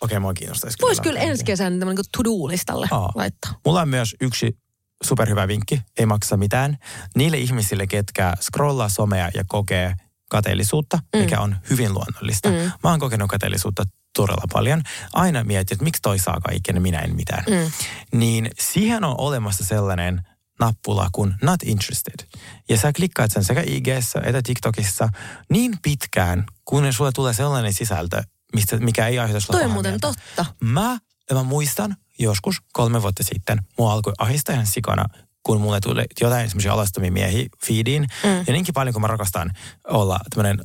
Okei, 0.00 0.18
mua 0.18 0.34
kiinnostaisi 0.34 0.78
Voisi 0.82 1.02
kyllä 1.02 1.20
ensi 1.20 1.44
kesän 1.44 1.78
niin 1.78 1.96
to-do-listalle 1.96 2.88
Aa. 2.90 3.12
laittaa. 3.14 3.54
Mulla 3.66 3.80
on 3.80 3.88
myös 3.88 4.16
yksi 4.20 4.58
superhyvä 5.04 5.48
vinkki, 5.48 5.80
ei 5.98 6.06
maksa 6.06 6.36
mitään. 6.36 6.76
Niille 7.16 7.38
ihmisille, 7.38 7.86
ketkä 7.86 8.34
scrollaa 8.40 8.88
somea 8.88 9.30
ja 9.34 9.44
kokee 9.46 9.94
kateellisuutta, 10.30 10.96
mm. 10.96 11.20
mikä 11.20 11.40
on 11.40 11.56
hyvin 11.70 11.94
luonnollista. 11.94 12.48
Mm. 12.48 12.54
Mä 12.54 12.90
oon 12.90 13.00
kokenut 13.00 13.30
kateellisuutta 13.30 13.84
todella 14.16 14.44
paljon. 14.52 14.82
Aina 15.12 15.44
mietin, 15.44 15.74
että 15.74 15.84
miksi 15.84 16.02
toi 16.02 16.18
saa 16.18 16.40
kaiken 16.40 16.74
ja 16.74 16.80
minä 16.80 16.98
en 16.98 17.16
mitään. 17.16 17.44
Mm. 17.48 17.70
Niin 18.18 18.50
siihen 18.58 19.04
on 19.04 19.14
olemassa 19.18 19.64
sellainen 19.64 20.22
nappula 20.60 21.08
kuin 21.12 21.34
not 21.42 21.62
interested. 21.64 22.26
Ja 22.68 22.78
sä 22.78 22.92
klikkaat 22.92 23.32
sen 23.32 23.44
sekä 23.44 23.62
ig 23.66 23.88
että 23.88 24.42
TikTokissa 24.44 25.08
niin 25.50 25.74
pitkään, 25.82 26.44
kun 26.64 26.92
sulle 26.92 27.12
tulee 27.12 27.32
sellainen 27.32 27.72
sisältö, 27.72 28.22
mistä, 28.56 28.76
mikä 28.76 29.06
ei 29.06 29.18
aiheuta 29.18 29.40
sulle 29.40 29.58
Toi 29.58 29.66
on 29.66 29.72
muuten 29.72 29.92
mieltä. 29.92 30.06
totta. 30.06 30.46
Mä, 30.60 30.98
mä 31.32 31.42
muistan 31.42 31.96
joskus 32.18 32.56
kolme 32.72 33.02
vuotta 33.02 33.22
sitten, 33.22 33.58
mua 33.78 33.92
alkoi 33.92 34.12
ahistaa 34.18 34.52
ihan 34.54 34.66
sikana, 34.66 35.04
kun 35.42 35.60
mulle 35.60 35.80
tuli 35.80 36.04
jotain 36.20 36.48
semmoisia 36.48 36.72
alastomia 36.72 37.12
miehiä 37.12 37.46
feediin. 37.66 38.02
Mm. 38.02 38.28
Ja 38.46 38.52
niinkin 38.52 38.74
paljon, 38.74 38.92
kun 38.92 39.02
mä 39.02 39.06
rakastan 39.08 39.50
olla 39.88 40.20
tämmöinen 40.30 40.58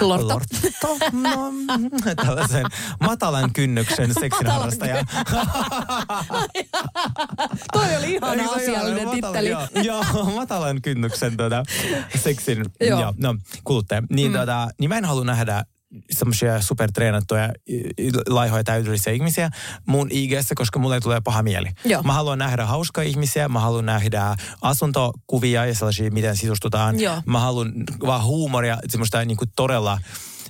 Lorto. 0.00 0.28
Lorto. 0.28 1.06
No, 1.12 1.50
mm, 1.50 1.90
tällaisen 2.16 2.66
matalan 3.00 3.52
kynnyksen 3.52 4.14
seksin 4.20 4.46
harrastaja. 4.46 5.04
Toi 7.72 7.96
oli 7.96 8.18
se 8.36 8.54
asiallinen 8.56 9.08
titteli. 9.10 9.48
Joo, 9.48 9.68
joo, 9.82 10.04
matalan 10.34 10.82
kynnyksen 10.82 11.36
tuota, 11.36 11.62
seksin 12.22 12.64
Joo. 12.80 13.00
joo. 13.00 13.14
no, 13.16 13.34
kuluttaja. 13.64 14.02
Niin, 14.10 14.30
mm. 14.30 14.36
tuota, 14.36 14.68
niin 14.80 14.88
mä 14.88 14.98
en 14.98 15.04
halua 15.04 15.24
nähdä 15.24 15.64
semmoisia 16.10 16.62
supertreenattuja, 16.62 17.52
laihoja 18.28 18.64
täydellisiä 18.64 19.12
ihmisiä 19.12 19.50
mun 19.86 20.08
IGssä, 20.10 20.54
koska 20.54 20.78
mulle 20.78 21.00
tulee 21.00 21.20
paha 21.20 21.42
mieli. 21.42 21.68
Joo. 21.84 22.02
Mä 22.02 22.12
haluan 22.12 22.38
nähdä 22.38 22.66
hauskoja 22.66 23.08
ihmisiä, 23.08 23.48
mä 23.48 23.60
haluan 23.60 23.86
nähdä 23.86 24.36
asuntokuvia 24.62 25.66
ja 25.66 25.74
sellaisia, 25.74 26.10
miten 26.10 26.36
sisustutaan. 26.36 27.00
Joo. 27.00 27.22
Mä 27.26 27.40
haluan 27.40 27.72
vaan 28.06 28.24
huumoria, 28.24 28.78
semmoista 28.88 29.24
niin 29.24 29.36
kuin 29.36 29.50
todella 29.56 29.98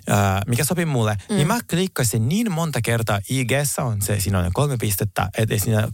Ää, 0.09 0.43
mikä 0.47 0.65
sopii 0.65 0.85
mulle, 0.85 1.17
mm. 1.31 1.37
niin 1.37 1.47
mä 1.47 1.59
klikkasin 1.71 2.29
niin 2.29 2.53
monta 2.53 2.81
kertaa 2.83 3.21
IGssä 3.31 3.83
on 3.83 4.03
se, 4.03 4.21
siinä 4.21 4.39
on 4.39 4.51
kolme 4.53 4.77
pistettä, 4.77 5.29
että 5.39 5.59
siinä 5.59 5.89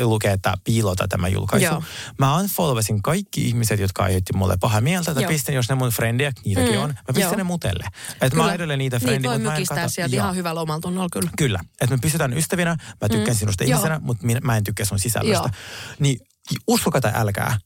lukee, 0.00 0.32
että 0.32 0.54
piilota 0.64 1.08
tämä 1.08 1.28
julkaisu. 1.28 1.64
Joo. 1.66 1.82
Mä 2.18 2.36
unfollowasin 2.36 3.02
kaikki 3.02 3.48
ihmiset, 3.48 3.80
jotka 3.80 4.02
aiheutti 4.02 4.32
mulle 4.32 4.56
pahaa 4.60 4.80
mieltä, 4.80 5.14
tai 5.14 5.22
Joo. 5.22 5.32
pistän, 5.32 5.54
jos 5.54 5.68
ne 5.68 5.74
mun 5.74 5.88
frendiä, 5.90 6.32
niitäkin 6.44 6.74
Mm, 6.74 6.82
on, 6.82 6.88
mä 6.88 6.96
pistän 7.14 7.22
joo. 7.22 7.36
ne 7.36 7.42
mutelle. 7.42 7.84
Että 8.20 8.36
mä 8.38 8.54
edelleen 8.54 8.78
niitä 8.78 8.96
Niin 8.98 9.06
frendiä, 9.06 9.30
voi 9.30 9.38
mutta 9.38 9.50
mä 9.52 9.56
en 9.58 9.66
kato- 9.66 9.88
sieltä 9.88 10.16
Joo. 10.16 10.24
ihan 10.24 10.36
hyvällä 10.36 10.60
omalla 10.60 10.80
tunnolla 10.80 11.08
kyllä. 11.12 11.30
Kyllä, 11.38 11.60
että 11.80 11.96
me 11.96 11.98
pysytään 12.02 12.32
ystävinä, 12.32 12.76
mä 13.00 13.08
tykkään 13.08 13.36
mm. 13.36 13.38
sinusta 13.38 13.64
Joo. 13.64 13.70
ihmisenä, 13.70 14.00
mutta 14.02 14.26
mä 14.42 14.56
en 14.56 14.64
tykkää 14.64 14.86
sun 14.86 14.98
sisällöstä. 14.98 15.48
Joo. 15.48 15.94
Niin 15.98 16.18
uskokaa 16.66 17.00
tai 17.00 17.12
älkää, 17.14 17.58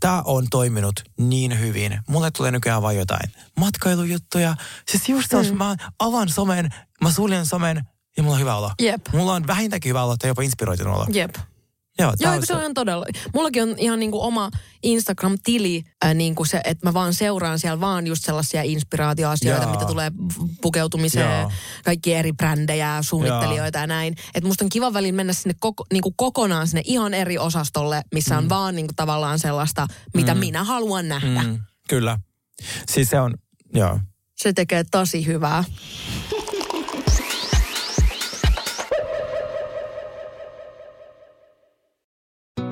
tämä 0.00 0.22
on 0.24 0.46
toiminut 0.50 1.04
niin 1.18 1.60
hyvin. 1.60 1.98
Mulle 2.08 2.30
tulee 2.30 2.50
nykyään 2.50 2.82
vain 2.82 2.98
jotain 2.98 3.30
matkailujuttuja. 3.58 4.54
Siis 4.88 5.08
just 5.08 5.32
mm. 5.32 5.56
mä 5.56 5.76
avaan 5.98 6.28
somen, 6.28 6.68
mä 7.02 7.10
suljen 7.10 7.46
somen 7.46 7.84
ja 8.16 8.22
mulla 8.22 8.34
on 8.34 8.40
hyvä 8.40 8.56
olo. 8.56 8.70
Jep. 8.80 9.06
Mulla 9.12 9.34
on 9.34 9.46
vähintäänkin 9.46 9.90
hyvä 9.90 10.02
olo 10.02 10.16
tai 10.16 10.30
jopa 10.30 10.42
inspiroitunut 10.42 10.96
olo. 10.96 11.06
Jep. 11.12 11.34
Joo, 11.98 12.14
Joo, 12.20 12.34
se 12.44 12.54
on 12.54 12.60
ihan 12.60 12.74
todella. 12.74 13.06
Mullakin 13.34 13.62
on 13.62 13.74
ihan 13.78 13.98
niin 14.00 14.10
kuin 14.10 14.22
oma 14.22 14.50
Instagram-tili, 14.82 15.82
äh, 16.04 16.14
niin 16.14 16.34
kuin 16.34 16.46
se, 16.46 16.60
että 16.64 16.86
mä 16.86 16.94
vaan 16.94 17.14
seuraan 17.14 17.58
siellä 17.58 17.80
vaan 17.80 18.06
just 18.06 18.24
sellaisia 18.24 18.62
inspiraatioasioita, 18.62 19.62
Joo. 19.64 19.72
mitä 19.72 19.84
tulee 19.84 20.12
pukeutumiseen, 20.60 21.40
Joo. 21.40 21.52
kaikki 21.84 22.14
eri 22.14 22.32
brändejä, 22.32 22.98
suunnittelijoita 23.02 23.78
ja 23.78 23.86
näin. 23.86 24.14
Että 24.34 24.48
musta 24.48 24.64
on 24.64 24.68
kiva 24.68 24.92
välillä 24.92 25.16
mennä 25.16 25.32
sinne 25.32 25.54
koko, 25.60 25.86
niin 25.92 26.02
kuin 26.02 26.14
kokonaan 26.16 26.68
sinne 26.68 26.82
ihan 26.84 27.14
eri 27.14 27.38
osastolle, 27.38 28.02
missä 28.14 28.38
on 28.38 28.48
vaan 28.48 28.74
niin 28.76 28.86
kuin 28.86 28.96
tavallaan 28.96 29.38
sellaista, 29.38 29.86
mitä 30.14 30.34
minä 30.34 30.64
haluan 30.64 31.08
nähdä. 31.08 31.42
Mm, 31.42 31.58
kyllä. 31.88 32.18
Siis 32.88 33.10
se 33.10 33.20
on, 33.20 33.34
joo. 33.74 34.00
Se 34.36 34.52
tekee 34.52 34.84
tosi 34.90 35.26
hyvää. 35.26 35.64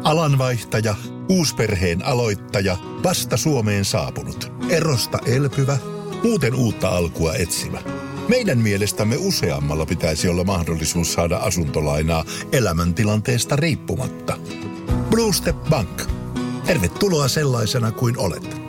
Alanvaihtaja, 0.09 0.95
uusperheen 1.29 2.05
aloittaja, 2.05 2.77
vasta 3.05 3.37
Suomeen 3.37 3.85
saapunut, 3.85 4.53
erosta 4.69 5.19
elpyvä, 5.27 5.79
muuten 6.23 6.55
uutta 6.55 6.89
alkua 6.89 7.35
etsimä. 7.35 7.79
Meidän 8.29 8.59
mielestämme 8.59 9.17
useammalla 9.19 9.87
pitäisi 9.87 10.29
olla 10.29 10.45
mahdollisuus 10.45 11.13
saada 11.13 11.37
asuntolainaa 11.37 12.25
elämäntilanteesta 12.53 13.57
riippumatta. 13.57 14.39
Blue 15.11 15.33
Step 15.33 15.57
Bank. 15.71 16.03
Tervetuloa 16.67 17.29
sellaisena 17.29 17.93
kuin 17.93 18.19
olet. 18.19 18.61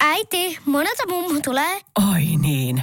Äiti, 0.00 0.58
monelta 0.66 1.06
mummu 1.08 1.40
tulee? 1.40 1.80
Oi 2.12 2.24
niin. 2.40 2.82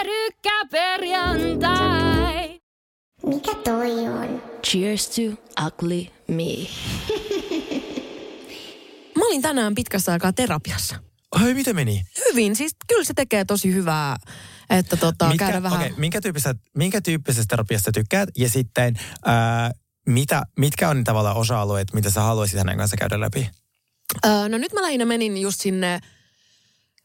Pyörykkäperjantai! 0.41 2.59
Mikä 3.25 3.55
toi 3.63 4.07
on? 4.07 4.43
Cheers 4.67 5.09
to 5.09 5.21
ugly 5.65 6.05
me. 6.27 6.43
Mä 9.17 9.25
olin 9.25 9.41
tänään 9.41 9.75
pitkässä 9.75 10.11
aikaa 10.11 10.33
terapiassa. 10.33 10.95
Ai, 11.31 11.53
miten 11.53 11.75
meni? 11.75 12.03
Hyvin, 12.29 12.55
siis 12.55 12.71
kyllä 12.87 13.03
se 13.03 13.13
tekee 13.13 13.45
tosi 13.45 13.73
hyvää, 13.73 14.17
että 14.69 14.97
tota, 14.97 15.31
käydä 15.37 15.63
vähän... 15.63 15.79
okay, 15.79 15.93
minkä, 15.97 16.21
tyyppisestä, 16.21 16.55
minkä 16.77 17.01
tyyppisestä 17.01 17.49
terapiasta 17.49 17.91
tykkäät? 17.91 18.29
Ja 18.37 18.49
sitten, 18.49 18.99
ää, 19.25 19.71
mitä, 20.07 20.43
mitkä 20.57 20.89
on 20.89 21.03
tavallaan 21.03 21.37
osa-alueet, 21.37 21.93
mitä 21.93 22.09
sä 22.09 22.21
haluaisit 22.21 22.57
hänen 22.57 22.77
kanssa 22.77 22.97
käydä 22.97 23.19
läpi? 23.19 23.49
Öö, 24.25 24.49
no 24.49 24.57
nyt 24.57 24.73
mä 24.73 24.81
lähinnä 24.81 25.05
menin 25.05 25.37
just 25.37 25.61
sinne 25.61 25.99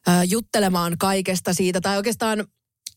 öö, 0.09 0.23
juttelemaan 0.25 0.99
kaikesta 0.99 1.55
siitä, 1.55 1.81
tai 1.81 1.97
oikeastaan, 1.97 2.45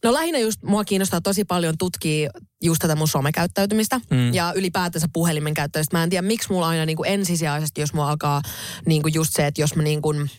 no 0.04 0.14
lähinnä 0.14 0.40
just 0.40 0.64
mua 0.64 0.84
kiinnostaa 0.84 1.22
tosi 1.22 1.46
paljon 1.46 1.78
tutkia 1.78 2.30
just 2.64 2.80
tätä 2.80 2.96
mun 2.96 3.08
somekäyttäytymistä 3.08 4.02
mm. 4.10 4.34
ja 4.34 4.54
ylipäätänsä 4.56 5.08
puhelimen 5.14 5.54
käyttäytymistä. 5.54 5.98
Mä 5.98 6.04
en 6.04 6.10
tiedä, 6.10 6.28
miksi 6.28 6.52
mulla 6.52 6.68
aina 6.68 6.86
niin 6.86 6.98
kuin 6.98 7.10
ensisijaisesti, 7.10 7.82
jos 7.82 7.94
mua 7.94 8.10
alkaa 8.10 8.42
niin 8.86 9.02
kuin 9.02 9.14
just 9.14 9.34
se, 9.34 9.48
että 9.48 9.62
jos 9.62 9.76
mä 9.76 9.84
niin 9.84 10.02
kuin, 10.02 10.30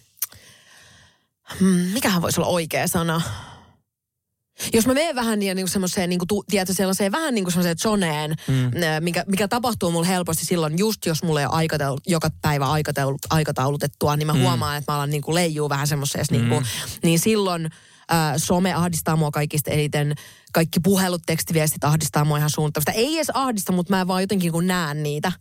hmm, 1.59 1.81
mikähän 1.93 2.23
voisi 2.23 2.41
olla 2.41 2.51
oikea 2.51 2.87
sana? 2.87 3.23
Jos 4.73 4.87
mä 4.87 4.95
menen 4.95 5.15
vähän 5.15 5.39
niin, 5.39 5.57
niin 5.57 5.69
semmoiseen, 5.69 6.11
niin 6.11 6.21
kuin, 6.29 6.45
tiedätkö, 6.51 6.75
sellaiseen 6.75 7.13
vähän 7.13 7.35
niin 7.35 7.45
kuin 7.45 7.53
semmoiseen 7.53 7.79
zoneen, 7.79 8.35
mm. 8.49 8.71
mikä, 9.01 9.25
mikä 9.27 9.49
tapahtuu 9.49 9.91
mulle 9.91 10.09
helposti 10.09 10.47
silloin, 10.47 10.79
just 10.79 11.07
jos 11.07 11.23
mulle 11.23 11.41
ei 11.41 11.47
ole 11.47 11.55
aikataulu, 11.55 12.01
joka 12.07 12.31
päivä 12.43 12.67
aikataulu, 12.67 13.19
aikataulutettua, 13.31 14.17
niin 14.17 14.27
mä 14.27 14.33
mm. 14.33 14.41
huomaan, 14.41 14.77
että 14.77 14.93
mä 14.93 14.97
alan 14.97 15.11
niin 15.11 15.23
kuin 15.23 15.35
leijuu 15.35 15.69
vähän 15.69 15.87
semmoisessa, 15.87 16.35
mm. 16.35 16.39
niin, 16.41 16.49
kuin, 16.49 16.65
niin 17.03 17.19
silloin 17.19 17.71
äh, 18.13 18.35
some 18.37 18.75
ahdistaa 18.75 19.17
mua 19.17 19.31
kaikista 19.31 19.71
eniten, 19.71 20.15
kaikki 20.53 20.81
puhelut, 20.81 21.23
tekstiviestit 21.27 21.85
ahdistaa 21.85 22.25
mua 22.25 22.39
ihan 22.39 22.51
suuntavasta. 22.51 22.93
Ei 22.93 23.17
edes 23.17 23.31
ahdista, 23.35 23.73
mutta 23.73 23.97
mä 23.97 24.07
vaan 24.07 24.23
jotenkin 24.23 24.53
kun 24.53 24.67
näen 24.67 25.03
niitä. 25.03 25.33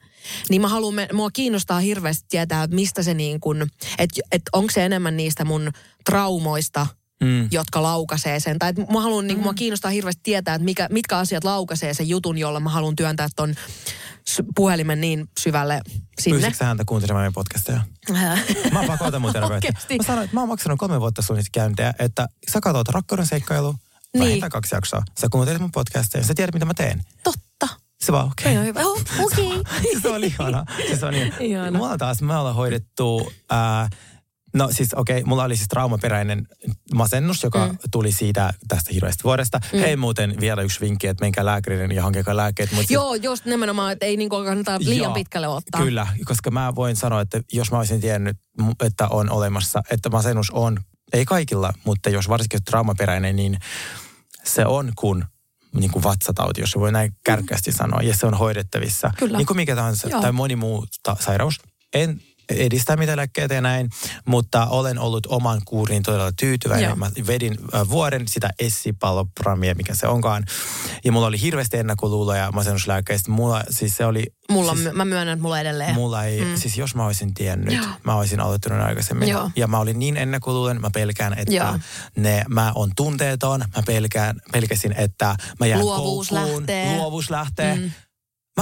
Niin 0.50 0.62
mä 0.62 0.68
haluan, 0.68 0.94
me- 0.94 1.10
mua 1.14 1.32
kiinnostaa 1.32 1.80
hirveästi 1.80 2.26
tietää, 2.30 2.64
että 2.64 2.76
mistä 2.76 3.04
se 3.04 3.14
niin 3.14 3.40
kuin, 3.40 3.62
että 3.98 4.22
et 4.32 4.42
onko 4.54 4.72
se 4.74 4.86
enemmän 4.86 5.18
niistä 5.18 5.46
mun 5.46 5.72
traumoista, 6.06 6.88
mm. 7.24 7.48
jotka 7.52 7.84
laukaisee 7.84 8.40
sen. 8.40 8.60
Tai 8.60 8.70
että 8.70 8.94
mä 8.94 9.02
haluan, 9.02 9.28
niin, 9.28 9.40
mua 9.40 9.54
kiinnostaa 9.54 9.92
hirveästi 9.92 10.22
tietää, 10.24 10.56
että 10.56 10.66
mikä, 10.66 10.88
mitkä 10.92 11.18
asiat 11.18 11.44
laukaisee 11.44 11.94
sen 11.94 12.10
jutun, 12.10 12.38
jolla 12.38 12.60
mä 12.60 12.70
haluan 12.70 12.96
työntää 12.96 13.28
ton 13.36 13.56
puhelimen 14.56 15.02
niin 15.02 15.30
syvälle 15.40 15.82
sinne. 16.22 16.40
Pyysitkö 16.40 16.66
häntä 16.66 16.84
kuuntelemaan 16.86 17.22
meidän 17.22 17.34
podcasteja? 17.34 17.82
Mä 18.74 18.84
pakotan 18.88 19.22
mun. 19.22 19.34
Oikeesti? 19.52 19.98
Mä 19.98 20.04
sanoin, 20.04 20.26
että 20.26 20.36
mä 20.36 20.40
oon 20.40 20.50
maksanut 20.50 20.80
kolme 20.80 21.00
vuotta 21.00 21.22
sun 21.22 21.38
käyntejä, 21.52 21.94
että 22.00 22.28
sä 22.52 22.60
katsot 22.62 22.90
rakkauden 22.90 23.26
seikkailu, 23.26 23.76
Niin. 24.18 24.50
kaksi 24.50 24.76
jaksoa. 24.76 25.04
Sä 25.22 25.28
kuuntelet 25.32 25.62
mun 25.62 25.72
podcasteja, 25.72 26.24
sä 26.24 26.34
tiedät 26.34 26.54
mitä 26.54 26.66
mä 26.66 26.74
teen. 26.74 27.04
Totta. 27.24 27.68
Se 28.02 28.12
vaan 28.12 28.28
okei. 28.28 28.52
Ei 28.52 28.58
ole 28.58 28.66
hyvä. 28.66 28.80
Oh. 28.80 29.02
Okay. 29.26 29.64
se 30.02 30.10
oli 30.10 30.28
ihana. 30.40 30.66
Siis 30.88 31.04
on 31.04 31.14
niin. 31.14 31.34
Ihana. 31.40 31.78
Mulla 31.78 31.98
taas, 31.98 32.22
me 32.22 32.36
ollaan 32.38 32.56
hoidettu, 32.56 33.32
ää, 33.50 33.90
no 34.54 34.70
siis 34.72 34.94
okei, 34.94 35.18
okay, 35.18 35.30
mulla 35.30 35.44
oli 35.44 35.56
siis 35.56 35.68
traumaperäinen 35.68 36.48
masennus, 36.96 37.44
joka 37.44 37.68
mm. 37.68 37.78
tuli 37.92 38.12
siitä 38.12 38.54
tästä 38.68 38.94
hirveästä 38.94 39.24
vuodesta. 39.24 39.60
Mm. 39.74 39.80
Hei 39.80 39.96
muuten 39.96 40.36
vielä 40.40 40.62
yksi 40.62 40.82
vinkki, 40.82 41.08
että 41.08 41.26
menkää 41.26 41.46
lääkärille 41.46 41.94
ja 41.94 42.04
hankkekaa 42.04 42.38
lääkkeet. 42.38 42.72
Mutta 42.72 42.94
Joo, 42.94 43.16
just 43.16 43.46
nimenomaan, 43.46 43.92
että 43.92 44.06
ei 44.06 44.18
niin 44.18 44.30
kuin 44.30 44.46
kannata 44.46 44.80
liian 44.80 45.04
Joo, 45.04 45.14
pitkälle 45.14 45.48
ottaa. 45.48 45.82
Kyllä, 45.82 46.08
koska 46.26 46.52
mä 46.52 46.76
voin 46.76 46.96
sanoa, 46.96 47.22
että 47.22 47.42
jos 47.54 47.72
mä 47.72 47.78
olisin 47.78 48.02
tiennyt, 48.02 48.38
että 48.84 49.08
on 49.08 49.30
olemassa, 49.30 49.82
että 49.92 50.10
masennus 50.10 50.52
on, 50.52 50.80
ei 51.14 51.26
kaikilla, 51.26 51.74
mutta 51.86 52.10
jos 52.10 52.30
varsinkin 52.30 52.64
traumaperäinen, 52.64 53.36
niin 53.36 53.60
se 54.44 54.66
on 54.66 54.92
kun 54.96 55.26
niin 55.74 55.92
kuin 55.92 56.04
vatsatauti, 56.04 56.62
jos 56.62 56.72
se 56.72 56.80
voi 56.80 56.92
näin 56.92 57.16
kärkkäästi 57.26 57.72
sanoa, 57.72 58.02
ja 58.02 58.16
se 58.16 58.26
on 58.26 58.34
hoidettavissa. 58.34 59.12
Kyllä. 59.18 59.38
Niin 59.38 59.48
kuin 59.48 59.58
mikä 59.58 59.76
tahansa, 59.76 60.10
Joo. 60.10 60.22
tai 60.22 60.32
moni 60.32 60.56
muu 60.56 60.86
ta- 61.04 61.18
sairaus. 61.20 61.60
En 61.94 62.22
edistämiseläkkeitä 62.50 63.54
ja 63.54 63.62
näin, 63.62 63.90
mutta 64.26 64.66
olen 64.66 65.00
ollut 65.00 65.26
oman 65.26 65.62
kuuriin 65.66 66.04
todella 66.04 66.32
tyytyväinen. 66.32 66.86
Joo. 66.86 66.96
Mä 66.96 67.12
vedin 67.28 67.58
äh, 67.76 67.90
vuoden 67.90 68.28
sitä 68.28 68.50
essipalopramia, 68.60 69.76
mikä 69.76 69.96
se 69.96 70.08
onkaan. 70.08 70.46
Ja 71.06 71.12
mulla 71.12 71.28
oli 71.28 71.42
hirveästi 71.42 71.78
ennakkoluuloja 71.78 72.52
masennuslääkkeistä. 72.52 73.32
Mulla 73.32 73.64
siis 73.70 73.98
se 73.98 74.06
oli... 74.06 74.26
Mulla 74.52 74.76
siis, 74.76 74.94
mä 74.94 75.06
myönnän, 75.06 75.34
että 75.34 75.44
mulla 75.44 75.60
edelleen. 75.60 75.94
Mulla 75.94 76.26
ei, 76.26 76.42
mm. 76.42 76.56
siis 76.56 76.78
jos 76.78 76.96
mä 76.96 77.06
olisin 77.06 77.34
tiennyt, 77.34 77.76
Joo. 77.76 77.86
mä 78.04 78.16
olisin 78.16 78.40
aloittanut 78.40 78.86
aikaisemmin. 78.86 79.30
Joo. 79.30 79.52
Ja 79.56 79.68
mä 79.68 79.80
olin 79.80 80.00
niin 80.00 80.18
ennakkoluulen, 80.18 80.82
mä 80.82 80.90
pelkään, 80.94 81.34
että 81.38 81.54
Joo. 81.54 81.80
ne, 82.16 82.44
mä 82.50 82.72
on 82.76 82.92
tunteeton, 82.96 83.60
mä 83.60 83.84
pelkään, 83.86 84.42
pelkäsin, 84.52 84.94
että 84.98 85.36
mä 85.60 85.66
jään 85.66 85.82
Luovuus 85.82 86.30
koukkuun, 86.30 86.62
lähtee. 86.62 86.98
luovuus 86.98 87.30
lähtee. 87.30 87.76
Mm. 87.76 87.92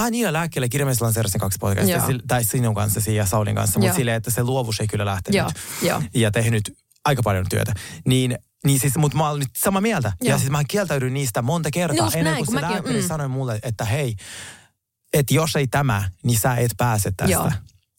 Mä 0.00 0.10
niillä 0.10 0.32
lääkkeillä 0.32 0.68
kirjallisesti 0.68 1.04
lanseerasin 1.04 1.40
kaksi 1.40 1.58
podcastia, 1.60 2.02
tai 2.28 2.44
sinun 2.44 2.74
kanssa 2.74 3.10
ja 3.10 3.26
Saulin 3.26 3.54
kanssa, 3.54 3.80
mutta 3.80 3.94
silleen, 3.94 4.16
että 4.16 4.30
se 4.30 4.42
luovuus 4.42 4.80
ei 4.80 4.86
kyllä 4.86 5.04
lähtenyt. 5.04 5.38
Joo, 5.38 5.50
joo. 5.82 6.02
Ja 6.14 6.30
tehnyt 6.30 6.76
aika 7.04 7.22
paljon 7.22 7.46
työtä. 7.50 7.72
Niin, 8.06 8.38
niin 8.64 8.80
siis, 8.80 8.96
mutta 8.96 9.18
mä 9.18 9.28
olen 9.28 9.40
nyt 9.40 9.48
samaa 9.56 9.80
mieltä. 9.80 10.12
Ja 10.22 10.28
Joo. 10.28 10.38
siis 10.38 10.50
mä 10.50 10.64
kieltäydyin 10.68 11.14
niistä 11.14 11.42
monta 11.42 11.70
kertaa 11.70 12.06
Just 12.06 12.16
ennen 12.16 12.32
näin, 12.32 12.46
kuin 12.46 12.60
se 12.60 12.66
mäkin- 12.66 12.72
lääkäri 12.72 13.00
mm. 13.00 13.08
sanoi 13.08 13.28
mulle, 13.28 13.58
että 13.62 13.84
hei, 13.84 14.14
että 15.12 15.34
jos 15.34 15.56
ei 15.56 15.66
tämä, 15.66 16.10
niin 16.22 16.38
sä 16.38 16.54
et 16.54 16.70
pääse 16.76 17.12
tästä. 17.16 17.32
Joo. 17.32 17.50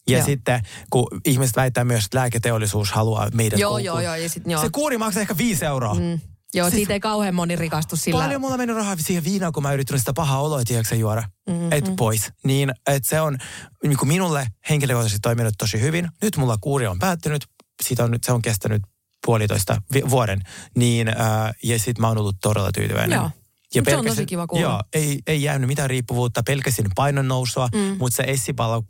Ja 0.08 0.18
Joo. 0.18 0.26
sitten, 0.26 0.62
kun 0.90 1.08
ihmiset 1.26 1.56
väittää 1.56 1.84
myös, 1.84 2.06
että 2.06 2.18
lääketeollisuus 2.18 2.92
haluaa 2.92 3.30
meidät 3.34 3.60
Joo, 3.60 3.78
joo, 3.78 4.00
joo. 4.00 4.16
Ja 4.16 4.30
sit, 4.30 4.44
joo. 4.46 4.62
Se 4.62 4.70
kuuri 4.72 4.98
maksaa 4.98 5.22
ehkä 5.22 5.38
viisi 5.38 5.66
euroa. 5.66 5.94
Mm. 5.94 6.20
Joo, 6.54 6.70
Siis- 6.70 6.76
siitä 6.76 6.94
ei 6.94 7.00
kauhean 7.00 7.36
moni 7.36 7.56
rikastu 7.56 7.96
sillä. 7.96 8.24
Paljon 8.24 8.42
mulla 8.42 8.58
meni 8.58 8.74
rahaa 8.74 8.96
siihen 8.98 9.24
viinaan, 9.24 9.54
kun 9.54 9.64
mä 9.64 9.74
yrittänyt 9.74 10.02
sitä 10.02 10.14
pahaa 10.14 10.42
oloa, 10.42 10.64
tiedätkö 10.64 10.96
juoda. 10.96 11.24
Mm-hmm. 11.50 11.72
Et 11.72 11.96
pois. 11.98 12.34
Niin, 12.44 12.72
että 12.88 13.10
se 13.10 13.22
on 13.22 13.38
niin 13.84 13.98
kuin 13.98 14.08
minulle 14.08 14.48
henkilökohtaisesti 14.70 15.20
toiminut 15.20 15.54
tosi 15.58 15.82
hyvin. 15.82 16.10
Nyt 16.22 16.38
mulla 16.38 16.58
kuuri 16.62 16.88
on 16.88 17.00
päättynyt. 17.00 17.46
Siitä 17.84 18.04
on 18.04 18.18
se 18.26 18.32
on 18.32 18.42
kestänyt 18.42 18.82
puolitoista 19.26 19.82
vi- 19.94 20.10
vuoden. 20.10 20.42
Niin, 20.76 21.08
äh, 21.08 21.54
ja 21.64 21.80
sit 21.80 22.00
mä 22.00 22.08
oon 22.08 22.18
ollut 22.18 22.36
todella 22.42 22.72
tyytyväinen. 22.72 23.16
Joo. 23.16 23.32
Mut 23.76 23.86
se 23.90 23.96
on 23.98 24.06
tosi 24.06 24.26
kiva 24.26 24.48
kuulla. 24.48 24.68
Joo, 24.68 24.82
ei, 24.94 25.20
ei 25.28 25.44
jäänyt 25.44 25.68
mitään 25.68 25.90
riippuvuutta, 25.90 26.44
pelkäsin 26.44 26.86
painon 26.96 27.28
nousua, 27.28 27.70
mm. 27.76 27.96
mutta 28.00 28.16
se 28.16 28.24
essipallo, 28.28 28.84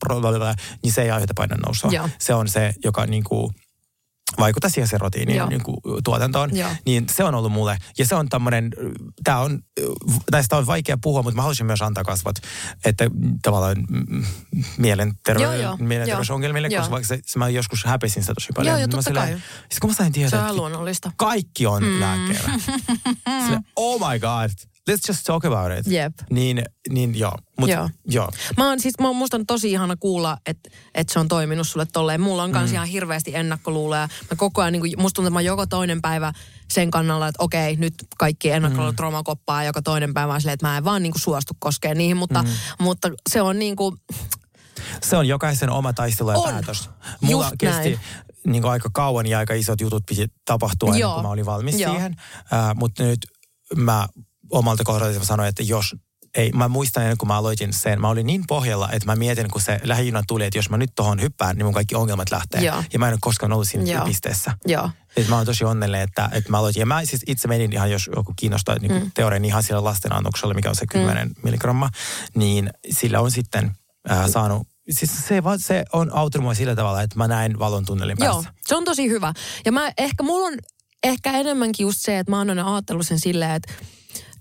niin 0.84 0.93
se 0.93 1.01
ei 1.01 1.12
aiheuta 1.12 1.34
painon 1.36 1.60
nousua. 1.60 1.91
Joo. 1.91 2.10
Se 2.20 2.34
on 2.34 2.47
se, 2.47 2.74
joka 2.84 3.05
niinku, 3.05 3.51
vaikuttaa 4.39 4.69
siihen 4.69 4.88
serotiinin 4.88 5.49
niin 5.49 5.63
kuin, 5.63 5.77
tuotantoon. 6.03 6.57
Joo. 6.57 6.69
Niin 6.86 7.05
se 7.11 7.23
on 7.23 7.36
ollut 7.36 7.51
mulle. 7.51 7.77
Ja 7.97 8.05
se 8.05 8.15
on 8.15 8.30
tämmöinen, 8.30 8.71
tämä 9.23 9.39
on, 9.39 9.59
näistä 10.32 10.57
on 10.57 10.65
vaikea 10.67 10.97
puhua, 11.01 11.23
mutta 11.23 11.36
mä 11.36 11.41
haluaisin 11.41 11.65
myös 11.65 11.82
antaa 11.82 12.03
kasvat, 12.03 12.36
että 12.86 13.09
tavallaan 13.41 13.75
mm, 13.89 14.23
mielenterve- 14.77 15.41
Joo, 15.41 15.53
joo. 15.53 15.77
mielenterveysongelmille, 15.77 16.67
Joo. 16.67 16.80
koska 16.82 16.91
vaikka 16.91 17.07
se, 17.07 17.19
se, 17.25 17.39
mä 17.39 17.49
joskus 17.49 17.86
häpesin 17.86 18.23
sitä 18.23 18.34
tosi 18.34 18.47
paljon. 18.55 18.71
Joo, 18.71 18.77
joo, 18.80 18.88
totta 18.88 19.03
silleen- 19.09 19.30
kai. 19.30 19.41
Siis 19.69 19.80
kun 19.80 19.89
mä 19.89 19.93
sain 19.93 20.11
tietää, 20.13 20.39
Se 20.45 20.49
on 20.51 20.55
luonnollista. 20.57 21.11
kaikki 21.17 21.65
on 21.65 21.84
mm. 21.84 21.99
lääkkeellä. 21.99 22.49
Oh 23.75 23.99
my 24.11 24.19
god, 24.19 24.49
let's 24.91 25.07
just 25.07 25.23
talk 25.23 25.45
about 25.45 25.71
it. 25.80 25.88
Jep. 25.88 26.13
Niin, 26.30 26.63
niin 26.89 27.19
joo. 27.19 27.36
Mut, 27.59 27.69
Joo. 27.69 27.89
joo. 28.05 28.32
Mä 28.57 28.67
oon 28.69 28.80
siis, 28.80 28.99
mä, 28.99 29.13
musta 29.13 29.38
on 29.38 29.45
tosi 29.45 29.71
ihana 29.71 29.95
kuulla, 29.95 30.38
että, 30.45 30.69
että 30.95 31.13
se 31.13 31.19
on 31.19 31.27
toiminut 31.27 31.67
sulle 31.67 31.86
tolleen. 31.86 32.21
Mulla 32.21 32.43
on 32.43 32.51
kans 32.51 32.71
ihan 32.71 32.88
hirveästi 32.88 33.36
ennakkoluuloja. 33.36 34.07
Mä 34.32 34.36
koko 34.38 34.61
ajan, 34.61 34.73
niin 34.73 34.82
kuin, 34.82 34.93
musta 34.97 35.15
tuntuu, 35.15 35.27
että 35.27 35.34
mä 35.34 35.38
oon 35.38 35.45
joka 35.45 35.67
toinen 35.67 36.01
päivä 36.01 36.34
sen 36.71 36.91
kannalla, 36.91 37.27
että 37.27 37.43
okei, 37.43 37.75
nyt 37.75 37.93
kaikki 38.17 38.49
ennakkoluulot 38.51 38.99
romakoppaa. 38.99 39.63
Joka 39.63 39.82
toinen 39.82 40.13
päivä 40.13 40.34
on 40.34 40.41
silleen, 40.41 40.53
että 40.53 40.67
mä 40.67 40.77
en 40.77 40.84
vaan 40.84 41.03
niin 41.03 41.11
kuin 41.13 41.21
suostu 41.21 41.53
koskeen 41.59 41.97
niihin. 41.97 42.17
Mutta, 42.17 42.43
mutta 42.80 43.09
se 43.30 43.41
on 43.41 43.59
niin 43.59 43.75
kuin, 43.75 43.95
Se 45.03 45.17
on 45.17 45.27
jokaisen 45.27 45.69
oma 45.69 45.93
taistelu 45.93 46.32
ja 46.32 46.38
On. 46.38 46.53
päätös. 46.53 46.89
Mulla 47.21 47.43
Just 47.45 47.55
kesti 47.59 47.89
näin. 47.89 47.99
niin 48.47 48.61
kuin 48.61 48.71
aika 48.71 48.89
kauan 48.93 49.27
ja 49.27 49.38
aika 49.38 49.53
isot 49.53 49.82
jutut 49.82 50.03
piti 50.05 50.27
tapahtua 50.45 50.88
ennen 50.89 50.99
Joo. 51.01 51.13
kuin 51.13 51.23
mä 51.25 51.30
olin 51.30 51.45
valmis 51.45 51.80
Joo. 51.80 51.91
siihen. 51.93 52.15
Uh, 52.39 52.75
mutta 52.75 53.03
nyt 53.03 53.19
mä 53.75 54.07
omalta 54.50 54.84
kohdalta 54.84 55.26
sanoin, 55.26 55.50
että 55.50 55.64
jos 55.64 55.95
ei, 56.36 56.52
mä 56.52 56.68
muistan 56.68 57.04
ennen 57.04 57.18
kuin 57.18 57.28
mä 57.28 57.38
aloitin 57.38 57.74
sen, 57.74 58.02
mä 58.02 58.10
olin 58.10 58.28
niin 58.28 58.43
pohjalla, 58.47 58.89
että 58.91 59.06
mä 59.06 59.16
mietin, 59.16 59.50
kun 59.52 59.62
se 59.62 59.80
lähijuna 59.84 60.24
tuli, 60.28 60.45
että 60.45 60.58
jos 60.58 60.70
mä 60.70 60.78
nyt 60.78 60.91
tohon 60.95 61.22
hyppään, 61.22 61.56
niin 61.56 61.66
mun 61.66 61.74
kaikki 61.74 61.95
ongelmat 61.95 62.32
lähtee. 62.32 62.62
Joo. 62.62 62.84
Ja 62.93 63.00
mä 63.00 63.08
en 63.08 63.14
ole 63.14 63.20
koskaan 63.22 63.54
ollut 63.54 63.68
siinä 63.68 63.91
Joo. 63.91 64.06
pisteessä. 64.06 64.54
joo. 64.66 64.89
Et 65.18 65.28
mä 65.28 65.36
oon 65.36 65.45
tosi 65.45 65.64
onnellinen, 65.64 66.04
että, 66.04 66.30
että 66.34 66.52
mä 66.52 66.58
aloitin. 66.58 66.80
Ja 66.80 66.86
mä 66.86 67.06
siis 67.06 67.24
itse 67.28 67.47
menin 67.47 67.74
ihan, 67.74 67.91
jos 67.91 68.10
joku 68.16 68.34
kiinnostaa 68.36 68.76
niin 68.80 68.91
mm. 68.91 69.12
teorian 69.14 69.45
ihan 69.45 69.64
sillä 69.64 69.84
lasten 69.84 70.14
annoksella, 70.14 70.54
mikä 70.54 70.70
on 70.70 70.76
se 70.76 70.86
10 70.88 71.28
mm. 71.28 71.36
milligramma, 71.43 71.89
niin 72.36 72.70
sillä 72.91 73.20
on 73.20 73.32
sitten 73.32 73.72
äh, 74.12 74.30
saanut, 74.30 74.68
siis 74.89 75.12
se, 75.28 75.41
se 75.58 75.86
on 75.93 76.12
auttanut 76.14 76.43
mua 76.43 76.54
sillä 76.54 76.76
tavalla, 76.76 77.02
että 77.02 77.18
mä 77.18 77.28
näen 77.28 77.60
valon 77.60 77.86
tunnelin 77.86 78.18
Joo, 78.20 78.34
päässä. 78.34 78.54
se 78.68 78.76
on 78.76 78.86
tosi 78.86 79.10
hyvä. 79.10 79.34
Ja 79.66 79.72
mä 79.72 79.91
ehkä, 79.97 80.24
mulla 80.24 80.47
on 80.47 80.58
ehkä 81.04 81.32
enemmänkin 81.32 81.84
just 81.84 82.00
se, 82.02 82.20
että 82.20 82.32
mä 82.32 82.38
oon 82.38 82.50
aina 82.50 82.74
ajatellut 82.74 83.08
sen 83.08 83.20
silleen, 83.20 83.52
että, 83.52 83.74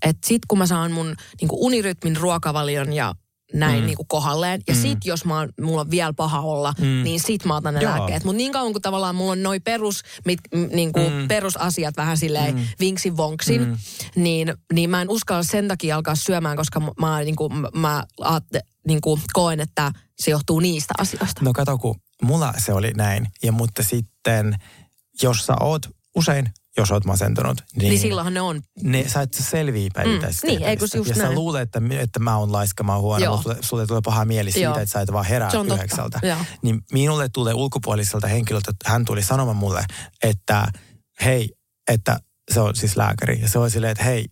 että 0.05 0.27
sit 0.27 0.41
kun 0.47 0.57
mä 0.57 0.67
saan 0.67 0.91
mun 0.91 1.15
niin 1.41 1.49
unirytmin, 1.51 2.17
ruokavalion 2.17 2.93
ja 2.93 3.15
näin 3.53 3.79
mm. 3.79 3.85
niin 3.85 3.97
kuin 3.97 4.07
kohdalleen. 4.07 4.61
Ja 4.67 4.75
mm. 4.75 4.81
sit 4.81 4.97
jos 5.05 5.25
mä 5.25 5.39
oon, 5.39 5.49
mulla 5.61 5.81
on 5.81 5.91
vielä 5.91 6.13
paha 6.13 6.39
olla, 6.39 6.73
mm. 6.79 7.03
niin 7.03 7.19
sit 7.19 7.45
mä 7.45 7.55
otan 7.55 7.73
ne 7.73 7.81
Joo. 7.81 7.91
lääkkeet. 7.91 8.23
Mutta 8.23 8.37
niin 8.37 8.51
kauan 8.51 8.71
kuin 8.71 8.81
tavallaan 8.81 9.15
mulla 9.15 9.31
on 9.31 9.43
noi 9.43 9.59
perus, 9.59 10.01
mit, 10.25 10.39
m, 10.55 10.75
niin 10.75 10.93
kuin 10.93 11.13
mm. 11.13 11.27
perusasiat 11.27 11.97
vähän 11.97 12.17
silleen 12.17 12.55
mm. 12.55 12.65
vinksin 12.79 13.17
vonksin, 13.17 13.65
mm. 13.65 13.77
niin, 14.15 14.53
niin 14.73 14.89
mä 14.89 15.01
en 15.01 15.09
uskalla 15.09 15.43
sen 15.43 15.67
takia 15.67 15.95
alkaa 15.95 16.15
syömään, 16.15 16.57
koska 16.57 16.79
mä, 16.79 16.91
mä, 16.99 17.19
niin 17.19 17.35
kuin, 17.35 17.53
mä 17.73 18.03
aatte, 18.21 18.59
niin 18.87 19.01
kuin 19.01 19.21
koen, 19.33 19.59
että 19.59 19.91
se 20.19 20.31
johtuu 20.31 20.59
niistä 20.59 20.93
asioista. 20.97 21.41
No 21.43 21.53
kato, 21.53 21.77
kun 21.77 21.95
mulla 22.21 22.53
se 22.57 22.73
oli 22.73 22.91
näin. 22.95 23.27
Ja 23.43 23.51
mutta 23.51 23.83
sitten, 23.83 24.55
jos 25.23 25.45
sä 25.45 25.53
oot 25.59 25.89
usein, 26.15 26.49
jos 26.81 26.91
oot 26.91 27.05
masentunut, 27.05 27.61
niin, 27.75 27.89
Niin 27.89 27.99
silloinhan 27.99 28.33
ne 28.33 28.41
on. 28.41 28.61
ne, 28.83 29.05
sä 29.07 29.21
et 29.21 29.33
selviä 29.33 29.89
päivittäisistä 29.93 30.47
Mm, 30.47 30.51
niin, 30.51 30.63
eikö 30.63 30.85
just 30.95 31.09
Ja 31.09 31.15
sä 31.15 31.23
näin? 31.23 31.35
luulet, 31.35 31.61
että, 31.61 31.81
että 31.99 32.19
mä 32.19 32.37
oon 32.37 32.51
laiska, 32.51 32.83
mä 32.83 32.93
oon 32.93 33.01
huono, 33.01 33.23
Joo. 33.25 33.35
mutta 33.37 33.55
sulle, 33.61 33.87
tulee 33.87 34.01
paha 34.05 34.25
mieli 34.25 34.51
siitä, 34.51 34.63
Joo. 34.65 34.77
että 34.77 34.85
sä 34.93 35.01
et 35.01 35.11
vaan 35.13 35.25
herää 35.25 35.51
yhdeksältä. 35.73 36.19
Niin 36.61 36.81
minulle 36.93 37.29
tulee 37.29 37.53
ulkopuoliselta 37.53 38.27
henkilöltä, 38.27 38.71
että 38.71 38.91
hän 38.91 39.05
tuli 39.05 39.23
sanomaan 39.23 39.57
mulle, 39.57 39.85
että 40.23 40.67
hei, 41.25 41.49
että 41.91 42.19
se 42.53 42.59
on 42.59 42.75
siis 42.75 42.97
lääkäri. 42.97 43.41
Ja 43.41 43.47
se 43.49 43.59
on 43.59 43.71
silleen, 43.71 43.91
että 43.91 44.03
hei, 44.03 44.25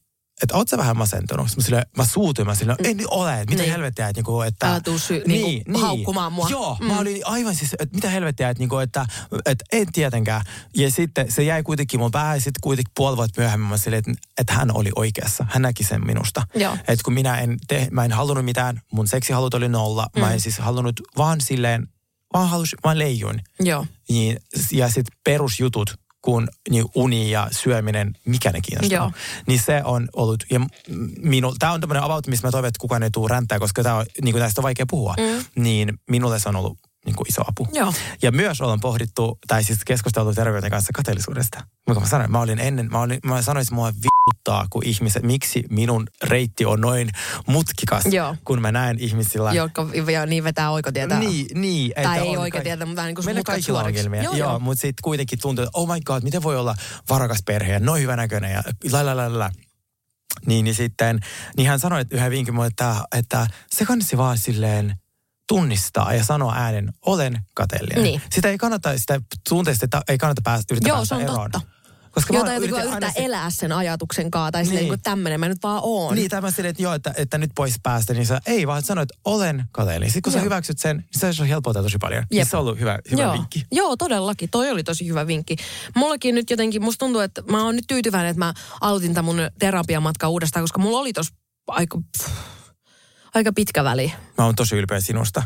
että 0.44 0.58
oot 0.58 0.68
sä 0.70 0.78
vähän 0.78 0.98
masentunut? 0.98 1.48
Mä, 1.58 1.64
silleen, 1.64 1.86
mä 1.98 2.06
suutuin, 2.06 2.48
mä 2.48 2.56
silleen, 2.56 2.78
en 2.84 2.98
ole, 3.12 3.34
että 3.42 3.46
mitä 3.52 3.62
Niin. 3.64 3.72
helvettiä, 3.72 4.08
että, 4.08 4.18
niinku, 4.18 4.42
että 4.42 4.70
Älä 4.70 4.80
tuu 4.80 5.00
sy- 5.00 5.24
niinku 5.28 5.80
haukkumaan 5.80 6.34
mua. 6.34 6.50
Joo, 6.50 6.78
Mm. 6.82 6.88
mä 6.88 7.00
olin 7.00 7.22
aivan 7.26 7.56
siis, 7.56 7.74
että 7.80 7.96
mitä 7.96 8.10
helvettiä, 8.10 8.50
että, 8.50 8.62
niinku, 8.62 8.78
että, 8.78 9.06
että 9.46 9.66
en 9.72 9.92
tietenkään. 9.92 10.42
Ja 10.76 10.92
sitten 10.92 11.32
se 11.32 11.44
jäi 11.44 11.64
kuitenkin 11.64 12.00
mun 12.00 12.12
päähän, 12.12 12.42
sitten 12.42 12.62
kuitenkin 12.62 12.92
puoli 12.96 13.18
vuotta 13.18 13.42
myöhemmin 13.42 13.70
mä 13.70 13.78
silleen, 13.78 14.00
että, 14.08 14.12
että 14.38 14.54
hän 14.54 14.76
oli 14.76 14.90
oikeassa. 14.96 15.46
Hän 15.50 15.62
näki 15.62 15.84
sen 15.84 16.06
minusta. 16.06 16.44
Joo. 16.56 16.74
Että 16.74 17.04
kun 17.04 17.14
minä 17.14 17.38
en, 17.40 17.58
te, 17.68 17.88
mä 17.92 18.06
en 18.06 18.12
halunnut 18.12 18.46
mitään, 18.46 18.82
mun 18.92 19.08
seksihalut 19.08 19.54
oli 19.54 19.70
nolla, 19.70 20.08
mm. 20.16 20.20
mä 20.20 20.34
en 20.34 20.42
siis 20.42 20.60
halunnut 20.60 21.02
vaan 21.18 21.42
silleen, 21.42 21.88
vaan 22.34 22.50
halus, 22.50 22.76
vaan 22.84 23.00
leijuin. 23.00 23.42
Joo. 23.60 23.86
Niin, 24.10 24.38
ja 24.72 24.88
sitten 24.88 25.18
perusjutut, 25.24 25.96
kun 26.28 26.48
niin 26.70 26.86
uni 26.96 27.32
ja 27.32 27.48
syöminen, 27.52 28.14
mikä 28.26 28.52
ne 28.52 28.62
kiinnostaa. 28.62 28.98
Joo. 28.98 29.12
Niin 29.48 29.60
se 29.60 29.82
on 29.84 30.10
ollut, 30.14 30.44
ja 30.52 30.60
minu, 31.22 31.56
tämä 31.60 31.72
on 31.72 31.82
tämmöinen 31.82 32.04
avaut, 32.04 32.28
missä 32.28 32.48
mä 32.48 32.52
toivon, 32.52 32.68
että 32.68 32.80
kukaan 32.82 33.04
ei 33.04 33.12
tule 33.12 33.30
räntää, 33.30 33.60
koska 33.60 33.84
tää 33.84 33.96
on, 33.96 34.06
niin 34.22 34.34
kuin 34.34 34.44
tästä 34.44 34.62
on 34.62 34.64
vaikea 34.64 34.86
puhua. 34.90 35.16
Mm. 35.18 35.64
Niin 35.64 36.00
minulle 36.10 36.40
se 36.40 36.50
on 36.50 36.56
ollut 36.56 36.78
niin 37.06 37.16
kuin 37.16 37.28
iso 37.30 37.42
apu. 37.48 37.68
Joo. 37.74 37.94
Ja 38.22 38.32
myös 38.32 38.62
ollaan 38.62 38.80
pohdittu, 38.80 39.40
tai 39.48 39.64
siis 39.64 39.80
keskusteltu 39.86 40.34
terveyden 40.34 40.72
kanssa 40.72 40.94
kateellisuudesta. 40.96 41.64
Mikä 41.88 42.00
mä 42.00 42.08
sanoin, 42.08 42.32
mä 42.32 42.40
olin 42.40 42.60
ennen, 42.60 42.92
mä, 42.92 43.02
olin, 43.02 43.20
mä 43.26 43.42
sanoin, 43.42 43.62
että 43.62 43.76
mua 43.76 43.92
vituttaa, 44.28 44.68
kun 44.70 44.82
ihmiset, 44.86 45.24
miksi 45.24 45.64
minun 45.70 46.08
reitti 46.24 46.66
on 46.66 46.82
noin 46.82 47.10
mutkikas, 47.48 48.04
Joo. 48.06 48.36
kun 48.46 48.62
mä 48.62 48.72
näen 48.72 48.98
ihmisillä. 49.00 49.54
Jotka 49.54 49.88
ja 50.12 50.26
niin 50.26 50.44
vetää 50.44 50.72
oikotietä. 50.72 51.20
Niin, 51.20 51.48
niin. 51.62 51.92
Tai 52.04 52.20
ei 52.20 52.38
oikotietä, 52.38 52.86
mutta 52.86 53.04
niin 53.06 53.16
kuin 53.16 53.26
Meillä 53.26 53.40
mutkat 53.40 53.56
kaikilla 53.56 53.80
on 53.80 53.84
suoriksi. 53.84 54.00
ongelmia. 54.00 54.24
Joo, 54.24 54.34
Joo, 54.36 54.50
joo. 54.50 54.60
mutta 54.60 54.82
sitten 54.82 55.02
kuitenkin 55.04 55.40
tuntuu, 55.42 55.64
että 55.64 55.78
oh 55.80 55.88
my 55.94 56.00
god, 56.06 56.24
miten 56.24 56.44
voi 56.44 56.58
olla 56.58 56.76
varakas 57.10 57.40
perhe 57.46 57.74
ja 57.74 57.80
noin 57.80 58.02
hyvänäköinen 58.02 58.52
ja 58.52 58.64
la 58.92 59.06
la 59.06 59.18
la 59.18 59.40
la. 59.40 59.52
Niin, 60.46 60.66
niin 60.66 60.76
sitten, 60.76 61.20
niin 61.58 61.68
hän 61.70 61.80
sanoi 61.80 62.02
että 62.02 62.16
yhden 62.16 62.32
vinkin 62.32 62.54
mulle, 62.54 62.68
että, 62.68 62.96
että 63.16 63.48
se 63.76 63.86
kannatti 63.86 64.18
vaan 64.18 64.38
silleen 64.38 64.96
tunnistaa 65.48 66.14
ja 66.14 66.24
sanoa 66.24 66.54
äänen, 66.56 66.94
olen 67.06 67.38
kateellinen. 67.54 68.04
Niin. 68.04 68.22
Sitä 68.32 68.50
ei 68.50 68.58
kannata, 68.58 68.98
sitä 68.98 69.22
tunteesta 69.50 69.86
että 69.86 70.02
ei 70.08 70.18
kannata 70.18 70.42
päästä, 70.44 70.74
yrittää 70.74 70.90
Joo, 70.90 70.98
päästä 70.98 71.16
se 71.16 71.16
on 71.16 71.22
eroon. 71.22 71.52
totta. 71.52 71.68
Koska 72.12 72.34
tai 72.34 72.40
jotenkin 72.40 72.70
yrittää 72.70 72.94
aina 72.94 73.12
elää 73.16 73.50
sen 73.50 73.72
ajatuksen 73.72 74.32
kaa, 74.32 74.52
tai 74.52 74.66
silleen 74.66 74.84
Niin. 74.84 74.92
niin. 74.92 75.02
tämmöinen 75.02 75.40
mä 75.40 75.48
nyt 75.48 75.58
vaan 75.64 75.80
oon. 75.84 76.16
Niin, 76.16 76.30
tämä 76.30 76.52
silleen, 76.52 76.70
että 76.70 76.84
joo, 76.84 76.94
että, 76.94 77.14
että 77.18 77.38
nyt 77.38 77.52
pois 77.56 77.76
päästä, 77.84 78.14
niin 78.14 78.26
sä 78.26 78.42
ei 78.46 78.68
vaan 78.68 78.82
sanoit, 78.82 79.12
että 79.12 79.22
olen 79.26 79.64
kateellinen. 79.72 80.10
Sitten 80.10 80.22
kun 80.22 80.32
sä 80.32 80.38
Joo. 80.38 80.46
hyväksyt 80.46 80.80
sen, 80.80 80.98
niin 80.98 81.34
se 81.34 81.42
on 81.42 81.48
helpottaa 81.48 81.84
tosi 81.84 81.98
paljon. 81.98 82.24
Niin 82.32 82.38
Jep. 82.38 82.48
se 82.50 82.58
on 82.58 82.62
ollut 82.62 82.80
hyvä, 82.80 83.00
hyvä 83.12 83.22
Joo. 83.22 83.34
vinkki. 83.34 83.64
Joo, 83.72 83.98
todellakin. 83.98 84.50
Toi 84.50 84.72
oli 84.72 84.84
tosi 84.84 85.08
hyvä 85.08 85.28
vinkki. 85.28 85.56
Mullakin 85.96 86.36
nyt 86.36 86.50
jotenkin, 86.50 86.84
musta 86.84 87.00
tuntuu, 87.00 87.22
että 87.22 87.42
mä 87.52 87.64
oon 87.64 87.76
nyt 87.76 87.86
tyytyväinen, 87.88 88.30
että 88.30 88.40
mä 88.40 88.54
aloitin 88.82 89.14
tämän 89.14 89.26
mun 89.26 89.42
terapiamatka 89.60 90.30
uudestaan, 90.30 90.64
koska 90.64 90.80
mulla 90.80 91.00
oli 91.00 91.14
tos 91.14 91.28
aika, 91.68 91.98
pff, 92.18 92.30
aika 93.34 93.54
pitkä 93.54 93.84
väli. 93.84 94.14
Mä 94.38 94.46
oon 94.46 94.56
tosi 94.56 94.76
ylpeä 94.76 95.00
sinusta. 95.02 95.44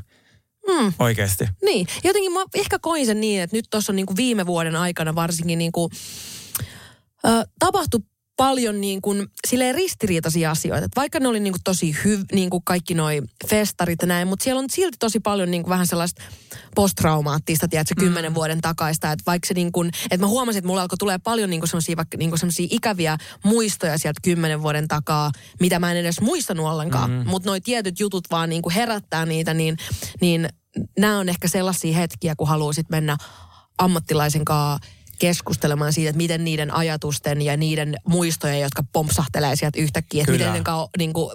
Mm. 0.67 0.93
Oikeasti. 0.99 1.47
Niin, 1.65 1.87
jotenkin 2.03 2.31
mä 2.33 2.39
ehkä 2.53 2.79
koin 2.79 3.05
sen 3.05 3.21
niin, 3.21 3.41
että 3.41 3.55
nyt 3.57 3.65
tuossa 3.69 3.91
on 3.91 3.95
niinku 3.95 4.15
viime 4.15 4.45
vuoden 4.45 4.75
aikana 4.75 5.15
varsinkin 5.15 5.57
niinku, 5.57 5.89
ö, 7.25 7.45
tapahtui 7.59 7.99
paljon 8.41 8.81
niin 8.81 9.01
kuin, 9.01 9.27
silleen 9.47 9.75
ristiriitaisia 9.75 10.51
asioita. 10.51 10.85
Et 10.85 10.95
vaikka 10.95 11.19
ne 11.19 11.27
oli 11.27 11.39
niin 11.39 11.53
kuin 11.53 11.63
tosi 11.63 11.95
hyv, 12.05 12.21
niin 12.31 12.49
kuin 12.49 12.63
kaikki 12.63 12.93
noi 12.93 13.21
festarit 13.49 14.01
ja 14.01 14.07
näin, 14.07 14.27
mutta 14.27 14.43
siellä 14.43 14.59
on 14.59 14.69
silti 14.69 14.97
tosi 14.99 15.19
paljon 15.19 15.51
niin 15.51 15.63
kuin 15.63 15.69
vähän 15.69 15.87
sellaista 15.87 16.23
posttraumaattista, 16.75 17.67
tiedätkö, 17.67 17.95
kymmenen 17.99 18.31
mm. 18.31 18.35
vuoden 18.35 18.61
takaista. 18.61 19.11
Että 19.11 19.23
vaikka 19.25 19.47
se 19.47 19.53
niin 19.53 19.71
kuin, 19.71 19.91
että 20.03 20.17
mä 20.17 20.27
huomasin, 20.27 20.57
että 20.57 20.67
mulla 20.67 20.81
alkoi 20.81 20.97
tulee 20.97 21.17
paljon 21.17 21.49
niin 21.49 21.59
kuin 21.59 21.69
sellaisia, 21.69 21.97
vaikka 21.97 22.17
niin 22.17 22.29
kuin 22.29 22.39
sellaisia 22.39 22.67
ikäviä 22.69 23.17
muistoja 23.43 23.97
sieltä 23.97 24.19
kymmenen 24.23 24.61
vuoden 24.61 24.87
takaa, 24.87 25.31
mitä 25.59 25.79
mä 25.79 25.91
en 25.91 25.97
edes 25.97 26.21
muistanut 26.21 26.65
ollenkaan. 26.65 27.11
Mm. 27.11 27.23
Mutta 27.29 27.49
noi 27.49 27.61
tietyt 27.61 27.99
jutut 27.99 28.27
vaan 28.31 28.49
niin 28.49 28.61
kuin 28.61 28.73
herättää 28.73 29.25
niitä, 29.25 29.53
niin, 29.53 29.77
niin 30.21 30.49
nämä 30.99 31.19
on 31.19 31.29
ehkä 31.29 31.47
sellaisia 31.47 31.97
hetkiä, 31.97 32.35
kun 32.35 32.47
haluaisit 32.47 32.89
mennä 32.89 33.17
ammattilaisen 33.77 34.45
kanssa 34.45 34.87
keskustelemaan 35.21 35.93
siitä, 35.93 36.09
että 36.09 36.17
miten 36.17 36.43
niiden 36.43 36.73
ajatusten 36.73 37.41
ja 37.41 37.57
niiden 37.57 37.95
muistojen, 38.07 38.61
jotka 38.61 38.83
pompsahtelee 38.93 39.55
sieltä 39.55 39.79
yhtäkkiä, 39.79 40.21
että 40.21 40.31
Kyllä. 40.31 40.51
miten 40.51 40.63
ne 40.63 40.87
niin 40.97 41.13
kuin, 41.13 41.31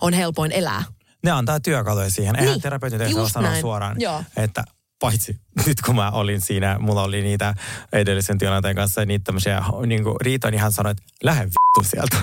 on 0.00 0.12
helpoin 0.12 0.52
elää. 0.52 0.84
Ne 1.24 1.30
antaa 1.30 1.60
työkaluja 1.60 2.10
siihen. 2.10 2.36
Eihän 2.36 2.52
Niin, 2.52 2.62
terapeutin 2.62 3.02
ei 3.02 3.12
saa 3.12 3.28
sanoa 3.28 3.60
suoraan, 3.60 4.00
Joo. 4.00 4.22
että 4.36 4.64
paitsi 5.00 5.36
nyt 5.66 5.80
kun 5.80 5.94
mä 5.96 6.10
olin 6.10 6.40
siinä, 6.40 6.78
mulla 6.78 7.02
oli 7.02 7.22
niitä 7.22 7.54
edellisen 7.92 8.38
työnantajan 8.38 8.76
kanssa 8.76 9.04
niitä 9.04 9.24
tämmöisiä 9.24 9.62
niin 9.86 10.04
kuin 10.04 10.16
riitoja, 10.20 10.50
niin 10.50 10.60
hän 10.60 10.72
sanoi, 10.72 10.90
että 10.90 11.02
lähde 11.22 11.44
vittu 11.44 11.90
sieltä. 11.90 12.16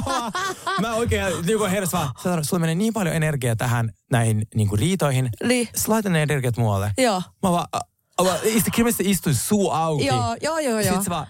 mä 0.82 0.94
oikein 0.94 1.26
niin 1.46 1.58
kuin 1.58 1.70
heräs 1.70 1.92
vaan, 1.92 2.10
sulla 2.42 2.60
menee 2.60 2.74
niin 2.74 2.92
paljon 2.92 3.16
energiaa 3.16 3.56
tähän 3.56 3.92
näihin 4.10 4.46
niin 4.54 4.68
kuin 4.68 4.78
riitoihin. 4.78 5.28
Niin. 5.44 5.68
Laita 5.86 6.08
ne 6.08 6.22
energiat 6.22 6.56
muualle. 6.56 6.92
Joo. 6.98 7.22
Mä 7.42 7.52
vaan, 7.52 7.66
a- 8.18 8.22
a- 8.22 8.24
mä 8.24 8.38
istu, 8.44 8.70
kirjallisesti 8.74 9.10
istuin 9.10 9.36
suu 9.36 9.70
auki. 9.70 10.06
Joo, 10.06 10.36
joo, 10.42 10.58
joo, 10.58 10.72
joo. 10.72 10.82
Sitten 10.82 11.04
se 11.04 11.10
vaan, 11.10 11.26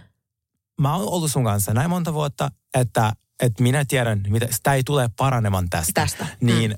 mä 0.80 0.96
oon 0.96 1.08
ollut 1.08 1.32
sun 1.32 1.44
kanssa 1.44 1.74
näin 1.74 1.90
monta 1.90 2.14
vuotta, 2.14 2.50
että, 2.74 3.12
että 3.42 3.62
minä 3.62 3.84
tiedän, 3.84 4.20
mitä, 4.28 4.46
sitä 4.50 4.74
ei 4.74 4.82
tule 4.84 5.10
paranemaan 5.16 5.70
tästä. 5.70 5.92
Tästä. 5.94 6.26
Niin, 6.40 6.74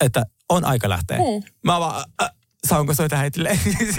että 0.00 0.26
on 0.48 0.64
aika 0.64 0.88
lähteä. 0.88 1.16
Mm. 1.18 1.42
Mä 1.64 1.80
vaan, 1.80 2.04
äh, 2.22 2.30
saanko 2.66 2.94
soita 2.94 3.16
heitille? 3.16 3.58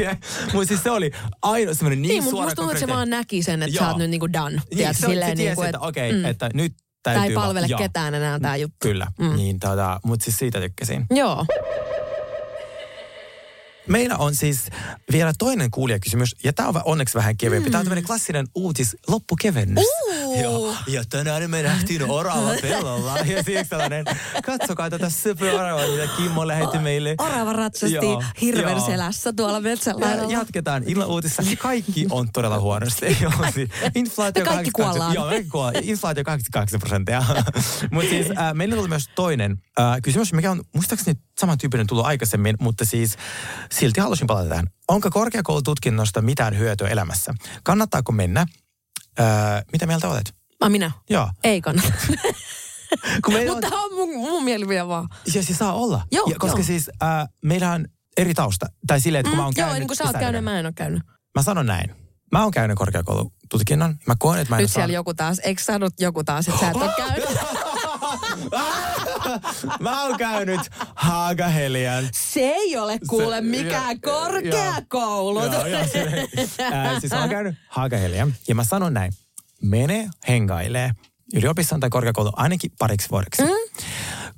Mutta 0.53 0.68
siis 0.68 0.84
se 0.84 0.91
oli 0.91 1.11
ainoa 1.41 1.74
semmoinen 1.74 2.01
niin, 2.01 2.09
Niin, 2.09 2.24
mutta 2.24 2.32
suora 2.32 2.45
musta 2.45 2.55
tuntuu, 2.55 2.72
että 2.72 2.80
se 2.80 2.88
vaan 2.88 3.09
näki 3.09 3.43
sen, 3.43 3.63
että 3.63 3.76
Joo. 3.76 3.84
sä 3.84 3.89
oot 3.89 3.97
nyt 3.97 4.09
niinku 4.09 4.34
done. 4.34 4.49
Niin, 4.49 4.78
Tiedätkö, 4.78 5.01
se, 5.01 5.07
silleen, 5.07 5.32
se 5.32 5.36
niinku, 5.36 5.61
tiesi, 5.61 5.76
että 5.76 5.80
okei, 5.88 6.20
okay, 6.20 6.32
että 6.32 6.49
nyt 6.53 6.74
täytyy 7.03 7.20
Tää 7.20 7.26
ei 7.26 7.34
palvele 7.34 7.68
vaan, 7.70 7.84
ketään 7.84 8.13
enää 8.13 8.39
tää 8.39 8.55
juttu. 8.55 8.78
Kyllä, 8.80 9.07
mm. 9.20 9.36
niin 9.36 9.59
tota, 9.59 9.99
mutta 10.03 10.24
siis 10.24 10.38
siitä 10.38 10.59
tykkäsin. 10.59 11.05
Joo. 11.11 11.45
Meillä 13.88 14.18
on 14.18 14.36
siis 14.36 14.60
vielä 15.12 15.34
toinen 15.38 15.72
kuulijakysymys, 15.72 16.36
ja 16.44 16.54
tämä 16.54 16.70
on 16.70 16.82
onneksi 16.86 17.16
vähän 17.16 17.38
kevyempi. 17.38 17.70
Mm. 17.70 17.72
Tämä 17.72 17.80
on 17.80 17.86
tämmöinen 17.86 18.04
klassinen 18.04 18.48
uutis 18.56 18.98
loppukevennys. 19.08 19.86
Uh. 20.08 20.42
Joo, 20.42 20.76
ja 20.88 21.04
tänään 21.10 21.50
me 21.50 21.64
nähtiin 21.64 22.10
orava 22.10 22.52
pellolla. 22.62 23.18
Ja 23.18 23.44
siksi 23.44 23.70
tällainen, 23.70 24.06
katsokaa 24.46 24.90
tätä 24.90 25.10
söpöoravaa, 25.10 25.88
mitä 25.88 26.08
Kimmo 26.18 26.48
lähetti 26.48 26.80
meille. 26.80 27.16
Orava 27.18 27.54
ratsasti 27.54 27.96
Joo, 27.96 28.24
hirven 28.42 28.78
joo. 28.78 28.86
selässä 28.86 29.34
tuolla 29.34 29.62
metsällä. 29.62 30.06
Ja 30.06 30.30
jatketaan 30.30 30.84
illan 30.86 31.08
uutissa. 31.08 31.44
Kaikki 31.58 32.06
on 32.10 32.28
todella 32.34 32.60
huonosti. 32.60 33.06
Siis 33.54 33.70
Inflaatio 33.96 34.44
Me 34.44 34.50
kaikki 34.50 34.72
88 34.72 34.74
kuollaan. 34.74 35.14
Joo, 35.14 35.26
kaikki 35.26 35.50
kuollaan. 35.50 35.84
Inflaatio 35.84 36.24
88 36.24 36.80
prosenttia. 36.80 37.24
mutta 37.92 38.10
siis 38.10 38.28
äh, 38.38 38.54
meillä 38.54 38.76
tuli 38.76 38.88
myös 38.88 39.10
toinen 39.16 39.58
äh, 39.80 40.02
kysymys, 40.04 40.34
mikä 40.34 40.52
on 40.52 40.64
muistaakseni 40.74 41.20
samantyyppinen 41.40 41.88
tullut 41.88 42.06
aikaisemmin, 42.06 42.56
mutta 42.60 42.86
siis 42.86 43.18
silti 43.80 44.00
halusin 44.02 44.28
palata 44.28 44.50
tähän. 44.50 44.68
Onko 44.88 45.10
korkeakoulututkinnosta 45.12 46.22
mitään 46.22 46.58
hyötyä 46.58 46.88
elämässä? 46.88 47.34
Kannattaako 47.64 48.12
mennä? 48.12 48.46
Äh, 49.20 49.26
mitä 49.72 49.86
mieltä 49.86 50.10
olet? 50.10 50.34
Ah, 50.62 50.70
minä? 50.72 50.92
Joo. 51.10 51.30
Ei 51.44 51.62
kannata. 51.62 51.92
Kun 53.26 53.34
meillä 53.34 53.52
on, 53.52 53.58
Mutta 53.64 53.76
on 53.78 53.94
mun, 53.96 54.10
mun 54.20 54.44
mielipide 54.44 54.88
vaan. 54.88 55.10
ja 55.34 55.44
se 55.44 55.54
saa 55.54 55.74
olla. 55.74 56.02
Joo, 56.12 56.28
ja, 56.30 56.36
koska 56.40 56.58
joo. 56.58 56.66
siis 56.66 56.90
äh, 57.04 57.28
meillä 57.44 57.72
on 57.72 57.86
eri 58.18 58.34
tausta. 58.34 58.66
Tai 58.88 59.00
silleen, 59.02 59.20
että 59.20 59.30
kun 59.30 59.38
mä 59.38 59.44
oon 59.44 59.54
Mm, 59.58 59.60
Joo, 59.62 59.66
käynyt... 59.68 59.80
niin 59.80 59.88
kuin 59.88 59.98
sä 59.98 60.04
oot 60.04 60.18
käynyt, 60.20 60.44
mä 60.44 60.60
en 60.60 60.66
ole 60.66 60.74
käynyt. 60.74 61.04
Mä 61.36 61.44
sanon 61.44 61.66
näin. 61.66 61.96
Mä 62.32 62.44
oon 62.44 62.52
käynyt 62.52 62.78
korkeakoulututkinnon. 62.78 63.96
Mä 64.08 64.16
koen, 64.20 64.40
että 64.40 64.50
mä 64.54 64.58
en 64.58 64.62
Nyt 64.62 64.72
saa... 64.72 64.76
siellä 64.76 64.94
joku 64.94 65.14
taas, 65.14 65.40
eikö 65.40 65.64
sanot 65.64 65.94
joku 66.00 66.24
taas, 66.24 66.48
että 66.48 66.60
sä 66.60 66.70
et 66.70 66.76
ole 66.76 66.90
käynyt? 66.98 67.26
Mä 69.80 70.04
oon 70.04 70.18
käynyt 70.18 70.62
Haagahelian. 70.96 72.10
Se 72.14 72.40
ei 72.40 72.78
ole 72.78 73.00
kuule 73.10 73.42
mikään 73.42 74.02
korkeakoulu. 74.02 75.44
Joo, 75.46 75.66
joo, 75.66 75.88
se, 75.88 76.28
ää, 76.74 77.00
siis 77.00 77.12
mä 77.14 77.20
oon 77.20 77.30
käynyt 77.30 77.56
Haagahelian. 77.70 78.34
Ja 78.48 78.56
mä 78.56 78.64
sanon 78.64 78.94
näin. 78.94 79.14
Mene 79.62 80.10
hengailee 80.28 80.92
yliopistoon 81.34 81.82
tai 81.82 81.90
korkeakouluun 81.90 82.40
ainakin 82.40 82.72
pariksi 82.80 83.10
vuodeksi. 83.10 83.42
Mm. 83.42 83.84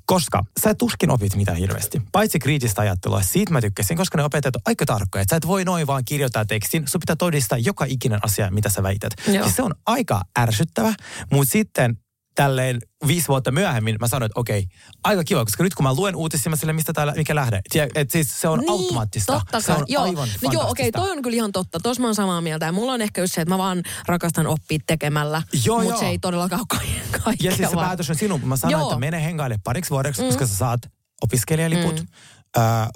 Koska 0.06 0.44
sä 0.64 0.76
tuskin 0.76 1.12
opit 1.12 1.36
mitään 1.36 1.58
hirveästi. 1.58 2.02
Paitsi 2.12 2.40
kriittistä 2.40 2.82
ajattelua, 2.82 3.22
siitä 3.22 3.54
mä 3.54 3.62
tykkäsin, 3.62 3.98
koska 3.98 4.18
ne 4.18 4.24
opettajat 4.24 4.56
on 4.56 4.62
aika 4.66 4.86
tarkkoja. 4.86 5.24
Sä 5.30 5.36
et 5.36 5.48
voi 5.48 5.66
noin 5.66 5.88
vaan 5.88 6.06
kirjoittaa 6.06 6.46
tekstin, 6.46 6.88
sun 6.88 7.00
pitää 7.00 7.16
todistaa 7.16 7.58
joka 7.58 7.86
ikinen 7.86 8.20
asia, 8.24 8.52
mitä 8.52 8.70
sä 8.70 8.84
väität. 8.84 9.14
Joo. 9.28 9.46
Ja 9.46 9.52
se 9.52 9.62
on 9.62 9.76
aika 9.86 10.22
ärsyttävä, 10.40 10.94
mutta 11.32 11.52
sitten 11.52 11.98
tälleen 12.38 12.80
viisi 13.08 13.28
vuotta 13.28 13.52
myöhemmin 13.52 13.96
mä 14.00 14.08
sanoin, 14.08 14.26
että 14.26 14.40
okei, 14.40 14.66
aika 15.04 15.24
kiva, 15.24 15.46
koska 15.46 15.64
nyt 15.64 15.76
kun 15.76 15.84
mä 15.84 15.94
luen 15.94 16.16
uutisia, 16.16 16.50
mä 16.50 16.56
sille, 16.56 16.74
mistä 16.74 16.94
täällä, 16.94 17.14
mikä 17.18 17.36
lähde. 17.36 17.62
Et 17.96 18.12
siis 18.12 18.42
se 18.42 18.48
on 18.48 18.60
Niin, 18.60 18.70
automaattista. 18.72 19.34
Totta 19.34 19.62
se 19.62 19.72
on 19.74 19.86
joo. 19.88 20.04
aivan 20.04 20.30
no 20.44 20.52
joo, 20.52 20.62
okei, 20.70 20.86
fantastista. 20.86 21.00
toi 21.00 21.12
on 21.12 21.22
kyllä 21.22 21.36
ihan 21.36 21.52
totta. 21.52 21.80
Tuossa 21.80 22.02
mä 22.02 22.08
oon 22.08 22.16
samaa 22.16 22.42
mieltä. 22.42 22.66
Ja 22.66 22.72
mulla 22.72 22.92
on 22.94 23.02
ehkä 23.02 23.22
just 23.22 23.34
se, 23.34 23.42
että 23.42 23.54
mä 23.54 23.58
vaan 23.58 23.84
rakastan 24.08 24.48
oppia 24.48 24.80
tekemällä. 24.88 25.42
Joo, 25.66 25.78
Mutta 25.78 25.92
joo. 25.94 26.00
se 26.00 26.08
ei 26.08 26.20
todellakaan 26.20 26.68
ka- 26.68 26.78
kaikkea 27.24 27.52
Ja 27.52 27.56
siis 27.58 27.70
se 27.70 27.76
vaan. 27.76 27.88
päätös 27.88 28.10
on 28.10 28.16
sinun. 28.16 28.48
Mä 28.48 28.58
sanoin, 28.58 28.72
Joo. 28.80 28.90
että 28.90 29.00
mene 29.00 29.24
hengaille 29.24 29.56
pariksi 29.64 29.90
vuodeksi, 29.90 30.22
mm. 30.22 30.28
koska 30.28 30.48
sä 30.48 30.56
saat 30.56 30.82
opiskelijaliput, 31.24 32.00
mm. 32.00 32.08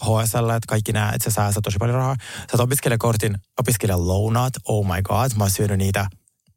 HSL, 0.02 0.50
että 0.50 0.68
kaikki 0.68 0.92
nämä, 0.92 1.12
että 1.16 1.30
sä 1.30 1.36
säästät 1.36 1.64
tosi 1.64 1.78
paljon 1.80 1.98
rahaa. 1.98 2.16
Sä 2.40 2.48
saat 2.52 2.60
opiskelijakortin, 2.62 3.38
opiskelijalounaat, 3.60 4.54
oh 4.66 4.86
my 4.86 5.02
god, 5.02 5.32
mä 5.38 5.44
oon 5.44 5.52
syönyt 5.52 5.78
niitä 5.78 6.08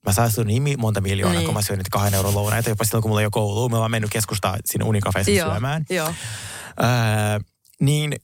Mä 0.07 0.13
säästän 0.13 0.47
niin 0.47 0.81
monta 0.81 1.01
miljoonaa, 1.01 1.39
Niin. 1.39 1.47
kun 1.47 1.55
mä 1.55 1.63
syön 1.63 1.79
niitä 1.79 1.91
kahden 1.93 2.15
euron 2.15 2.35
lounaita, 2.35 2.69
jopa 2.69 2.85
silloin, 2.85 3.03
kun 3.03 3.11
mulla 3.11 3.21
ei 3.21 3.27
ole 3.27 3.31
koulu. 3.31 3.69
Mä 3.69 3.79
oon 3.79 3.91
mennyt 3.91 4.11
keskustaan 4.11 4.59
sinne 4.65 4.85
unikafeessa 4.85 5.31
Joo, 5.33 5.51
syömään. 5.51 5.85
joo. 5.91 6.07
Öö, 6.09 7.39
niin 7.81 8.15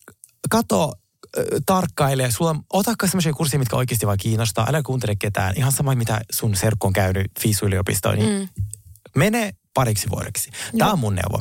kato, 0.50 0.92
tarkkaile. 1.66 2.30
Sulla, 2.30 2.56
otakka 2.72 3.06
sellaisia 3.06 3.32
kursseja, 3.32 3.58
mitkä 3.58 3.76
oikeasti 3.76 4.06
vaan 4.06 4.18
kiinnostaa. 4.18 4.66
Älä 4.68 4.82
kuuntele 4.82 5.16
ketään. 5.18 5.54
Ihan 5.56 5.72
sama, 5.72 5.94
mitä 5.94 6.20
sun 6.32 6.56
serkku 6.56 6.86
on 6.86 6.92
käynyt 6.92 7.26
FISU-yliopistoon. 7.40 8.18
Niin 8.18 8.40
mm. 8.40 8.64
Mene 9.16 9.52
pariksi 9.74 10.10
vuodeksi. 10.10 10.50
Tämä 10.78 10.92
on 10.92 10.98
mun 10.98 11.14
neuvo. 11.14 11.40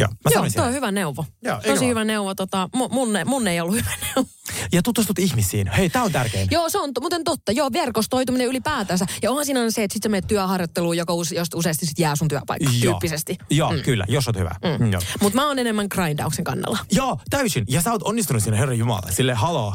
Joo, 0.00 0.08
mä 0.08 0.30
Joo, 0.34 0.46
toi 0.56 0.66
on 0.66 0.72
hyvä 0.72 0.90
neuvo. 0.90 1.24
Joo, 1.42 1.60
Tosi 1.66 1.86
hyvä 1.86 2.04
neuvo. 2.04 2.34
Tota, 2.34 2.68
mu- 2.76 2.92
mun, 2.92 3.08
mun 3.26 3.48
ei 3.48 3.60
ollut 3.60 3.74
hyvä 3.74 3.90
neuvo. 4.06 4.28
Ja 4.72 4.82
tutustut 4.82 5.18
ihmisiin. 5.18 5.70
Hei, 5.76 5.90
tää 5.90 6.02
on 6.02 6.12
tärkein. 6.12 6.48
Joo, 6.50 6.68
se 6.68 6.78
on 6.78 6.90
muuten 7.00 7.24
totta. 7.24 7.52
Joo, 7.52 7.72
verkostoituminen 7.72 8.46
ylipäätänsä. 8.46 9.06
Ja 9.22 9.30
onhan 9.30 9.46
siinä 9.46 9.70
se, 9.70 9.84
että 9.84 9.92
sit 9.92 10.02
sä 10.02 10.08
menet 10.08 10.26
työharjoitteluun, 10.26 10.96
joka 10.96 11.14
us, 11.14 11.32
josta 11.32 11.58
useasti 11.58 11.86
sit 11.86 11.98
jää 11.98 12.16
sun 12.16 12.28
työpaikka 12.28 12.70
Joo. 12.70 12.80
tyyppisesti. 12.80 13.38
Joo, 13.50 13.72
mm. 13.72 13.82
kyllä, 13.82 14.04
jos 14.08 14.26
oot 14.28 14.36
hyvä. 14.36 14.54
Mm. 14.78 14.92
Joo. 14.92 15.02
Mutta 15.20 15.36
mä 15.36 15.46
oon 15.46 15.58
enemmän 15.58 15.86
grindauksen 15.90 16.44
kannalla. 16.44 16.78
Joo, 16.92 17.18
täysin. 17.30 17.64
Ja 17.68 17.82
sä 17.82 17.92
oot 17.92 18.02
onnistunut 18.02 18.42
siinä, 18.42 18.58
herra 18.58 18.74
Jumala. 18.74 19.10
Sille 19.10 19.34
haloo. 19.34 19.74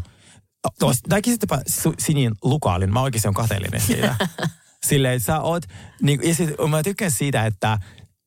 Tai 1.09 1.21
kisittepa 1.21 1.59
Sinin 1.99 2.31
lukaalin. 2.43 2.93
Mä 2.93 3.01
oikeasti 3.01 3.27
on 3.27 3.33
kateellinen 3.33 3.81
siitä. 3.81 4.15
Silleen, 4.87 5.19
sä 5.19 5.41
oot, 5.41 5.63
niin, 6.01 6.19
ja 6.23 6.35
sit, 6.35 6.49
mä 6.69 6.83
tykkään 6.83 7.11
siitä, 7.11 7.45
että 7.45 7.79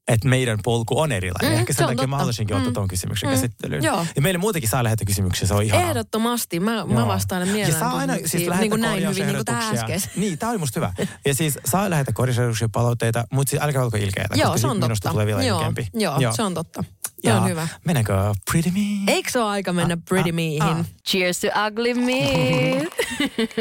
että 0.08 0.28
meidän 0.28 0.58
polku 0.64 1.00
on 1.00 1.12
erilainen. 1.12 1.52
Mm, 1.52 1.58
Ehkä 1.58 1.72
se 1.72 1.76
sen 1.76 1.86
on 1.86 1.90
takia 1.90 2.06
mä 2.06 2.10
totta. 2.10 2.18
haluaisinkin 2.18 2.56
ottaa 2.56 2.70
Mm. 2.70 2.74
tuon 2.74 2.88
kysymyksen 2.88 3.28
Mm, 3.28 3.34
käsittelyyn. 3.34 3.84
joo. 3.84 4.06
Ja 4.16 4.22
meille 4.22 4.38
muutenkin 4.38 4.70
saa 4.70 4.84
lähettää 4.84 5.04
kysymyksiä, 5.04 5.48
se 5.48 5.54
on 5.54 5.62
ihanaa. 5.62 5.88
Ehdottomasti. 5.90 6.60
Mä, 6.60 6.84
mä 6.86 6.94
Joo. 7.00 7.08
vastailen 7.08 7.48
Ja 7.48 7.54
mielellään 7.54 7.80
saa 7.90 7.98
aina 7.98 8.14
siis 8.24 8.48
lähetä 8.48 8.60
niin 8.62 8.70
kuin 8.70 8.80
näin 8.80 9.08
hyvin, 9.08 9.26
niin 9.26 9.36
kuin 9.36 9.44
korjausehdotuksia. 9.44 9.96
äsken. 9.96 10.20
Niin, 10.20 10.38
tää 10.38 10.50
oli 10.50 10.58
musta 10.58 10.80
hyvä. 10.80 10.92
Ja 11.26 11.34
siis 11.34 11.58
saa 11.66 11.90
lähetä 11.90 12.12
korjausehdotuksia, 12.12 12.68
palautteita, 12.72 13.24
mutta 13.32 13.50
siis 13.50 13.62
älkää 13.62 13.82
olko 13.84 13.96
ilkeitä, 13.96 14.34
Joo, 14.34 14.44
koska 14.50 14.58
se 14.60 14.66
on 14.66 14.76
sit 14.76 14.82
minusta 14.82 15.02
totta. 15.02 15.12
tulee 15.12 15.26
vielä 15.26 15.42
joo, 15.42 15.58
ilkeämpi. 15.58 15.88
joo, 15.94 16.32
se 16.36 16.42
on 16.42 16.54
totta. 16.54 16.84
Ja 17.24 17.36
on 17.36 17.48
hyvä. 17.48 17.68
Mennäänkö 17.84 18.14
Pretty 18.50 18.70
Me? 18.70 19.12
Eikö 19.12 19.30
se 19.30 19.38
ole 19.40 19.50
aika 19.50 19.72
mennä 19.72 19.98
pretty 20.08 20.32
meihin? 20.32 20.62
ah. 20.62 20.84
Cheers 21.08 21.40
to 21.40 21.46
ugly 21.66 21.94
me. 21.94 22.88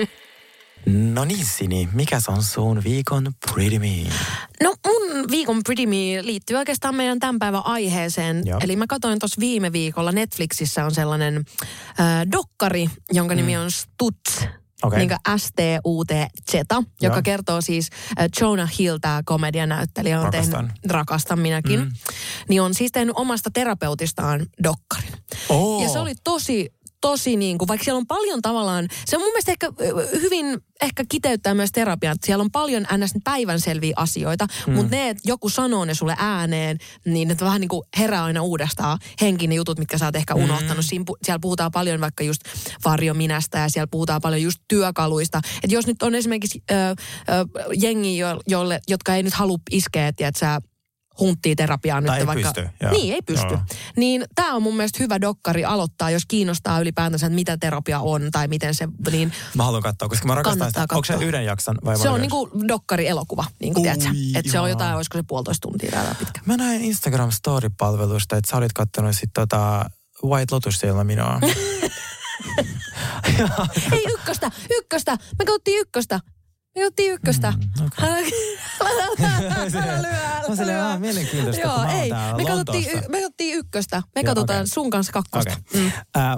No 0.86 1.26
niin, 1.26 1.46
Sini, 1.46 1.90
mikä 1.94 2.20
on 2.28 2.44
sun 2.44 2.84
viikon 2.84 3.28
Pretty 3.54 3.80
Me? 3.80 3.88
No 4.64 4.76
viikon 5.32 5.62
Pretty 5.64 5.86
Me 5.86 5.96
liittyy 6.22 6.58
oikeastaan 6.58 6.96
meidän 6.96 7.20
tämän 7.20 7.40
päivän 7.40 7.66
aiheeseen. 7.66 8.42
Joo. 8.46 8.60
Eli 8.64 8.76
mä 8.76 8.86
katsoin 8.90 9.20
tuossa 9.20 9.40
viime 9.40 9.72
viikolla 9.72 10.12
Netflixissä 10.12 10.86
on 10.86 10.94
sellainen 10.94 11.38
äh, 12.00 12.06
dokkari, 12.32 12.88
jonka 13.12 13.36
nimi 13.36 13.58
on 13.58 13.72
Stutz. 13.72 14.42
Mm. 14.42 14.48
Okei. 14.84 15.00
Niin 15.00 15.10
S-T-U-T-Z, 15.38 16.54
joka 17.02 17.16
Joo. 17.16 17.22
kertoo 17.24 17.62
siis 17.62 17.90
äh, 18.20 18.28
Jonah 18.42 18.70
Hill, 18.80 18.98
tämä 18.98 19.22
komedianäyttelijä, 19.26 20.18
on 20.20 20.26
Rakastan. 20.26 20.66
tehnyt, 20.68 20.92
rakastan 20.92 21.40
minäkin, 21.40 21.80
Mm. 21.80 21.92
niin 22.50 22.62
on 22.62 22.74
siis 22.74 22.92
tehnyt 22.92 23.16
omasta 23.18 23.50
terapeutistaan 23.54 24.46
dokkarin. 24.64 25.14
Oo. 25.50 25.84
Ja 25.84 25.90
se 25.90 26.00
oli 26.00 26.14
tosi, 26.24 26.70
tosi 27.02 27.36
niin 27.36 27.58
kuin, 27.58 27.68
vaikka 27.68 27.84
siellä 27.84 27.98
on 27.98 28.08
paljon 28.08 28.42
tavallaan, 28.42 28.88
se 29.06 29.18
on 29.18 29.22
mun 29.22 29.30
mielestä 29.30 29.52
ehkä 29.52 29.72
hyvin 30.22 30.58
ehkä 30.82 31.04
kiteyttää 31.10 31.54
myös 31.54 31.72
terapiaa, 31.72 32.14
että 32.14 32.26
siellä 32.26 32.42
on 32.42 32.52
paljon 32.52 32.84
ns. 32.98 33.14
päivänselviä 33.24 33.94
asioita, 33.96 34.48
mm. 34.68 34.74
mutta 34.74 34.96
ne, 34.96 35.10
että 35.10 35.24
joku 35.26 35.50
sanoo 35.50 35.86
ne 35.86 35.94
sulle 35.94 36.16
ääneen, 36.18 36.78
niin 37.06 37.32
että 37.32 37.46
vähän 37.46 37.62
niin 37.62 37.70
kuin 37.70 37.84
herää 37.98 38.24
aina 38.24 38.42
uudestaan 38.42 39.00
henkin 39.22 39.50
ne 39.50 39.56
jutut, 39.56 39.80
mitkä 39.80 39.98
sä 39.98 40.06
oot 40.06 40.16
ehkä 40.16 40.36
unohtanut. 40.36 40.86
Siinä, 40.86 41.06
pu- 41.12 41.18
siellä 41.24 41.40
puhutaan 41.40 41.72
paljon 41.72 42.02
vaikka 42.02 42.24
just 42.24 42.42
varjominästä 42.86 43.60
ja 43.60 43.70
siellä 43.70 43.88
puhutaan 43.88 44.22
paljon 44.22 44.42
just 44.42 44.60
työkaluista. 44.68 45.42
Että 45.64 45.76
jos 45.76 45.88
nyt 45.88 46.04
on 46.04 46.16
esimerkiksi 46.16 46.64
ö, 46.72 46.74
ö, 46.76 46.96
jengi, 47.80 48.18
jo, 48.18 48.42
jolle, 48.48 48.80
jotka 48.88 49.16
ei 49.16 49.24
nyt 49.24 49.34
halua 49.34 49.58
iskeä, 49.72 50.08
että 50.08 50.32
sä 50.40 50.62
hunttii 51.20 51.56
terapiaa 51.56 52.02
nyt 52.02 52.08
Tai 52.08 52.20
ei 52.20 52.28
vaikka... 52.28 52.54
pysty, 52.54 52.70
joo. 52.82 52.92
Niin, 52.92 53.14
ei 53.14 53.22
pysty. 53.22 53.54
Joo. 53.54 53.60
Niin 53.96 54.26
tämä 54.36 54.54
on 54.54 54.64
mun 54.64 54.78
mielestä 54.78 55.04
hyvä 55.04 55.22
dokkari 55.22 55.66
aloittaa, 55.66 56.10
jos 56.10 56.26
kiinnostaa 56.28 56.80
ylipäätänsä, 56.80 57.26
että 57.26 57.36
mitä 57.36 57.58
terapia 57.58 58.00
on 58.00 58.30
tai 58.32 58.48
miten 58.48 58.76
se, 58.76 58.88
niin 59.12 59.34
Mä 59.56 59.64
haluan 59.64 59.84
katsoa, 59.84 60.10
koska 60.10 60.28
mä 60.28 60.36
rakastan 60.36 60.68
sitä. 60.68 60.82
Onko 60.82 61.06
se 61.06 61.14
yhden 61.14 61.46
jakson 61.46 61.78
vai 61.86 61.98
se 61.98 62.10
on 62.10 62.22
niinku 62.22 62.50
dokkari-elokuva, 62.68 63.46
niin 63.60 63.74
kuin 63.74 63.84
tiedätkö. 63.84 64.10
Että 64.36 64.52
se 64.52 64.60
on 64.60 64.70
jotain, 64.70 64.96
olisiko 64.96 65.18
se 65.18 65.24
puolitoista 65.28 65.68
tuntia 65.68 65.92
tai 65.92 66.16
pitkä. 66.20 66.42
Mä 66.46 66.58
näin 66.58 66.82
Instagram 66.82 67.32
Story-palvelusta, 67.32 68.38
että 68.38 68.52
sä 68.52 68.58
olit 68.58 68.74
kattonut 68.74 69.18
sit 69.18 69.30
tota 69.34 69.90
White 70.24 70.56
Lotus 70.56 70.84
ilman 70.84 71.08
minua. 71.08 71.40
Ei 73.92 74.04
ykköstä, 74.14 74.52
ykköstä. 74.78 75.12
Me 75.12 75.46
katsottiin 75.46 75.80
ykköstä. 75.80 76.20
Me 76.78 76.82
katsottiin 76.84 77.14
ykköstä. 77.14 77.52
Mm. 77.52 77.90
Älä, 78.02 78.18
älä 79.84 80.02
lyö, 80.66 80.80
älä 80.86 81.00
mielenkiintoista, 81.06 81.62
Joo, 81.62 81.84
ei. 82.02 82.12
Me 82.38 82.46
katsottiin, 82.46 82.86
me 83.10 83.18
katsottiin 83.18 83.58
ykköstä. 83.58 84.04
Me 84.16 84.22
Joo, 84.22 84.26
katsotaan 84.26 84.60
okei. 84.60 84.68
sun 84.68 84.90
kanssa 84.90 85.12
kakkosta. 85.14 85.52
Okei. 85.70 85.82
Mm. 85.82 85.92
Äh, 86.18 86.32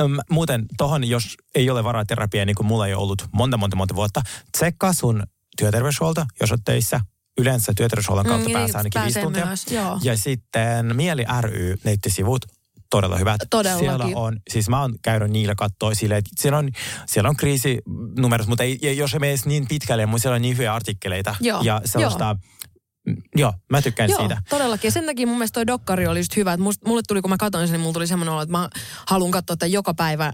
äm, 0.00 0.18
muuten 0.30 0.66
tohon, 0.76 1.04
jos 1.04 1.36
ei 1.54 1.70
ole 1.70 1.84
varaa 1.84 2.04
terapiaa, 2.04 2.44
niin 2.44 2.56
kuin 2.56 2.66
mulla 2.66 2.86
ei 2.86 2.94
ollut 2.94 3.28
monta, 3.32 3.56
monta, 3.56 3.76
monta 3.76 3.94
vuotta, 3.94 4.22
tsekkaa 4.56 4.92
sun 4.92 5.22
työterveyshuolto, 5.56 6.24
jos 6.40 6.50
olet 6.52 6.60
töissä. 6.64 7.00
Yleensä 7.38 7.72
työterveyshuollon 7.76 8.26
kautta 8.26 8.48
Mm, 8.48 8.52
pääsee 8.52 8.66
niin, 8.66 8.76
ainakin 8.76 9.02
viisi 9.02 9.14
pääsee 9.14 9.22
tuntia. 9.22 9.46
myös, 9.46 9.66
joo. 9.70 9.98
Ja 10.02 10.16
sitten 10.16 10.96
Mieli 10.96 11.24
ry 11.40 11.76
nettisivut, 11.84 12.44
todella 12.96 13.16
hyvät. 13.18 13.40
Todellakin. 13.50 13.88
Siellä 13.88 14.06
on, 14.14 14.36
siis 14.50 14.68
mä 14.68 14.80
oon 14.80 14.94
käynyt 15.02 15.30
niillä 15.30 15.54
katsoa 15.54 15.94
silleen, 15.94 16.18
että 16.18 16.30
siellä 16.38 16.58
on, 16.58 16.68
siellä 17.06 17.30
on 17.30 17.36
kriisinumerot, 17.36 18.46
mutta 18.46 18.62
ei, 18.64 18.78
ei- 18.82 18.96
jos 18.96 19.14
ei 19.14 19.20
mene 19.20 19.30
edes 19.30 19.46
niin 19.46 19.68
pitkälle, 19.68 20.06
mutta 20.06 20.22
siellä 20.22 20.36
on 20.36 20.42
niin 20.42 20.56
hyviä 20.56 20.74
artikkeleita. 20.74 21.34
Joo, 21.40 21.60
Ja 21.62 21.80
sellaista, 21.84 22.36
joo, 23.06 23.16
joo 23.36 23.52
mä 23.70 23.82
tykkään 23.82 24.10
Joo, 24.10 24.18
siitä. 24.18 24.42
todellakin. 24.50 24.88
Ja 24.88 24.92
sen 24.92 25.06
takia 25.06 25.26
mun 25.26 25.36
mielestä 25.38 25.54
toi 25.54 25.66
dokkari 25.66 26.06
oli 26.06 26.18
just 26.20 26.36
hyvä. 26.36 26.52
Että 26.52 26.62
must, 26.64 26.80
mulle 26.86 27.02
tuli, 27.08 27.22
kun 27.22 27.30
mä 27.30 27.36
katsoin 27.36 27.68
sen, 27.68 27.72
niin 27.72 27.80
mulla 27.80 27.92
tuli 27.92 28.06
semmoinen 28.06 28.32
olo, 28.32 28.42
että 28.42 28.52
mä 28.52 28.68
haluan 29.06 29.30
katsoa 29.30 29.54
että 29.54 29.66
joka 29.66 29.94
päivä 29.94 30.32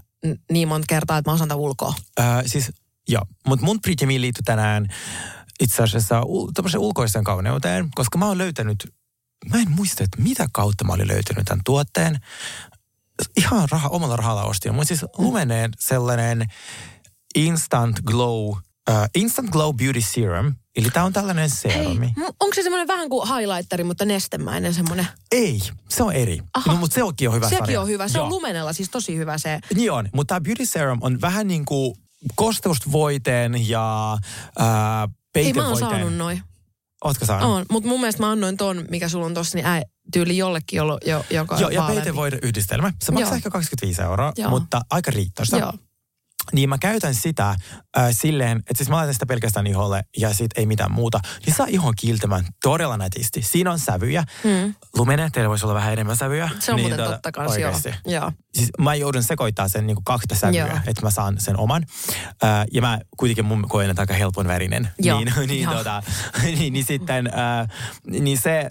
niin 0.53 0.69
monta 0.69 0.87
kertaa, 0.89 1.19
että 1.19 1.31
mä 1.31 1.35
osaan 1.35 1.49
tätä 1.49 1.57
ulkoa. 1.57 1.95
Äh, 2.21 2.43
siis, 2.47 2.73
joo, 3.09 3.23
mutta 3.47 3.65
mun 3.65 3.79
Me 4.07 4.21
liittyy 4.21 4.43
tänään 4.45 4.87
itse 5.61 5.83
asiassa 5.83 6.21
ul- 6.21 6.79
ulkoiseen 6.79 7.25
kauneuteen, 7.25 7.89
koska 7.95 8.19
mä 8.19 8.27
oon 8.27 8.39
löytänyt, 8.39 8.93
mä 9.49 9.59
en 9.59 9.70
muista, 9.70 10.05
että 10.05 10.22
mitä 10.22 10.47
kautta 10.53 10.84
mä 10.84 10.93
olin 10.93 11.09
löytänyt 11.09 11.45
tämän 11.45 11.62
tuotteen. 11.64 12.18
Ihan 13.36 13.68
raha, 13.70 13.88
omalla 13.88 14.16
rahalla 14.16 14.43
ostin. 14.45 14.74
Mun 14.74 14.86
siis 14.86 15.05
lumeneen 15.18 15.70
sellainen 15.78 16.47
Instant 17.34 18.01
Glow, 18.01 18.49
uh, 18.49 18.57
Instant 19.14 19.51
Glow 19.51 19.76
Beauty 19.76 20.01
Serum. 20.01 20.55
Eli 20.76 20.91
tää 20.91 21.05
on 21.05 21.12
tällainen 21.12 21.51
serumi. 21.51 22.12
Onko 22.41 22.55
se 22.55 22.62
semmoinen 22.62 22.88
vähän 22.88 23.09
kuin 23.09 23.28
highlighteri, 23.28 23.84
mutta 23.84 24.05
nestemäinen 24.05 24.74
semmoinen? 24.74 25.07
Ei, 25.32 25.61
se 25.88 26.03
on 26.03 26.12
eri. 26.12 26.41
Aha. 26.55 26.72
No, 26.72 26.78
mutta 26.78 26.95
sekin 26.95 27.28
on 27.28 27.34
hyvä 27.34 27.49
Sekin 27.49 27.59
sarja. 27.59 27.80
on 27.80 27.88
hyvä. 27.88 28.09
Se 28.09 28.18
Joo. 28.18 28.24
on 28.24 28.30
lumenella 28.30 28.72
siis 28.72 28.91
tosi 28.91 29.16
hyvä 29.16 29.38
se. 29.38 29.61
Niin 29.74 29.93
on, 29.93 30.09
mutta 30.12 30.34
tämä 30.34 30.41
Beauty 30.41 30.66
Serum 30.66 30.99
on 31.03 31.20
vähän 31.20 31.49
niin 31.49 31.64
kuin 31.64 31.95
kosteusvoiteen 32.34 33.68
ja 33.68 34.18
ää, 34.59 35.09
Ei 35.34 35.53
mä 35.53 35.62
oon 35.62 35.72
peitevoiteen. 35.78 35.78
saanut 35.91 36.14
noin. 36.14 36.43
Ootko 37.05 37.26
saanut? 37.26 37.51
On, 37.51 37.66
mutta 37.70 37.88
mun 37.88 38.01
mielestä 38.01 38.22
mä 38.22 38.30
annoin 38.30 38.57
ton, 38.57 38.84
mikä 38.90 39.09
sulla 39.09 39.26
on 39.26 39.34
tossa, 39.34 39.59
niin 39.59 39.66
äi, 39.66 39.82
tyyli 40.12 40.36
jollekin, 40.36 40.76
jollo, 40.76 40.98
jo, 41.07 41.24
joka 41.30 41.59
Joo, 41.59 41.70
ja 41.70 41.82
peitevoide 41.82 42.38
yhdistelmä. 42.42 42.92
Se 43.03 43.12
maksaa 43.12 43.30
Joo. 43.30 43.36
ehkä 43.36 43.51
25 43.51 44.03
euroa, 44.03 44.32
Joo. 44.36 44.51
mutta 44.51 44.80
aika 44.90 45.11
riittäistä. 45.11 45.57
Joo. 45.57 45.72
Niin 46.53 46.68
mä 46.68 46.78
käytän 46.78 47.14
sitä 47.14 47.49
äh, 47.49 48.09
silleen, 48.11 48.59
että 48.59 48.74
siis 48.76 48.88
mä 48.88 48.97
laitan 48.97 49.14
sitä 49.14 49.26
pelkästään 49.26 49.66
iholle 49.66 50.05
ja 50.16 50.34
sit 50.34 50.51
ei 50.57 50.66
mitään 50.66 50.93
muuta. 50.93 51.20
Niin 51.47 51.55
saa 51.57 51.66
ihon 51.68 51.95
kiiltämään 52.01 52.45
todella 52.62 52.97
nätisti. 52.97 53.43
Siinä 53.43 53.70
on 53.70 53.78
sävyjä. 53.78 54.24
Mm. 54.45 54.74
Lumene, 54.97 55.30
teillä 55.32 55.49
voisi 55.49 55.66
olla 55.66 55.74
vähän 55.74 55.93
enemmän 55.93 56.16
sävyjä. 56.16 56.51
Se 56.59 56.72
on 56.72 56.76
niin, 56.76 56.82
muuten 56.82 56.99
tota, 56.99 57.11
totta 57.12 57.32
kans, 57.32 57.57
joo. 58.07 58.32
Siis 58.55 58.70
mä 58.78 58.95
joudun 58.95 59.22
sekoittaa 59.22 59.68
sen 59.68 59.86
niin 59.86 60.05
kahta 60.05 60.34
sävyä, 60.34 60.82
että 60.86 61.03
mä 61.03 61.11
saan 61.11 61.41
sen 61.41 61.59
oman. 61.59 61.86
Äh, 62.45 62.66
ja 62.72 62.80
mä 62.80 63.01
kuitenkin 63.16 63.45
mun 63.45 63.68
koen, 63.68 63.91
että 63.91 64.03
aika 64.03 64.14
helpon 64.14 64.49
värinen. 64.49 64.88
Joo. 64.99 65.18
Niin, 65.18 65.32
niin, 65.47 65.62
Joo. 65.62 65.74
tota, 65.74 66.03
niin, 66.43 66.72
niin 66.72 66.84
sitten, 66.84 67.26
äh, 67.26 67.68
niin 68.07 68.38
se 68.38 68.68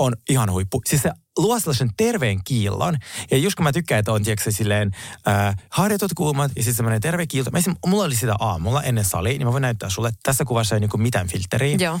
on 0.00 0.16
ihan 0.28 0.52
huippu. 0.52 0.82
Siis 0.86 1.02
se 1.02 1.10
luo 1.38 1.58
sellaisen 1.58 1.90
terveen 1.96 2.40
kiillon. 2.44 2.96
Ja 3.30 3.36
just 3.38 3.54
kun 3.56 3.64
mä 3.64 3.72
tykkään, 3.72 3.98
että 3.98 4.12
on 4.12 4.22
tiedätkö, 4.22 4.52
silleen 4.52 4.90
äh, 5.28 5.56
harjoitut 5.70 6.14
kuumat 6.14 6.52
ja 6.56 6.62
sitten 6.62 6.74
semmoinen 6.74 7.00
terve 7.00 7.26
kiilto. 7.26 7.50
Mä 7.50 7.58
esim, 7.58 7.76
mulla 7.86 8.04
oli 8.04 8.16
sitä 8.16 8.34
aamulla 8.38 8.82
ennen 8.82 9.04
sali, 9.04 9.28
niin 9.28 9.46
mä 9.46 9.52
voin 9.52 9.62
näyttää 9.62 9.90
sulle. 9.90 10.12
Tässä 10.22 10.44
kuvassa 10.44 10.74
ei 10.74 10.80
niinku 10.80 10.98
mitään 10.98 11.28
filtteriä. 11.28 11.76
Joo. 11.80 12.00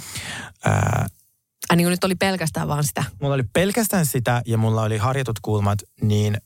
Äh, 0.66 1.06
Ai 1.70 1.76
niin 1.76 1.88
nyt 1.88 2.04
oli 2.04 2.14
pelkästään 2.14 2.68
vaan 2.68 2.84
sitä. 2.84 3.04
mulla 3.20 3.34
oli 3.34 3.44
pelkästään 3.52 4.06
sitä 4.06 4.42
ja 4.46 4.58
mulla 4.58 4.82
oli 4.82 4.98
harjoitut 4.98 5.40
kulmat, 5.42 5.78
niin, 6.02 6.36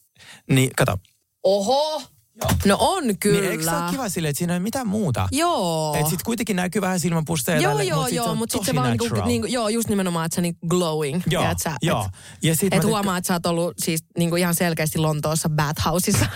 niin 0.51 0.71
kato. 0.77 0.99
Oho! 1.43 2.03
No 2.64 2.76
on 2.80 3.18
kyllä. 3.18 3.41
Niin 3.41 3.51
eikö 3.51 3.64
se 3.64 3.70
ole 3.70 3.91
kiva 3.91 4.09
silleen, 4.09 4.30
että 4.30 4.39
siinä 4.39 4.53
ei 4.53 4.57
ole 4.57 4.62
mitään 4.62 4.89
muuta? 4.89 5.28
Joo. 5.32 5.95
Että 5.99 6.11
sit 6.11 6.22
kuitenkin 6.22 6.57
näkyy 6.57 6.82
vähän 6.82 7.01
silmäpusteja 7.01 7.61
Joo, 7.61 7.70
tälle, 7.70 7.85
joo, 7.85 7.99
mut 8.01 8.09
sit 8.09 8.16
joo, 8.16 8.26
on 8.26 8.39
mutta 8.39 8.53
sitten 8.59 8.74
vaan 8.74 8.97
niinku, 8.97 9.24
niinku, 9.24 9.47
joo, 9.47 9.68
just 9.68 9.89
nimenomaan, 9.89 10.26
että 10.26 10.35
se 10.35 10.41
niinku 10.41 10.66
glowing. 10.68 11.22
Joo, 11.26 11.43
tiedät 11.43 11.59
sä, 11.62 11.76
joo. 11.82 12.09
Ja 12.43 12.57
sit 12.57 12.72
Et, 12.72 12.78
et 12.78 12.85
huomaa, 12.85 13.16
että 13.16 13.28
sä 13.28 13.35
oot 13.35 13.47
ollut 13.47 13.74
siis 13.78 14.05
niinku 14.18 14.37
ihan 14.37 14.55
selkeästi 14.55 14.99
Lontoossa 14.99 15.49
bathhouseissa. 15.49 16.26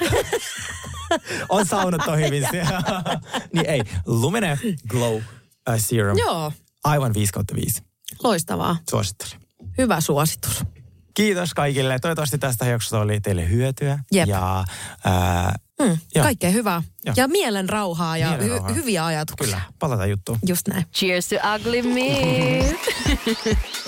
On 1.49 1.67
saunat 1.67 2.09
on 2.09 2.19
hyvin 2.19 2.47
siellä. 2.51 2.83
niin 3.55 3.67
ei, 3.67 3.83
Lumene 4.07 4.59
Glow 4.89 5.15
uh, 5.17 5.23
Serum. 5.77 6.19
joo, 6.19 6.53
Aivan 6.85 7.15
5 7.15 7.33
kautta 7.33 7.55
5. 7.55 7.83
loistavaa. 8.23 8.77
Suosittelen. 8.91 9.41
Hyvä 9.79 10.01
suositus. 10.01 10.65
Kiitos 11.15 11.55
kaikille. 11.55 11.99
Toivottavasti 11.99 12.39
tästä 12.39 12.67
jaksosta 12.67 13.01
oli 13.01 13.21
teille 13.21 13.49
hyötyä. 13.49 13.99
Jep. 14.13 14.29
Ja 14.29 14.65
ää, 15.05 15.55
Mm, 15.83 15.99
Joo. 16.15 16.23
kaikkea 16.25 16.51
hyvää. 16.51 16.83
Joo. 17.05 17.15
Ja 17.17 17.29
mielen 17.29 17.69
rauhaa 17.69 18.17
ja 18.19 18.29
Mielen 18.29 18.49
rauhaa. 18.51 18.71
hy- 18.71 18.75
hyviä 18.75 19.07
ajatuksia. 19.07 19.45
kyllä, 19.47 19.61
palataan 19.79 20.11
juttuun. 20.11 20.39
Just 20.47 20.69
näin. 20.69 20.85
Cheers 20.95 21.29
to 21.29 21.37
ugly 21.57 21.83
me. 21.83 22.77